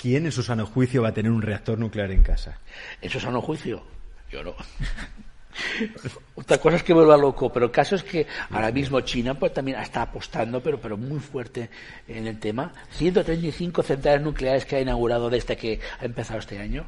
¿Quién 0.00 0.26
en 0.26 0.30
su 0.30 0.44
sano 0.44 0.66
juicio 0.66 1.02
va 1.02 1.08
a 1.08 1.14
tener 1.14 1.32
un 1.32 1.42
reactor 1.42 1.80
nuclear 1.80 2.12
en 2.12 2.22
casa? 2.22 2.60
¿En 3.02 3.10
su 3.10 3.18
sano 3.18 3.42
juicio? 3.42 3.82
Yo 4.30 4.44
no. 4.44 4.54
Otra 6.34 6.58
cosa 6.58 6.76
es 6.76 6.82
que 6.82 6.92
vuelva 6.92 7.16
loco, 7.16 7.52
pero 7.52 7.66
el 7.66 7.72
caso 7.72 7.96
es 7.96 8.02
que 8.02 8.26
ahora 8.50 8.70
mismo 8.70 9.00
China 9.00 9.34
pues, 9.34 9.52
también 9.52 9.78
está 9.80 10.02
apostando, 10.02 10.62
pero, 10.62 10.80
pero 10.80 10.96
muy 10.96 11.18
fuerte 11.18 11.70
en 12.06 12.26
el 12.26 12.38
tema. 12.38 12.72
135 12.92 13.82
centrales 13.82 14.22
nucleares 14.22 14.64
que 14.64 14.76
ha 14.76 14.80
inaugurado 14.80 15.30
desde 15.30 15.56
que 15.56 15.80
ha 16.00 16.04
empezado 16.04 16.38
este 16.38 16.58
año. 16.58 16.86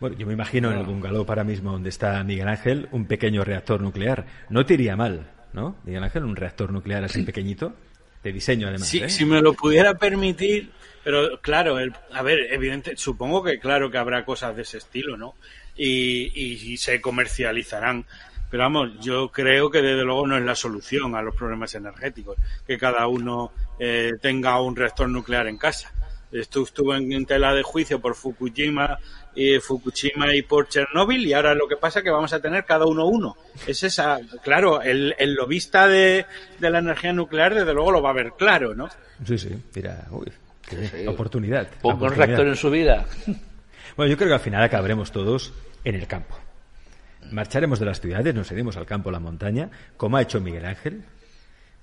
Bueno, 0.00 0.16
yo 0.16 0.26
me 0.26 0.32
imagino 0.32 0.72
en 0.72 0.78
el 0.78 0.86
bungalow 0.86 1.26
para 1.26 1.44
mismo 1.44 1.72
donde 1.72 1.90
está 1.90 2.24
Miguel 2.24 2.48
Ángel 2.48 2.88
un 2.90 3.04
pequeño 3.04 3.44
reactor 3.44 3.82
nuclear. 3.82 4.24
No 4.48 4.64
te 4.64 4.74
iría 4.74 4.96
mal, 4.96 5.30
¿no? 5.52 5.76
Miguel 5.84 6.02
Ángel, 6.02 6.24
un 6.24 6.36
reactor 6.36 6.72
nuclear 6.72 7.04
así 7.04 7.22
pequeñito, 7.22 7.74
de 8.22 8.32
diseño 8.32 8.68
además. 8.68 8.88
Sí, 8.88 9.02
¿eh? 9.02 9.10
si 9.10 9.26
me 9.26 9.42
lo 9.42 9.52
pudiera 9.52 9.94
permitir, 9.94 10.70
pero 11.04 11.38
claro, 11.42 11.76
a 12.12 12.22
ver, 12.22 12.38
evidente, 12.50 12.96
supongo 12.96 13.42
que 13.42 13.58
claro 13.58 13.90
que 13.90 13.98
habrá 13.98 14.24
cosas 14.24 14.56
de 14.56 14.62
ese 14.62 14.78
estilo, 14.78 15.18
¿no? 15.18 15.34
Y, 15.76 16.72
y, 16.72 16.76
se 16.76 17.00
comercializarán. 17.00 18.04
Pero 18.50 18.64
vamos, 18.64 18.90
yo 19.00 19.30
creo 19.30 19.70
que 19.70 19.80
desde 19.80 20.04
luego 20.04 20.26
no 20.26 20.36
es 20.36 20.44
la 20.44 20.54
solución 20.54 21.14
a 21.14 21.22
los 21.22 21.34
problemas 21.34 21.74
energéticos, 21.74 22.36
que 22.66 22.76
cada 22.76 23.06
uno 23.06 23.52
eh, 23.78 24.12
tenga 24.20 24.60
un 24.60 24.76
reactor 24.76 25.08
nuclear 25.08 25.46
en 25.46 25.56
casa. 25.56 25.92
Esto 26.32 26.62
estuvo 26.62 26.94
en, 26.94 27.26
tela 27.26 27.54
de 27.54 27.62
juicio 27.62 28.00
por 28.00 28.14
Fukushima 28.14 28.98
y 29.34 29.58
Fukushima 29.58 30.34
y 30.34 30.42
por 30.42 30.68
Chernóbil 30.68 31.26
y 31.26 31.32
ahora 31.32 31.54
lo 31.54 31.66
que 31.66 31.76
pasa 31.76 32.00
es 32.00 32.04
que 32.04 32.10
vamos 32.10 32.32
a 32.32 32.40
tener 32.40 32.64
cada 32.64 32.86
uno 32.86 33.06
uno. 33.06 33.36
Es 33.66 33.82
esa, 33.82 34.20
claro, 34.42 34.80
el, 34.80 35.14
el 35.18 35.34
lobista 35.34 35.88
de, 35.88 36.26
de 36.58 36.70
la 36.70 36.78
energía 36.78 37.12
nuclear 37.12 37.54
desde 37.54 37.74
luego 37.74 37.90
lo 37.92 38.02
va 38.02 38.10
a 38.10 38.14
ver 38.14 38.32
claro, 38.38 38.74
¿no? 38.74 38.88
Sí, 39.26 39.38
sí, 39.38 39.50
mira, 39.74 40.06
uy, 40.10 40.30
qué 40.68 41.08
oportunidad. 41.08 41.68
Pongo 41.82 42.06
un 42.06 42.14
reactor 42.14 42.46
en 42.46 42.56
su 42.56 42.70
vida. 42.70 43.06
Bueno, 44.00 44.12
yo 44.12 44.16
creo 44.16 44.28
que 44.28 44.34
al 44.36 44.40
final 44.40 44.62
acabaremos 44.62 45.12
todos 45.12 45.52
en 45.84 45.94
el 45.94 46.06
campo. 46.06 46.34
Marcharemos 47.32 47.78
de 47.78 47.84
las 47.84 48.00
ciudades, 48.00 48.34
nos 48.34 48.50
iremos 48.50 48.78
al 48.78 48.86
campo, 48.86 49.10
a 49.10 49.12
la 49.12 49.20
montaña, 49.20 49.68
como 49.98 50.16
ha 50.16 50.22
hecho 50.22 50.40
Miguel 50.40 50.64
Ángel, 50.64 51.04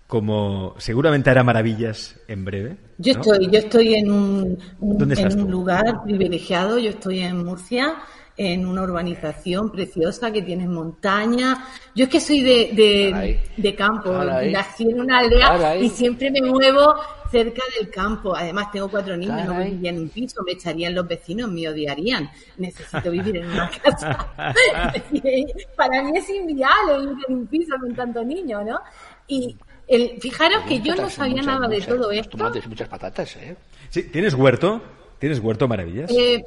como 0.07 0.73
seguramente 0.79 1.29
hará 1.29 1.43
maravillas 1.43 2.19
en 2.27 2.43
breve. 2.43 2.77
Yo 2.97 3.11
estoy, 3.11 3.51
yo 3.51 3.59
estoy 3.59 3.93
en 3.93 4.09
un, 4.11 4.57
en 4.81 5.41
un 5.41 5.51
lugar 5.51 6.01
privilegiado, 6.05 6.79
yo 6.79 6.89
estoy 6.89 7.19
en 7.19 7.45
Murcia, 7.45 7.97
en 8.37 8.67
una 8.67 8.83
urbanización 8.83 9.71
preciosa 9.71 10.31
que 10.31 10.43
tiene 10.43 10.67
montaña. 10.67 11.65
Yo 11.95 12.05
es 12.05 12.09
que 12.09 12.19
soy 12.19 12.41
de, 12.41 13.39
de, 13.57 13.75
campo, 13.75 14.11
nací 14.13 14.83
en 14.83 15.01
una 15.01 15.19
aldea 15.19 15.75
y 15.77 15.89
siempre 15.89 16.29
me 16.29 16.41
muevo 16.41 16.93
cerca 17.31 17.63
del 17.77 17.89
campo. 17.89 18.35
Además 18.35 18.71
tengo 18.71 18.89
cuatro 18.89 19.17
niños, 19.17 19.43
no 19.45 19.57
viviría 19.57 19.89
en 19.89 19.99
un 19.99 20.09
piso, 20.09 20.43
me 20.45 20.51
echarían 20.51 20.93
los 20.93 21.07
vecinos, 21.07 21.49
me 21.49 21.67
odiarían. 21.67 22.29
Necesito 22.57 23.09
vivir 23.09 23.37
en 23.37 23.49
una 23.49 23.71
casa. 23.83 24.27
Para 25.75 26.03
mí 26.03 26.11
es 26.15 26.29
inviable 26.29 26.99
vivir 26.99 27.25
en 27.27 27.35
un 27.35 27.47
piso 27.47 27.75
con 27.79 27.95
tantos 27.95 28.25
niños, 28.25 28.63
¿no? 28.65 28.79
Y, 29.27 29.57
el, 29.87 30.19
fijaros 30.21 30.63
que 30.67 30.81
yo 30.81 30.95
no 30.95 31.09
sabía 31.09 31.41
nada 31.41 31.67
de 31.67 31.81
todo 31.81 32.11
esto. 32.11 32.37
Tomates 32.37 32.65
y 32.65 32.69
muchas 32.69 32.89
patatas, 32.89 33.35
¿eh? 33.37 33.55
Sí, 33.89 34.03
¿tienes 34.03 34.33
huerto? 34.33 34.81
¿Tienes 35.17 35.39
huerto 35.39 35.67
maravillas? 35.67 36.11
Eh, 36.11 36.43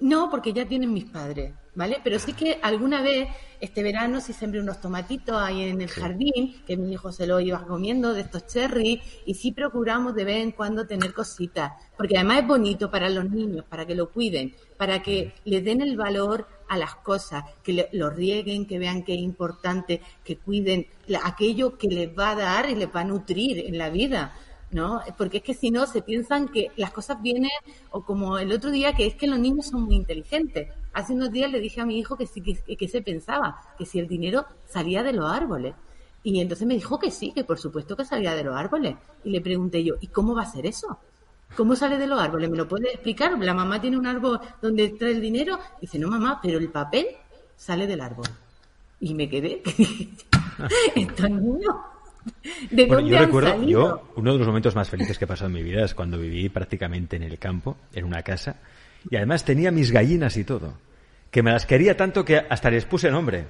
no, 0.00 0.30
porque 0.30 0.52
ya 0.52 0.66
tienen 0.66 0.92
mis 0.92 1.06
padres, 1.06 1.54
¿vale? 1.74 1.98
Pero 2.04 2.18
sí 2.18 2.34
que 2.34 2.58
alguna 2.62 3.00
vez, 3.00 3.28
este 3.60 3.82
verano, 3.82 4.20
sí 4.20 4.32
sembré 4.32 4.60
unos 4.60 4.80
tomatitos 4.80 5.36
ahí 5.40 5.62
en 5.62 5.80
el 5.80 5.88
jardín, 5.88 6.62
que 6.66 6.76
mi 6.76 6.92
hijo 6.92 7.12
se 7.12 7.26
lo 7.26 7.40
iba 7.40 7.64
comiendo, 7.66 8.12
de 8.12 8.20
estos 8.20 8.46
cherries, 8.46 9.00
y 9.24 9.34
sí 9.34 9.52
procuramos 9.52 10.14
de 10.14 10.24
vez 10.24 10.42
en 10.42 10.52
cuando 10.52 10.86
tener 10.86 11.14
cositas, 11.14 11.72
porque 11.96 12.16
además 12.16 12.40
es 12.40 12.46
bonito 12.46 12.90
para 12.90 13.08
los 13.08 13.30
niños, 13.30 13.64
para 13.64 13.86
que 13.86 13.94
lo 13.94 14.10
cuiden, 14.10 14.54
para 14.76 15.02
que 15.02 15.32
les 15.44 15.64
den 15.64 15.80
el 15.80 15.96
valor 15.96 16.46
a 16.68 16.76
las 16.76 16.96
cosas, 16.96 17.44
que 17.62 17.88
lo 17.92 18.10
rieguen, 18.10 18.66
que 18.66 18.78
vean 18.78 19.02
que 19.02 19.14
es 19.14 19.20
importante, 19.20 20.02
que 20.24 20.36
cuiden 20.36 20.86
aquello 21.22 21.78
que 21.78 21.88
les 21.88 22.18
va 22.18 22.32
a 22.32 22.34
dar 22.34 22.68
y 22.68 22.74
les 22.74 22.88
va 22.88 23.00
a 23.00 23.04
nutrir 23.04 23.66
en 23.66 23.78
la 23.78 23.88
vida. 23.88 24.34
¿No? 24.70 25.00
Porque 25.16 25.38
es 25.38 25.42
que 25.42 25.54
si 25.54 25.70
no, 25.70 25.86
se 25.86 26.02
piensan 26.02 26.48
que 26.48 26.70
las 26.76 26.90
cosas 26.90 27.22
vienen, 27.22 27.50
o 27.90 28.04
como 28.04 28.38
el 28.38 28.52
otro 28.52 28.70
día, 28.70 28.94
que 28.94 29.06
es 29.06 29.14
que 29.14 29.26
los 29.26 29.38
niños 29.38 29.66
son 29.66 29.82
muy 29.82 29.96
inteligentes. 29.96 30.68
Hace 30.92 31.12
unos 31.12 31.30
días 31.30 31.50
le 31.50 31.60
dije 31.60 31.80
a 31.80 31.86
mi 31.86 31.98
hijo 31.98 32.16
que 32.16 32.26
sí, 32.26 32.40
que, 32.40 32.88
se 32.88 33.02
pensaba, 33.02 33.60
que 33.78 33.86
si 33.86 33.98
el 33.98 34.08
dinero 34.08 34.46
salía 34.66 35.02
de 35.02 35.12
los 35.12 35.30
árboles. 35.30 35.74
Y 36.22 36.40
entonces 36.40 36.66
me 36.66 36.74
dijo 36.74 36.98
que 36.98 37.10
sí, 37.10 37.32
que 37.32 37.44
por 37.44 37.58
supuesto 37.58 37.96
que 37.96 38.04
salía 38.04 38.34
de 38.34 38.44
los 38.44 38.56
árboles. 38.56 38.96
Y 39.24 39.30
le 39.30 39.40
pregunté 39.40 39.84
yo, 39.84 39.94
¿y 40.00 40.08
cómo 40.08 40.34
va 40.34 40.42
a 40.42 40.50
ser 40.50 40.66
eso? 40.66 40.98
¿Cómo 41.56 41.76
sale 41.76 41.98
de 41.98 42.06
los 42.08 42.20
árboles? 42.20 42.50
¿Me 42.50 42.56
lo 42.56 42.66
puede 42.66 42.92
explicar? 42.92 43.38
La 43.38 43.54
mamá 43.54 43.80
tiene 43.80 43.96
un 43.96 44.06
árbol 44.06 44.40
donde 44.60 44.88
trae 44.90 45.12
el 45.12 45.20
dinero. 45.20 45.58
Dice, 45.80 45.98
no, 45.98 46.08
mamá, 46.08 46.40
pero 46.42 46.58
el 46.58 46.70
papel 46.70 47.06
sale 47.56 47.86
del 47.86 48.00
árbol. 48.00 48.26
Y 48.98 49.14
me 49.14 49.28
quedé. 49.28 49.62
Estos 50.96 51.30
niños. 51.30 51.76
¿De 52.70 52.86
dónde 52.86 53.10
yo 53.10 53.18
recuerdo, 53.18 53.62
yo, 53.62 54.12
uno 54.16 54.32
de 54.32 54.38
los 54.38 54.46
momentos 54.46 54.74
más 54.74 54.88
felices 54.88 55.18
que 55.18 55.24
he 55.24 55.28
pasado 55.28 55.48
en 55.48 55.54
mi 55.54 55.62
vida 55.62 55.84
es 55.84 55.94
cuando 55.94 56.18
viví 56.18 56.48
prácticamente 56.48 57.16
en 57.16 57.22
el 57.22 57.38
campo, 57.38 57.76
en 57.92 58.04
una 58.04 58.22
casa, 58.22 58.56
y 59.10 59.16
además 59.16 59.44
tenía 59.44 59.70
mis 59.70 59.92
gallinas 59.92 60.36
y 60.36 60.44
todo, 60.44 60.74
que 61.30 61.42
me 61.42 61.52
las 61.52 61.66
quería 61.66 61.96
tanto 61.96 62.24
que 62.24 62.38
hasta 62.38 62.70
les 62.70 62.84
puse 62.84 63.10
nombre. 63.10 63.46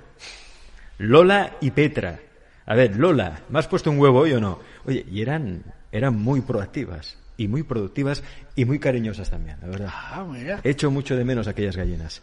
Lola 0.98 1.56
y 1.60 1.70
Petra. 1.70 2.20
A 2.66 2.74
ver, 2.74 2.96
Lola, 2.96 3.42
¿me 3.48 3.58
has 3.58 3.68
puesto 3.68 3.90
un 3.90 3.98
huevo 3.98 4.20
hoy 4.20 4.32
o 4.32 4.40
no? 4.40 4.58
Oye, 4.86 5.04
y 5.10 5.22
eran, 5.22 5.62
eran 5.92 6.16
muy 6.16 6.40
proactivas 6.40 7.18
y 7.36 7.48
muy 7.48 7.62
productivas 7.62 8.22
y 8.54 8.64
muy 8.64 8.78
cariñosas 8.78 9.30
también, 9.30 9.58
la 9.60 9.68
verdad. 9.68 9.88
Ah, 9.92 10.26
He 10.64 10.70
hecho 10.70 10.90
mucho 10.90 11.16
de 11.16 11.24
menos 11.24 11.46
aquellas 11.48 11.76
gallinas. 11.76 12.22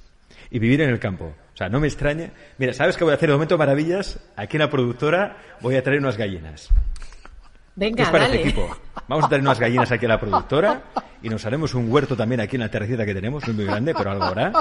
Y 0.53 0.59
vivir 0.59 0.81
en 0.81 0.89
el 0.89 0.99
campo. 0.99 1.33
O 1.53 1.57
sea, 1.57 1.67
no 1.67 1.79
me 1.79 1.87
extraña. 1.87 2.29
Mira, 2.59 2.73
¿sabes 2.73 2.95
qué 2.95 3.03
voy 3.03 3.11
a 3.11 3.15
hacer? 3.15 3.27
De 3.27 3.33
momento, 3.33 3.57
maravillas. 3.57 4.19
Aquí 4.35 4.55
en 4.57 4.61
la 4.61 4.69
productora 4.69 5.35
voy 5.61 5.75
a 5.75 5.83
traer 5.83 5.99
unas 5.99 6.15
gallinas. 6.15 6.69
Venga, 7.75 8.11
¿Qué 8.29 8.35
equipo? 8.35 8.69
Vamos 9.07 9.25
a 9.25 9.29
traer 9.29 9.41
unas 9.41 9.59
gallinas 9.59 9.91
aquí 9.91 10.05
a 10.05 10.09
la 10.09 10.19
productora 10.19 10.83
y 11.23 11.29
nos 11.29 11.43
haremos 11.45 11.73
un 11.73 11.91
huerto 11.91 12.15
también 12.15 12.39
aquí 12.39 12.55
en 12.55 12.61
la 12.61 12.69
terracita 12.69 13.03
que 13.03 13.15
tenemos, 13.15 13.47
muy, 13.47 13.55
muy 13.55 13.65
grande, 13.65 13.95
pero 13.97 14.11
algo 14.11 14.25
habrá, 14.25 14.51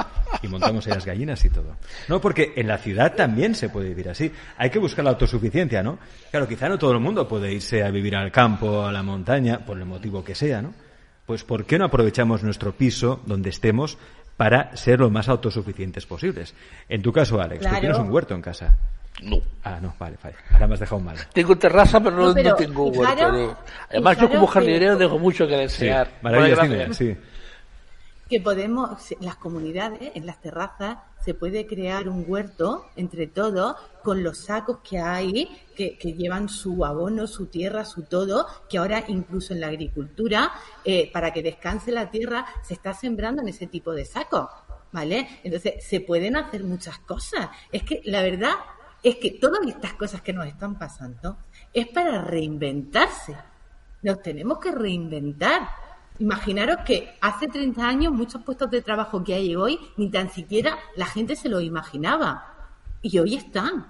y 0.40 0.48
montamos 0.48 0.86
ahí 0.86 0.94
las 0.94 1.04
gallinas 1.04 1.44
y 1.44 1.50
todo. 1.50 1.76
No, 2.08 2.22
porque 2.22 2.54
en 2.56 2.68
la 2.68 2.78
ciudad 2.78 3.14
también 3.14 3.54
se 3.54 3.68
puede 3.68 3.88
vivir 3.88 4.08
así. 4.08 4.32
Hay 4.56 4.70
que 4.70 4.78
buscar 4.78 5.04
la 5.04 5.10
autosuficiencia, 5.10 5.82
¿no? 5.82 5.98
Claro, 6.30 6.48
quizá 6.48 6.70
no 6.70 6.78
todo 6.78 6.92
el 6.92 7.00
mundo 7.00 7.28
puede 7.28 7.52
irse 7.52 7.84
a 7.84 7.90
vivir 7.90 8.16
al 8.16 8.32
campo, 8.32 8.86
a 8.86 8.92
la 8.92 9.02
montaña, 9.02 9.58
por 9.58 9.76
el 9.76 9.84
motivo 9.84 10.24
que 10.24 10.34
sea, 10.34 10.62
¿no? 10.62 10.72
Pues 11.26 11.44
¿por 11.44 11.66
qué 11.66 11.78
no 11.78 11.84
aprovechamos 11.84 12.42
nuestro 12.42 12.72
piso 12.72 13.20
donde 13.26 13.50
estemos 13.50 13.98
para 14.36 14.76
ser 14.76 15.00
lo 15.00 15.10
más 15.10 15.28
autosuficientes 15.28 16.06
posibles? 16.06 16.54
En 16.88 17.02
tu 17.02 17.12
caso, 17.12 17.40
Alex, 17.40 17.66
tú 17.66 17.74
tienes 17.80 17.98
un 17.98 18.10
huerto 18.10 18.34
en 18.34 18.42
casa. 18.42 18.76
No. 19.22 19.40
Ah, 19.62 19.78
no, 19.80 19.94
vale, 19.98 20.16
vale. 20.22 20.34
Ahora 20.52 20.66
me 20.66 20.74
has 20.74 20.80
dejado 20.80 21.00
mal. 21.00 21.16
Tengo 21.32 21.56
terraza, 21.56 22.00
pero 22.00 22.16
no, 22.16 22.34
no, 22.34 22.54
tengo 22.54 22.86
huerto. 22.86 23.56
Además, 23.90 24.18
yo 24.18 24.28
como 24.28 24.46
jardinero 24.46 24.96
tengo 24.96 25.18
mucho 25.18 25.46
que 25.46 25.56
desear. 25.56 26.06
Sí, 26.06 26.12
maravillas, 26.22 26.96
sí. 26.96 27.16
Que 28.32 28.40
podemos, 28.40 29.14
las 29.20 29.36
comunidades, 29.36 30.12
en 30.14 30.24
las 30.24 30.40
terrazas, 30.40 30.96
se 31.22 31.34
puede 31.34 31.66
crear 31.66 32.08
un 32.08 32.24
huerto 32.26 32.86
entre 32.96 33.26
todos 33.26 33.76
con 34.02 34.22
los 34.22 34.38
sacos 34.38 34.78
que 34.78 34.98
hay, 34.98 35.54
que, 35.76 35.98
que, 35.98 36.14
llevan 36.14 36.48
su 36.48 36.82
abono, 36.82 37.26
su 37.26 37.48
tierra, 37.48 37.84
su 37.84 38.04
todo, 38.04 38.46
que 38.70 38.78
ahora 38.78 39.04
incluso 39.08 39.52
en 39.52 39.60
la 39.60 39.66
agricultura, 39.66 40.50
eh, 40.82 41.12
para 41.12 41.30
que 41.34 41.42
descanse 41.42 41.92
la 41.92 42.10
tierra, 42.10 42.46
se 42.62 42.72
está 42.72 42.94
sembrando 42.94 43.42
en 43.42 43.48
ese 43.48 43.66
tipo 43.66 43.92
de 43.92 44.06
sacos. 44.06 44.48
¿Vale? 44.92 45.28
Entonces, 45.44 45.84
se 45.86 46.00
pueden 46.00 46.34
hacer 46.34 46.64
muchas 46.64 47.00
cosas. 47.00 47.50
Es 47.70 47.82
que 47.82 48.00
la 48.06 48.22
verdad, 48.22 48.54
es 49.02 49.16
que 49.16 49.32
todas 49.32 49.60
estas 49.66 49.92
cosas 49.92 50.22
que 50.22 50.32
nos 50.32 50.46
están 50.46 50.78
pasando 50.78 51.36
es 51.74 51.86
para 51.88 52.22
reinventarse. 52.22 53.36
Nos 54.00 54.22
tenemos 54.22 54.58
que 54.58 54.72
reinventar. 54.72 55.81
Imaginaros 56.22 56.76
que 56.86 57.16
hace 57.20 57.48
30 57.48 57.84
años 57.84 58.12
muchos 58.12 58.42
puestos 58.42 58.70
de 58.70 58.80
trabajo 58.80 59.24
que 59.24 59.34
hay 59.34 59.56
hoy 59.56 59.76
ni 59.96 60.08
tan 60.08 60.30
siquiera 60.30 60.78
la 60.94 61.06
gente 61.06 61.34
se 61.34 61.48
lo 61.48 61.60
imaginaba. 61.60 62.46
Y 63.02 63.18
hoy 63.18 63.34
están. 63.34 63.88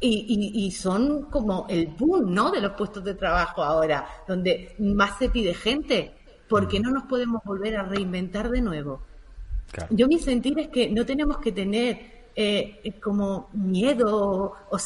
Y, 0.00 0.52
y, 0.54 0.70
son 0.70 1.24
como 1.24 1.66
el 1.68 1.88
boom, 1.88 2.32
¿no? 2.32 2.50
De 2.50 2.62
los 2.62 2.72
puestos 2.72 3.04
de 3.04 3.12
trabajo 3.12 3.62
ahora, 3.62 4.06
donde 4.26 4.74
más 4.78 5.18
se 5.18 5.28
pide 5.28 5.52
gente. 5.52 6.14
¿Por 6.48 6.66
qué 6.66 6.80
no 6.80 6.90
nos 6.90 7.02
podemos 7.02 7.42
volver 7.44 7.76
a 7.76 7.82
reinventar 7.82 8.48
de 8.48 8.62
nuevo? 8.62 9.02
Yo 9.90 10.08
mi 10.08 10.18
sentir 10.18 10.58
es 10.58 10.68
que 10.68 10.88
no 10.88 11.04
tenemos 11.04 11.36
que 11.36 11.52
tener 11.52 12.30
eh, 12.34 12.98
como 13.02 13.50
miedo 13.52 14.56
o, 14.70 14.78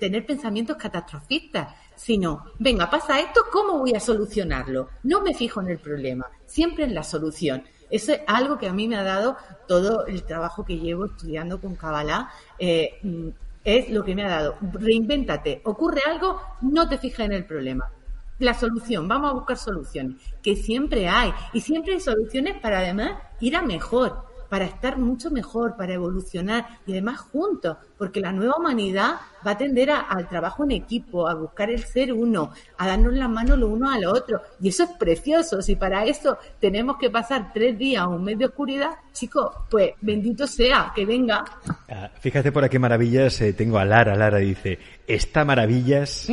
tener 0.00 0.24
pensamientos 0.24 0.78
catastrofistas, 0.78 1.74
sino, 1.96 2.44
venga, 2.58 2.90
pasa 2.90 3.20
esto, 3.20 3.42
¿cómo 3.52 3.78
voy 3.78 3.94
a 3.94 4.00
solucionarlo? 4.00 4.88
No 5.02 5.22
me 5.22 5.34
fijo 5.34 5.60
en 5.60 5.68
el 5.68 5.78
problema, 5.78 6.26
siempre 6.46 6.84
en 6.84 6.94
la 6.94 7.02
solución. 7.02 7.64
Eso 7.90 8.12
es 8.12 8.20
algo 8.26 8.58
que 8.58 8.68
a 8.68 8.72
mí 8.72 8.88
me 8.88 8.96
ha 8.96 9.02
dado 9.02 9.36
todo 9.68 10.06
el 10.06 10.24
trabajo 10.24 10.64
que 10.64 10.78
llevo 10.78 11.06
estudiando 11.06 11.60
con 11.60 11.76
Kabbalah. 11.76 12.30
Eh, 12.58 12.98
mm, 13.02 13.28
es 13.64 13.90
lo 13.90 14.04
que 14.04 14.14
me 14.14 14.24
ha 14.24 14.28
dado. 14.28 14.56
Reinvéntate. 14.72 15.62
Ocurre 15.64 16.02
algo, 16.06 16.40
no 16.62 16.88
te 16.88 16.98
fijas 16.98 17.26
en 17.26 17.32
el 17.32 17.46
problema. 17.46 17.90
La 18.38 18.54
solución, 18.54 19.06
vamos 19.06 19.30
a 19.30 19.34
buscar 19.34 19.56
soluciones, 19.56 20.16
que 20.42 20.56
siempre 20.56 21.08
hay. 21.08 21.32
Y 21.52 21.60
siempre 21.60 21.94
hay 21.94 22.00
soluciones 22.00 22.60
para 22.60 22.78
además 22.78 23.12
ir 23.40 23.56
a 23.56 23.62
mejor 23.62 24.33
para 24.48 24.64
estar 24.64 24.98
mucho 24.98 25.30
mejor, 25.30 25.76
para 25.76 25.94
evolucionar 25.94 26.66
y 26.86 26.92
además 26.92 27.20
juntos, 27.20 27.76
porque 27.98 28.20
la 28.20 28.32
nueva 28.32 28.56
humanidad 28.58 29.16
va 29.46 29.52
a 29.52 29.58
tender 29.58 29.90
al 29.90 30.28
trabajo 30.28 30.64
en 30.64 30.72
equipo, 30.72 31.28
a 31.28 31.34
buscar 31.34 31.70
el 31.70 31.84
ser 31.84 32.12
uno, 32.12 32.52
a 32.78 32.86
darnos 32.86 33.14
la 33.14 33.28
mano 33.28 33.56
lo 33.56 33.68
uno 33.68 33.90
al 33.90 34.04
otro. 34.06 34.40
Y 34.60 34.68
eso 34.68 34.84
es 34.84 34.90
precioso. 34.90 35.60
Si 35.62 35.76
para 35.76 36.04
eso 36.04 36.38
tenemos 36.60 36.96
que 36.98 37.10
pasar 37.10 37.52
tres 37.52 37.78
días 37.78 38.06
o 38.06 38.10
un 38.10 38.24
mes 38.24 38.38
de 38.38 38.46
oscuridad, 38.46 38.90
chicos, 39.12 39.52
pues 39.70 39.92
bendito 40.00 40.46
sea, 40.46 40.92
que 40.94 41.04
venga. 41.04 41.44
Ah, 41.88 42.10
fíjate 42.20 42.52
por 42.52 42.64
aquí 42.64 42.78
maravillas, 42.78 43.40
eh, 43.40 43.52
tengo 43.52 43.78
a 43.78 43.84
Lara, 43.84 44.14
Lara 44.14 44.38
dice, 44.38 44.78
está 45.06 45.44
maravillas 45.44 46.28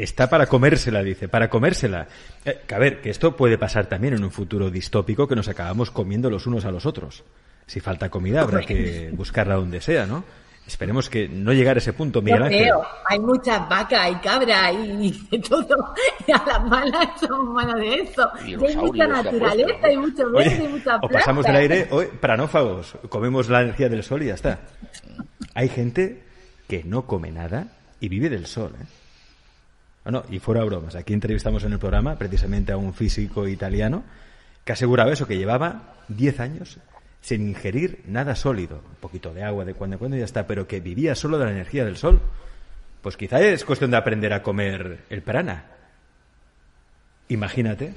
Está 0.00 0.30
para 0.30 0.46
comérsela, 0.46 1.02
dice, 1.02 1.28
para 1.28 1.50
comérsela. 1.50 2.08
Eh, 2.46 2.62
a 2.72 2.78
ver, 2.78 3.02
que 3.02 3.10
esto 3.10 3.36
puede 3.36 3.58
pasar 3.58 3.84
también 3.84 4.14
en 4.14 4.24
un 4.24 4.30
futuro 4.30 4.70
distópico 4.70 5.28
que 5.28 5.36
nos 5.36 5.46
acabamos 5.46 5.90
comiendo 5.90 6.30
los 6.30 6.46
unos 6.46 6.64
a 6.64 6.70
los 6.70 6.86
otros. 6.86 7.22
Si 7.66 7.80
falta 7.80 8.08
comida 8.08 8.40
habrá 8.40 8.62
que 8.62 9.10
buscarla 9.12 9.56
donde 9.56 9.82
sea, 9.82 10.06
¿no? 10.06 10.24
Esperemos 10.66 11.10
que 11.10 11.28
no 11.28 11.52
llegue 11.52 11.68
a 11.68 11.72
ese 11.72 11.92
punto, 11.92 12.22
Miguel 12.22 12.44
Ángel. 12.44 12.62
creo, 12.62 12.82
hay 13.06 13.18
muchas 13.18 13.68
vacas 13.68 14.10
y 14.10 14.14
cabras 14.26 14.72
y 14.72 15.28
de 15.30 15.38
todo. 15.38 15.94
Y 16.26 16.32
a 16.32 16.42
las 16.46 16.64
malas 16.64 17.08
somos 17.20 17.54
malas 17.54 17.76
de 17.76 17.94
eso. 17.96 18.30
Y 18.46 18.54
hay 18.54 18.76
mucha 18.76 19.06
naturaleza, 19.06 19.74
hay 19.82 19.96
mucho 19.98 20.30
verde, 20.30 20.48
Oye, 20.48 20.64
y 20.64 20.68
mucha 20.68 20.96
o 20.96 21.08
pasamos 21.08 21.44
del 21.44 21.56
aire, 21.56 21.88
hoy, 21.90 22.06
pranófagos, 22.06 22.96
comemos 23.10 23.50
la 23.50 23.62
energía 23.62 23.90
del 23.90 24.02
sol 24.02 24.22
y 24.22 24.26
ya 24.26 24.34
está. 24.34 24.60
Hay 25.54 25.68
gente 25.68 26.22
que 26.68 26.84
no 26.84 27.06
come 27.06 27.32
nada 27.32 27.66
y 28.00 28.08
vive 28.08 28.30
del 28.30 28.46
sol. 28.46 28.72
¿eh? 28.80 28.99
Bueno, 30.10 30.26
y 30.28 30.40
fuera 30.40 30.64
bromas, 30.64 30.96
aquí 30.96 31.12
entrevistamos 31.12 31.62
en 31.62 31.72
el 31.72 31.78
programa 31.78 32.16
precisamente 32.16 32.72
a 32.72 32.76
un 32.76 32.94
físico 32.94 33.46
italiano 33.46 34.02
que 34.64 34.72
aseguraba 34.72 35.12
eso, 35.12 35.24
que 35.24 35.38
llevaba 35.38 35.94
10 36.08 36.40
años 36.40 36.78
sin 37.20 37.48
ingerir 37.48 38.02
nada 38.08 38.34
sólido, 38.34 38.82
un 38.90 38.96
poquito 38.96 39.32
de 39.32 39.44
agua 39.44 39.64
de 39.64 39.74
cuando 39.74 39.94
en 39.94 39.98
cuando 40.00 40.16
y 40.16 40.18
ya 40.18 40.24
está, 40.24 40.48
pero 40.48 40.66
que 40.66 40.80
vivía 40.80 41.14
solo 41.14 41.38
de 41.38 41.44
la 41.44 41.52
energía 41.52 41.84
del 41.84 41.96
sol. 41.96 42.20
Pues 43.02 43.16
quizá 43.16 43.40
es 43.40 43.64
cuestión 43.64 43.92
de 43.92 43.98
aprender 43.98 44.32
a 44.32 44.42
comer 44.42 45.04
el 45.10 45.22
prana. 45.22 45.66
Imagínate. 47.28 47.94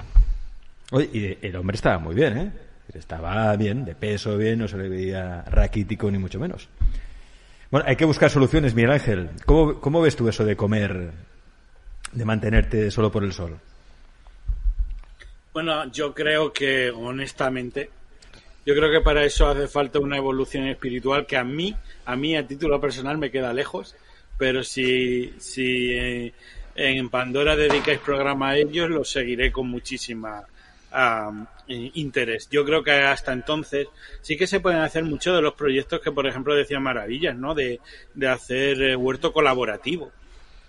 Oye, 0.92 1.10
y 1.12 1.44
el 1.44 1.56
hombre 1.56 1.74
estaba 1.74 1.98
muy 1.98 2.14
bien, 2.14 2.38
¿eh? 2.38 2.52
Estaba 2.94 3.56
bien, 3.56 3.84
de 3.84 3.96
peso 3.96 4.38
bien, 4.38 4.60
no 4.60 4.68
se 4.68 4.78
le 4.78 4.88
veía 4.88 5.42
raquítico 5.50 6.08
ni 6.12 6.18
mucho 6.18 6.38
menos. 6.38 6.68
Bueno, 7.72 7.88
hay 7.88 7.96
que 7.96 8.04
buscar 8.04 8.30
soluciones, 8.30 8.72
Miguel 8.72 8.92
Ángel. 8.92 9.30
¿Cómo, 9.46 9.80
cómo 9.80 10.00
ves 10.00 10.14
tú 10.14 10.28
eso 10.28 10.44
de 10.44 10.54
comer, 10.54 11.10
de 12.14 12.24
mantenerte 12.24 12.90
solo 12.90 13.10
por 13.10 13.24
el 13.24 13.32
sol? 13.32 13.58
Bueno, 15.52 15.90
yo 15.92 16.14
creo 16.14 16.52
que, 16.52 16.90
honestamente, 16.90 17.90
yo 18.66 18.74
creo 18.74 18.90
que 18.90 19.00
para 19.00 19.24
eso 19.24 19.46
hace 19.46 19.68
falta 19.68 20.00
una 20.00 20.16
evolución 20.16 20.66
espiritual 20.66 21.26
que 21.26 21.36
a 21.36 21.44
mí, 21.44 21.76
a 22.06 22.16
mí 22.16 22.36
a 22.36 22.46
título 22.46 22.80
personal 22.80 23.18
me 23.18 23.30
queda 23.30 23.52
lejos, 23.52 23.94
pero 24.38 24.64
si, 24.64 25.34
si 25.38 25.92
eh, 25.92 26.32
en 26.74 27.08
Pandora 27.08 27.56
dedicáis 27.56 28.00
programa 28.00 28.50
a 28.50 28.56
ellos, 28.56 28.90
lo 28.90 29.04
seguiré 29.04 29.52
con 29.52 29.68
muchísima 29.68 30.42
eh, 31.68 31.90
interés. 31.94 32.48
Yo 32.50 32.64
creo 32.64 32.82
que 32.82 32.92
hasta 32.92 33.32
entonces 33.32 33.86
sí 34.22 34.36
que 34.36 34.46
se 34.46 34.60
pueden 34.60 34.80
hacer 34.80 35.04
muchos 35.04 35.36
de 35.36 35.42
los 35.42 35.54
proyectos 35.54 36.00
que, 36.00 36.10
por 36.10 36.26
ejemplo, 36.26 36.54
decía 36.54 36.80
Maravillas, 36.80 37.36
¿no? 37.36 37.54
De, 37.54 37.80
de 38.14 38.28
hacer 38.28 38.82
eh, 38.82 38.96
huerto 38.96 39.32
colaborativo. 39.32 40.10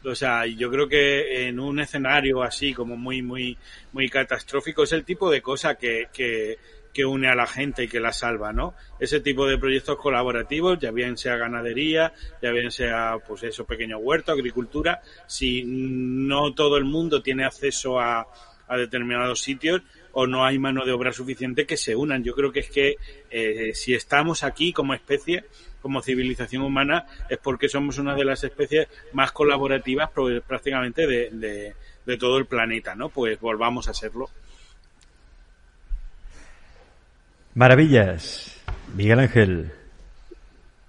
O 0.05 0.15
sea, 0.15 0.45
yo 0.45 0.69
creo 0.69 0.87
que 0.87 1.47
en 1.47 1.59
un 1.59 1.79
escenario 1.79 2.43
así 2.43 2.73
como 2.73 2.95
muy, 2.95 3.21
muy, 3.21 3.57
muy 3.91 4.09
catastrófico 4.09 4.83
es 4.83 4.91
el 4.91 5.03
tipo 5.03 5.29
de 5.29 5.41
cosa 5.41 5.75
que, 5.75 6.07
que, 6.13 6.57
que 6.93 7.05
une 7.05 7.27
a 7.27 7.35
la 7.35 7.47
gente 7.47 7.83
y 7.83 7.87
que 7.87 7.99
la 7.99 8.13
salva, 8.13 8.53
¿no? 8.53 8.73
Ese 8.99 9.19
tipo 9.19 9.47
de 9.47 9.57
proyectos 9.57 9.97
colaborativos, 9.97 10.79
ya 10.79 10.91
bien 10.91 11.17
sea 11.17 11.35
ganadería, 11.35 12.13
ya 12.41 12.51
bien 12.51 12.71
sea, 12.71 13.17
pues 13.27 13.43
eso, 13.43 13.65
pequeño 13.65 13.97
huerto, 13.97 14.31
agricultura, 14.31 15.01
si 15.27 15.63
no 15.65 16.53
todo 16.53 16.77
el 16.77 16.85
mundo 16.85 17.21
tiene 17.21 17.43
acceso 17.43 17.99
a, 17.99 18.27
a 18.67 18.77
determinados 18.77 19.41
sitios 19.41 19.81
o 20.13 20.27
no 20.27 20.45
hay 20.45 20.57
mano 20.57 20.85
de 20.85 20.93
obra 20.93 21.11
suficiente 21.11 21.65
que 21.65 21.75
se 21.75 21.95
unan. 21.95 22.23
Yo 22.23 22.33
creo 22.33 22.51
que 22.51 22.61
es 22.61 22.69
que 22.69 22.95
eh, 23.29 23.71
si 23.73 23.93
estamos 23.93 24.43
aquí 24.43 24.71
como 24.71 24.93
especie, 24.93 25.43
como 25.85 26.01
civilización 26.01 26.63
humana, 26.63 27.05
es 27.29 27.37
porque 27.37 27.69
somos 27.69 27.99
una 27.99 28.15
de 28.15 28.25
las 28.25 28.43
especies 28.43 28.87
más 29.13 29.31
colaborativas 29.31 30.09
prácticamente 30.47 31.05
de, 31.05 31.29
de, 31.29 31.75
de 32.03 32.17
todo 32.17 32.39
el 32.39 32.47
planeta, 32.47 32.95
¿no? 32.95 33.09
Pues 33.09 33.39
volvamos 33.39 33.87
a 33.87 33.93
serlo. 33.93 34.27
Maravillas. 37.53 38.59
Miguel 38.95 39.19
Ángel, 39.19 39.73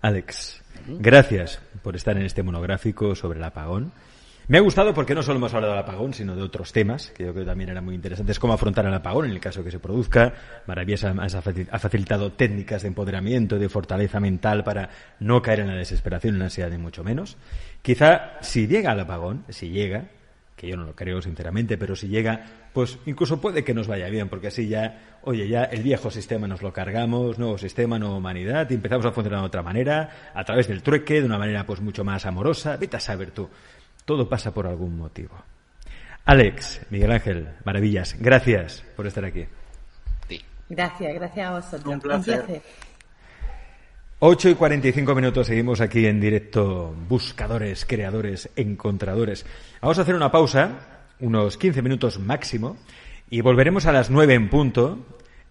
Alex, 0.00 0.62
gracias 0.86 1.60
por 1.82 1.94
estar 1.94 2.16
en 2.16 2.24
este 2.24 2.42
monográfico 2.42 3.14
sobre 3.14 3.38
el 3.38 3.44
apagón. 3.44 3.92
Me 4.48 4.58
ha 4.58 4.60
gustado 4.60 4.94
porque 4.94 5.12
no 5.12 5.24
solo 5.24 5.38
hemos 5.38 5.52
hablado 5.54 5.72
del 5.72 5.82
apagón, 5.82 6.14
sino 6.14 6.36
de 6.36 6.42
otros 6.42 6.72
temas, 6.72 7.10
que 7.10 7.24
yo 7.24 7.32
creo 7.32 7.44
que 7.44 7.48
también 7.50 7.68
eran 7.70 7.84
muy 7.84 7.96
interesantes, 7.96 8.38
cómo 8.38 8.52
afrontar 8.52 8.86
el 8.86 8.94
apagón 8.94 9.24
en 9.26 9.32
el 9.32 9.40
caso 9.40 9.64
que 9.64 9.72
se 9.72 9.80
produzca. 9.80 10.32
Facil- 10.68 11.68
ha 11.68 11.78
facilitado 11.80 12.30
técnicas 12.32 12.82
de 12.82 12.88
empoderamiento, 12.88 13.58
de 13.58 13.68
fortaleza 13.68 14.20
mental 14.20 14.62
para 14.62 14.88
no 15.18 15.42
caer 15.42 15.60
en 15.60 15.66
la 15.68 15.74
desesperación, 15.74 16.34
en 16.34 16.38
la 16.38 16.44
ansiedad, 16.44 16.70
ni 16.70 16.78
mucho 16.78 17.02
menos. 17.02 17.36
Quizá 17.82 18.40
si 18.40 18.68
llega 18.68 18.92
el 18.92 19.00
apagón, 19.00 19.44
si 19.48 19.70
llega, 19.70 20.10
que 20.54 20.68
yo 20.68 20.76
no 20.76 20.84
lo 20.84 20.94
creo 20.94 21.20
sinceramente, 21.20 21.76
pero 21.76 21.96
si 21.96 22.06
llega, 22.06 22.68
pues 22.72 22.98
incluso 23.04 23.40
puede 23.40 23.64
que 23.64 23.74
nos 23.74 23.88
vaya 23.88 24.08
bien, 24.08 24.28
porque 24.28 24.46
así 24.46 24.68
ya, 24.68 25.18
oye, 25.22 25.48
ya 25.48 25.64
el 25.64 25.82
viejo 25.82 26.08
sistema 26.10 26.46
nos 26.46 26.62
lo 26.62 26.72
cargamos, 26.72 27.36
nuevo 27.38 27.58
sistema, 27.58 27.98
nueva 27.98 28.16
humanidad, 28.16 28.70
y 28.70 28.74
empezamos 28.74 29.04
a 29.06 29.10
funcionar 29.12 29.40
de 29.40 29.46
otra 29.46 29.62
manera, 29.62 30.30
a 30.32 30.44
través 30.44 30.68
del 30.68 30.82
trueque, 30.82 31.20
de 31.20 31.26
una 31.26 31.36
manera 31.36 31.66
pues 31.66 31.80
mucho 31.80 32.04
más 32.04 32.24
amorosa, 32.26 32.76
vete 32.76 32.96
a 32.96 33.00
saber 33.00 33.32
tú. 33.32 33.50
Todo 34.06 34.28
pasa 34.28 34.54
por 34.54 34.66
algún 34.66 34.96
motivo. 34.96 35.34
Alex, 36.24 36.80
Miguel 36.90 37.12
Ángel, 37.12 37.48
maravillas, 37.64 38.16
gracias 38.18 38.82
por 38.96 39.06
estar 39.06 39.24
aquí. 39.24 39.44
Sí. 40.28 40.40
Gracias, 40.70 41.14
gracias 41.14 41.46
a 41.46 41.50
vosotros. 41.52 41.94
Un 41.94 42.00
placer. 42.00 42.62
8 44.20 44.48
y 44.48 44.54
45 44.54 45.14
minutos, 45.14 45.46
seguimos 45.46 45.82
aquí 45.82 46.06
en 46.06 46.20
directo, 46.20 46.94
buscadores, 47.08 47.84
creadores, 47.84 48.48
encontradores. 48.56 49.44
Vamos 49.82 49.98
a 49.98 50.02
hacer 50.02 50.14
una 50.14 50.32
pausa, 50.32 51.02
unos 51.20 51.58
15 51.58 51.82
minutos 51.82 52.18
máximo, 52.18 52.78
y 53.28 53.42
volveremos 53.42 53.84
a 53.86 53.92
las 53.92 54.08
9 54.08 54.32
en 54.32 54.48
punto 54.48 55.04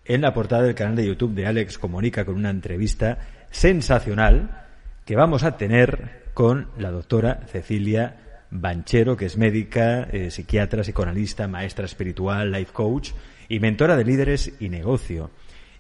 en 0.05 0.21
la 0.21 0.33
portada 0.33 0.63
del 0.63 0.75
canal 0.75 0.95
de 0.95 1.05
YouTube 1.05 1.35
de 1.35 1.45
Alex 1.45 1.77
Comunica 1.77 2.25
con 2.25 2.35
una 2.35 2.49
entrevista 2.49 3.19
sensacional 3.51 4.65
que 5.05 5.15
vamos 5.15 5.43
a 5.43 5.57
tener 5.57 6.31
con 6.33 6.69
la 6.77 6.89
doctora 6.89 7.41
Cecilia 7.47 8.24
Banchero, 8.51 9.17
que 9.17 9.25
es 9.25 9.37
médica, 9.37 10.07
eh, 10.11 10.31
psiquiatra, 10.31 10.83
psicoanalista, 10.83 11.47
maestra 11.47 11.85
espiritual, 11.85 12.51
life 12.51 12.71
coach 12.71 13.11
y 13.49 13.59
mentora 13.59 13.97
de 13.97 14.05
líderes 14.05 14.53
y 14.59 14.69
negocio. 14.69 15.31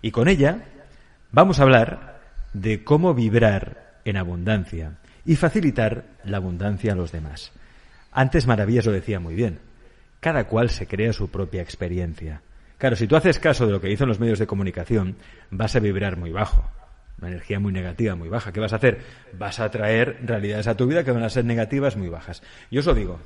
Y 0.01 0.11
con 0.11 0.27
ella 0.27 0.65
vamos 1.31 1.59
a 1.59 1.63
hablar 1.63 2.21
de 2.53 2.83
cómo 2.83 3.13
vibrar 3.13 3.99
en 4.05 4.17
abundancia 4.17 4.97
y 5.25 5.35
facilitar 5.35 6.05
la 6.23 6.37
abundancia 6.37 6.93
a 6.93 6.95
los 6.95 7.11
demás. 7.11 7.51
Antes 8.11 8.47
Maravillas 8.47 8.85
lo 8.85 8.91
decía 8.91 9.19
muy 9.19 9.35
bien. 9.35 9.59
Cada 10.19 10.45
cual 10.45 10.69
se 10.69 10.87
crea 10.87 11.13
su 11.13 11.29
propia 11.29 11.61
experiencia. 11.61 12.41
Claro, 12.77 12.95
si 12.95 13.07
tú 13.07 13.15
haces 13.15 13.39
caso 13.39 13.65
de 13.65 13.71
lo 13.71 13.81
que 13.81 13.87
dicen 13.87 14.07
los 14.07 14.19
medios 14.19 14.39
de 14.39 14.47
comunicación, 14.47 15.17
vas 15.51 15.75
a 15.75 15.79
vibrar 15.79 16.17
muy 16.17 16.31
bajo. 16.31 16.69
Energía 17.27 17.59
muy 17.59 17.73
negativa, 17.73 18.15
muy 18.15 18.29
baja. 18.29 18.51
¿Qué 18.51 18.59
vas 18.59 18.73
a 18.73 18.77
hacer? 18.77 18.99
Vas 19.33 19.59
a 19.59 19.69
traer 19.69 20.19
realidades 20.23 20.67
a 20.67 20.75
tu 20.75 20.87
vida 20.87 21.03
que 21.03 21.11
van 21.11 21.23
a 21.23 21.29
ser 21.29 21.45
negativas, 21.45 21.95
muy 21.95 22.09
bajas. 22.09 22.43
Yo 22.71 22.79
os 22.79 22.85
lo 22.85 22.93
digo. 22.93 23.19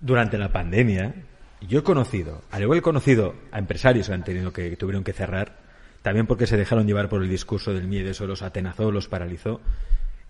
Durante 0.00 0.38
la 0.38 0.52
pandemia, 0.52 1.14
yo 1.60 1.80
he 1.80 1.82
conocido, 1.82 2.42
al 2.50 2.62
igual 2.62 2.78
he 2.78 2.82
conocido 2.82 3.34
a 3.50 3.58
empresarios 3.58 4.08
que 4.08 4.14
han 4.14 4.24
tenido 4.24 4.52
que, 4.52 4.70
que 4.70 4.76
tuvieron 4.76 5.04
que 5.04 5.12
cerrar, 5.12 5.56
también 6.02 6.26
porque 6.26 6.46
se 6.46 6.56
dejaron 6.56 6.86
llevar 6.86 7.08
por 7.08 7.22
el 7.22 7.28
discurso 7.28 7.72
del 7.72 7.88
miedo, 7.88 8.10
eso 8.10 8.26
los 8.26 8.42
atenazó, 8.42 8.92
los 8.92 9.08
paralizó. 9.08 9.60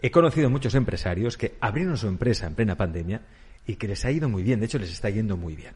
He 0.00 0.10
conocido 0.10 0.48
muchos 0.50 0.74
empresarios 0.74 1.36
que 1.36 1.56
abrieron 1.60 1.96
su 1.96 2.06
empresa 2.06 2.46
en 2.46 2.54
plena 2.54 2.76
pandemia 2.76 3.22
y 3.66 3.76
que 3.76 3.88
les 3.88 4.04
ha 4.04 4.10
ido 4.10 4.28
muy 4.28 4.42
bien, 4.42 4.60
de 4.60 4.66
hecho 4.66 4.78
les 4.78 4.90
está 4.90 5.10
yendo 5.10 5.36
muy 5.36 5.56
bien. 5.56 5.74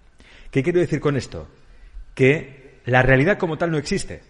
¿Qué 0.51 0.63
quiero 0.63 0.81
decir 0.81 1.01
con 1.01 1.17
esto? 1.17 1.49
Que 2.15 2.81
la 2.85 3.03
realidad 3.03 3.39
como 3.39 3.59
tal 3.59 3.71
no 3.71 3.79
existe. 3.79 4.23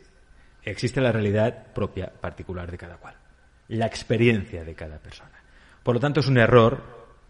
Existe 0.65 1.01
la 1.01 1.13
realidad 1.13 1.73
propia, 1.73 2.11
particular 2.11 2.71
de 2.71 2.79
cada 2.79 2.97
cual. 2.97 3.15
La 3.69 3.87
experiencia 3.87 4.65
de 4.65 4.75
cada 4.75 4.99
persona. 4.99 5.31
Por 5.83 5.95
lo 5.95 6.01
tanto, 6.01 6.21
es 6.21 6.29
un 6.29 6.39
error 6.39 6.83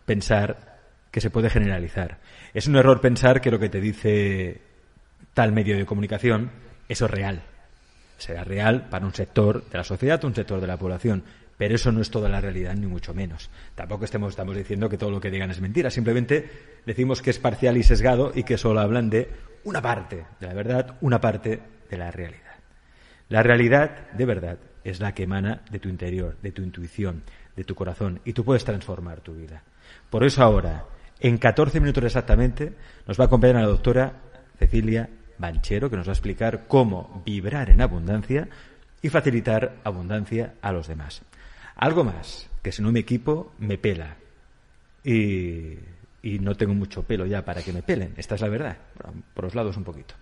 pensar 0.05 0.79
que 1.11 1.21
se 1.21 1.31
puede 1.31 1.51
generalizar. 1.51 2.19
Es 2.55 2.67
un 2.67 2.77
error 2.77 3.01
pensar 3.01 3.41
que 3.41 3.51
lo 3.51 3.59
que 3.59 3.69
te 3.69 3.81
dice 3.81 4.61
tal 5.35 5.53
medio 5.53 5.77
de 5.77 5.87
comunicación, 5.87 6.51
eso 6.89 7.05
es 7.05 7.11
real. 7.11 7.43
Será 8.19 8.45
real 8.45 8.89
para 8.89 9.07
un 9.07 9.15
sector 9.15 9.69
de 9.69 9.79
la 9.79 9.85
sociedad, 9.85 10.23
un 10.25 10.35
sector 10.35 10.61
de 10.61 10.67
la 10.67 10.77
población, 10.77 11.25
pero 11.57 11.75
eso 11.75 11.93
no 11.93 12.01
es 12.01 12.11
toda 12.11 12.29
la 12.29 12.41
realidad, 12.41 12.75
ni 12.75 12.87
mucho 12.87 13.15
menos. 13.15 13.51
Tampoco 13.75 14.05
estamos 14.05 14.37
diciendo 14.55 14.89
que 14.89 14.99
todo 14.99 15.11
lo 15.11 15.21
que 15.21 15.31
digan 15.31 15.51
es 15.51 15.61
mentira, 15.61 15.91
simplemente 15.91 16.51
decimos 16.87 17.23
que 17.23 17.31
es 17.31 17.39
parcial 17.39 17.77
y 17.77 17.83
sesgado 17.83 18.33
y 18.35 18.45
que 18.45 18.59
solo 18.59 18.81
hablan 18.81 19.11
de 19.11 19.29
una 19.65 19.83
parte 19.83 20.25
de 20.41 20.47
la 20.47 20.55
verdad, 20.55 20.97
una 21.01 21.21
parte 21.21 21.61
de 21.89 21.99
la 21.99 22.11
realidad. 22.11 22.50
La 23.31 23.45
realidad, 23.45 24.11
de 24.11 24.27
verdad, 24.27 24.59
es 24.83 24.99
la 24.99 25.15
que 25.15 25.23
emana 25.23 25.63
de 25.71 25.79
tu 25.79 25.89
interior, 25.89 26.37
de 26.43 26.51
tu 26.51 26.63
intuición, 26.63 27.23
de 27.55 27.63
tu 27.63 27.77
corazón, 27.77 28.21
y 28.25 28.33
tú 28.33 28.45
puedes 28.45 28.65
transformar 28.65 29.21
tu 29.21 29.35
vida. 29.35 29.63
Por 30.11 30.25
eso 30.25 30.43
ahora, 30.43 30.85
en 31.21 31.39
14 31.39 31.79
minutos 31.79 32.03
exactamente, 32.03 32.73
nos 33.07 33.19
va 33.19 33.25
a 33.25 33.27
acompañar 33.29 33.63
la 33.63 33.69
doctora 33.69 34.15
Cecilia 34.59 35.09
Banchero, 35.39 35.89
que 35.89 35.97
nos 35.97 36.09
va 36.09 36.11
a 36.11 36.15
explicar 36.15 36.65
cómo 36.67 37.23
vibrar 37.25 37.71
en 37.71 37.81
abundancia 37.81 38.49
y 39.01 39.09
facilitar 39.11 39.77
abundancia 39.85 40.55
a 40.61 40.73
los 40.73 40.89
demás. 40.89 41.23
Algo 41.77 42.03
más, 42.03 42.51
que 42.63 42.73
si 42.73 42.83
no 42.83 42.91
me 42.91 42.99
equipo, 42.99 43.53
me 43.61 43.79
pela. 43.79 44.17
Y, 45.05 45.79
y 46.21 46.41
no 46.41 46.57
tengo 46.57 46.75
mucho 46.75 47.05
pelo 47.05 47.27
ya 47.27 47.45
para 47.45 47.63
que 47.63 47.73
me 47.73 47.85
pelen, 47.85 48.13
esta 48.17 48.35
es 48.35 48.41
la 48.41 48.49
verdad, 48.49 48.77
por 49.35 49.45
los 49.45 49.55
lados 49.55 49.77
un 49.77 49.85
poquito. 49.85 50.17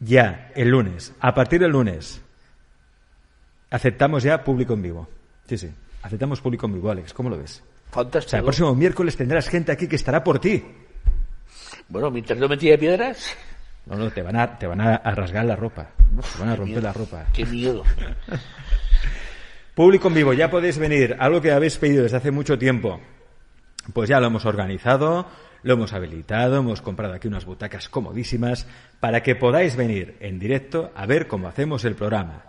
Ya, 0.00 0.50
el 0.54 0.68
lunes, 0.68 1.14
a 1.20 1.34
partir 1.34 1.60
del 1.60 1.70
lunes, 1.72 2.20
aceptamos 3.70 4.22
ya 4.22 4.44
público 4.44 4.74
en 4.74 4.82
vivo. 4.82 5.08
Sí, 5.48 5.56
sí. 5.58 5.70
Aceptamos 6.02 6.40
público 6.40 6.66
en 6.66 6.74
vivo, 6.74 6.90
Alex. 6.90 7.12
¿Cómo 7.12 7.30
lo 7.30 7.38
ves? 7.38 7.62
O 7.90 7.94
Fantástico. 7.94 8.30
sea, 8.30 8.38
el 8.40 8.44
próximo 8.44 8.74
miércoles 8.74 9.16
tendrás 9.16 9.48
gente 9.48 9.72
aquí 9.72 9.88
que 9.88 9.96
estará 9.96 10.22
por 10.22 10.38
ti. 10.38 10.62
Bueno, 11.88 12.10
mientras 12.10 12.38
no 12.38 12.48
me 12.48 12.56
tire 12.56 12.76
piedras, 12.78 13.34
No, 13.86 13.96
no, 13.96 14.10
te 14.10 14.20
van 14.22 14.36
a, 14.36 14.58
te 14.58 14.66
van 14.66 14.80
a, 14.80 14.98
rasgar 15.14 15.44
la 15.44 15.56
ropa. 15.56 15.88
te 15.96 16.40
van 16.40 16.48
a 16.50 16.56
romper 16.56 16.66
miedo. 16.66 16.80
la 16.82 16.92
ropa. 16.92 17.24
qué 17.32 17.46
miedo. 17.46 17.82
Público 19.74 20.08
en 20.08 20.14
vivo, 20.14 20.32
ya 20.32 20.50
podéis 20.50 20.78
venir. 20.78 21.16
Algo 21.18 21.40
que 21.40 21.52
habéis 21.52 21.76
pedido 21.76 22.02
desde 22.02 22.16
hace 22.16 22.30
mucho 22.30 22.58
tiempo. 22.58 23.00
Pues 23.92 24.08
ya 24.08 24.18
lo 24.20 24.26
hemos 24.26 24.44
organizado, 24.46 25.26
lo 25.66 25.74
hemos 25.74 25.92
habilitado, 25.92 26.58
hemos 26.58 26.80
comprado 26.80 27.14
aquí 27.14 27.26
unas 27.26 27.44
butacas 27.44 27.88
comodísimas 27.88 28.68
para 29.00 29.24
que 29.24 29.34
podáis 29.34 29.74
venir 29.74 30.16
en 30.20 30.38
directo 30.38 30.92
a 30.94 31.06
ver 31.06 31.26
cómo 31.26 31.48
hacemos 31.48 31.84
el 31.84 31.96
programa. 31.96 32.44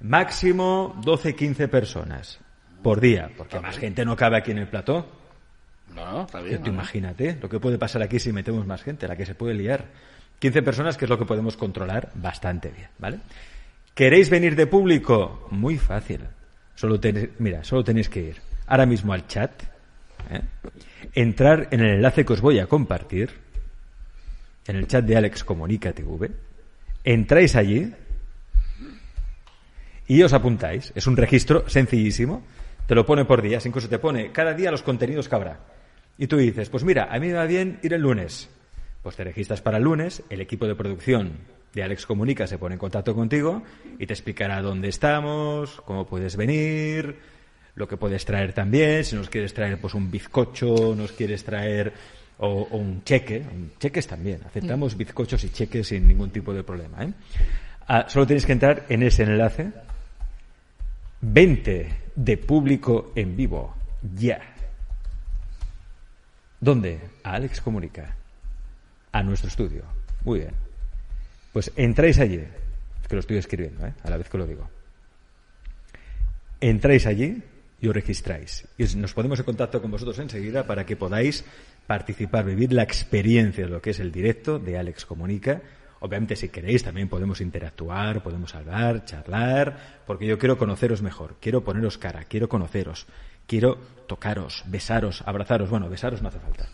Máximo 0.00 1.00
12-15 1.00 1.68
personas 1.68 2.40
por 2.82 3.00
día, 3.00 3.30
porque 3.36 3.60
más 3.60 3.78
gente 3.78 4.04
no 4.04 4.16
cabe 4.16 4.38
aquí 4.38 4.50
en 4.50 4.58
el 4.58 4.66
plató. 4.66 5.06
No, 5.94 6.10
no, 6.10 6.22
está 6.22 6.40
bien. 6.40 6.58
tú 6.58 6.66
¿no? 6.66 6.74
imagínate 6.74 7.38
lo 7.40 7.48
que 7.48 7.60
puede 7.60 7.78
pasar 7.78 8.02
aquí 8.02 8.18
si 8.18 8.32
metemos 8.32 8.66
más 8.66 8.82
gente, 8.82 9.06
la 9.06 9.14
que 9.14 9.26
se 9.26 9.36
puede 9.36 9.54
liar. 9.54 9.84
15 10.40 10.62
personas, 10.62 10.96
que 10.96 11.04
es 11.04 11.08
lo 11.08 11.18
que 11.18 11.24
podemos 11.24 11.56
controlar 11.56 12.10
bastante 12.16 12.70
bien, 12.70 12.88
¿vale? 12.98 13.20
¿Queréis 13.94 14.28
venir 14.28 14.56
de 14.56 14.66
público? 14.66 15.46
Muy 15.52 15.78
fácil. 15.78 16.22
Solo 16.74 16.98
tenéis, 16.98 17.30
mira, 17.38 17.62
solo 17.62 17.84
tenéis 17.84 18.08
que 18.08 18.20
ir 18.20 18.36
ahora 18.66 18.86
mismo 18.86 19.12
al 19.12 19.28
chat, 19.28 19.62
¿eh? 20.30 20.42
entrar 21.14 21.68
en 21.70 21.80
el 21.80 21.94
enlace 21.96 22.24
que 22.24 22.32
os 22.32 22.40
voy 22.40 22.58
a 22.58 22.66
compartir, 22.66 23.30
en 24.66 24.76
el 24.76 24.86
chat 24.86 25.04
de 25.04 25.16
Alex 25.16 25.44
Comunica 25.44 25.92
TV, 25.92 26.30
entráis 27.04 27.56
allí 27.56 27.92
y 30.08 30.22
os 30.22 30.32
apuntáis. 30.32 30.92
Es 30.94 31.06
un 31.06 31.16
registro 31.16 31.68
sencillísimo. 31.68 32.42
Te 32.86 32.94
lo 32.94 33.04
pone 33.04 33.24
por 33.24 33.42
días, 33.42 33.66
incluso 33.66 33.88
te 33.88 33.98
pone 33.98 34.32
cada 34.32 34.54
día 34.54 34.70
los 34.70 34.82
contenidos 34.82 35.28
que 35.28 35.34
habrá. 35.34 35.60
Y 36.18 36.26
tú 36.26 36.36
dices, 36.36 36.68
pues 36.68 36.84
mira, 36.84 37.08
a 37.10 37.18
mí 37.18 37.28
me 37.28 37.34
va 37.34 37.46
bien 37.46 37.78
ir 37.82 37.92
el 37.92 38.02
lunes. 38.02 38.48
Pues 39.02 39.16
te 39.16 39.24
registras 39.24 39.60
para 39.60 39.78
el 39.78 39.84
lunes, 39.84 40.22
el 40.30 40.40
equipo 40.40 40.66
de 40.66 40.74
producción 40.74 41.32
de 41.74 41.82
Alex 41.82 42.06
Comunica 42.06 42.46
se 42.46 42.58
pone 42.58 42.74
en 42.74 42.78
contacto 42.78 43.14
contigo 43.14 43.62
y 43.98 44.06
te 44.06 44.14
explicará 44.14 44.62
dónde 44.62 44.88
estamos, 44.88 45.80
cómo 45.82 46.06
puedes 46.06 46.36
venir, 46.36 47.16
lo 47.76 47.86
que 47.86 47.96
puedes 47.96 48.24
traer 48.24 48.52
también, 48.52 49.04
si 49.04 49.14
nos 49.16 49.28
quieres 49.28 49.54
traer 49.54 49.78
pues 49.80 49.94
un 49.94 50.10
bizcocho, 50.10 50.94
nos 50.96 51.12
quieres 51.12 51.44
traer 51.44 51.92
o, 52.38 52.48
o 52.70 52.76
un 52.76 53.04
cheque, 53.04 53.38
un- 53.40 53.72
cheques 53.78 54.06
también, 54.06 54.40
aceptamos 54.44 54.96
bizcochos 54.96 55.42
y 55.44 55.50
cheques 55.50 55.86
sin 55.88 56.08
ningún 56.08 56.30
tipo 56.30 56.52
de 56.52 56.64
problema. 56.64 57.04
¿eh? 57.04 57.12
Ah, 57.88 58.06
solo 58.08 58.26
tienes 58.26 58.44
que 58.46 58.52
entrar 58.52 58.84
en 58.88 59.02
ese 59.02 59.22
enlace 59.22 59.70
20 61.20 61.94
de 62.16 62.36
público 62.38 63.12
en 63.14 63.36
vivo. 63.36 63.74
Ya. 64.16 64.40
¿Dónde? 66.60 67.00
A 67.22 67.34
Alex 67.34 67.60
Comunica. 67.60 68.14
A 69.12 69.22
nuestro 69.22 69.48
estudio. 69.48 69.82
Muy 70.24 70.40
bien. 70.40 70.52
Pues 71.52 71.70
entráis 71.76 72.18
allí. 72.18 72.36
Es 73.02 73.08
que 73.08 73.14
lo 73.16 73.20
estoy 73.20 73.36
escribiendo, 73.36 73.86
¿eh? 73.86 73.92
a 74.02 74.10
la 74.10 74.16
vez 74.16 74.28
que 74.28 74.38
lo 74.38 74.46
digo. 74.46 74.68
Entráis 76.60 77.06
allí 77.06 77.42
y 77.80 77.88
os 77.88 77.94
registráis. 77.94 78.66
Y 78.78 78.84
os- 78.84 78.96
nos 78.96 79.12
ponemos 79.14 79.38
en 79.38 79.44
contacto 79.44 79.80
con 79.82 79.90
vosotros 79.90 80.18
enseguida 80.18 80.66
para 80.66 80.86
que 80.86 80.96
podáis 80.96 81.44
participar, 81.86 82.44
vivir 82.44 82.72
la 82.72 82.82
experiencia 82.82 83.64
de 83.64 83.70
lo 83.70 83.80
que 83.82 83.90
es 83.90 84.00
el 84.00 84.10
directo 84.12 84.58
de 84.58 84.78
Alex 84.78 85.04
Comunica. 85.06 85.60
Obviamente, 86.00 86.36
si 86.36 86.48
queréis, 86.48 86.82
también 86.84 87.08
podemos 87.08 87.40
interactuar, 87.40 88.22
podemos 88.22 88.54
hablar, 88.54 89.04
charlar, 89.04 90.02
porque 90.06 90.26
yo 90.26 90.38
quiero 90.38 90.58
conoceros 90.58 91.00
mejor, 91.02 91.36
quiero 91.40 91.64
poneros 91.64 91.96
cara, 91.98 92.24
quiero 92.24 92.48
conoceros, 92.48 93.06
quiero 93.46 93.78
tocaros, 94.06 94.64
besaros, 94.66 95.22
abrazaros. 95.26 95.70
Bueno, 95.70 95.88
besaros 95.88 96.20
no 96.22 96.28
hace 96.28 96.38
falta. 96.40 96.68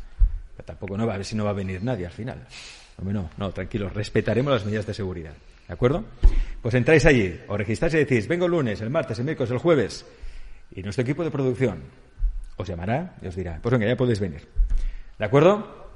Pero 0.56 0.66
tampoco 0.66 0.96
no 0.96 1.06
va 1.06 1.14
a 1.14 1.18
ver 1.18 1.26
si 1.26 1.36
no 1.36 1.44
va 1.44 1.50
a 1.50 1.54
venir 1.54 1.82
nadie 1.82 2.06
al 2.06 2.12
final. 2.12 2.46
No, 3.02 3.30
no, 3.36 3.50
tranquilos, 3.52 3.92
respetaremos 3.94 4.52
las 4.52 4.64
medidas 4.64 4.86
de 4.86 4.94
seguridad. 4.94 5.32
¿De 5.66 5.72
acuerdo? 5.74 6.04
Pues 6.60 6.74
entráis 6.74 7.06
allí, 7.06 7.40
os 7.48 7.56
registráis 7.58 7.94
y 7.94 7.98
decís, 7.98 8.28
vengo 8.28 8.46
el 8.46 8.50
lunes, 8.52 8.80
el 8.80 8.90
martes, 8.90 9.18
el 9.18 9.24
miércoles, 9.24 9.50
el 9.50 9.58
jueves. 9.58 10.04
Y 10.74 10.82
nuestro 10.82 11.02
equipo 11.02 11.24
de 11.24 11.30
producción 11.30 11.82
os 12.56 12.68
llamará 12.68 13.16
y 13.22 13.26
os 13.26 13.36
dirá, 13.36 13.58
pues 13.62 13.72
venga, 13.72 13.86
ya 13.86 13.96
podéis 13.96 14.20
venir. 14.20 14.48
¿De 15.18 15.24
acuerdo? 15.24 15.90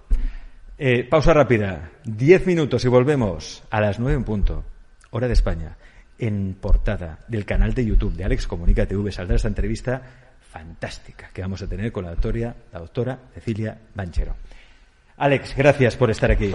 Eh, 0.78 1.05
pausa 1.05 1.32
rápida, 1.32 1.90
diez 2.05 2.47
minutos 2.47 2.85
y 2.85 2.89
volvemos 2.89 3.62
a 3.70 3.81
las 3.81 3.98
nueve 3.98 4.16
en 4.16 4.24
punto, 4.24 4.65
hora 5.11 5.27
de 5.27 5.32
España, 5.32 5.77
en 6.19 6.55
portada 6.61 7.20
del 7.28 7.44
canal 7.44 7.73
de 7.73 7.86
YouTube 7.86 8.15
de 8.15 8.24
Alex 8.24 8.47
Comunica 8.47 8.86
TV 8.86 9.11
saldrá 9.11 9.36
esta 9.36 9.48
entrevista 9.48 10.03
fantástica 10.40 11.31
que 11.32 11.43
vamos 11.43 11.62
a 11.62 11.66
tener 11.66 11.93
con 11.93 12.05
la 12.05 12.11
doctora, 12.11 12.55
la 12.73 12.78
doctora 12.78 13.19
Cecilia 13.35 13.78
Banchero. 13.94 14.36
Alex, 15.19 15.55
gracias 15.57 15.97
por 15.97 16.11
estar 16.11 16.31
aquí. 16.31 16.53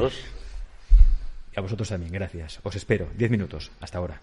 Y 1.54 1.60
a 1.60 1.62
vosotros 1.62 1.90
también, 1.90 2.12
gracias. 2.12 2.60
Os 2.64 2.76
espero. 2.76 3.08
Diez 3.18 3.30
minutos. 3.30 3.72
Hasta 3.82 3.98
ahora. 3.98 4.22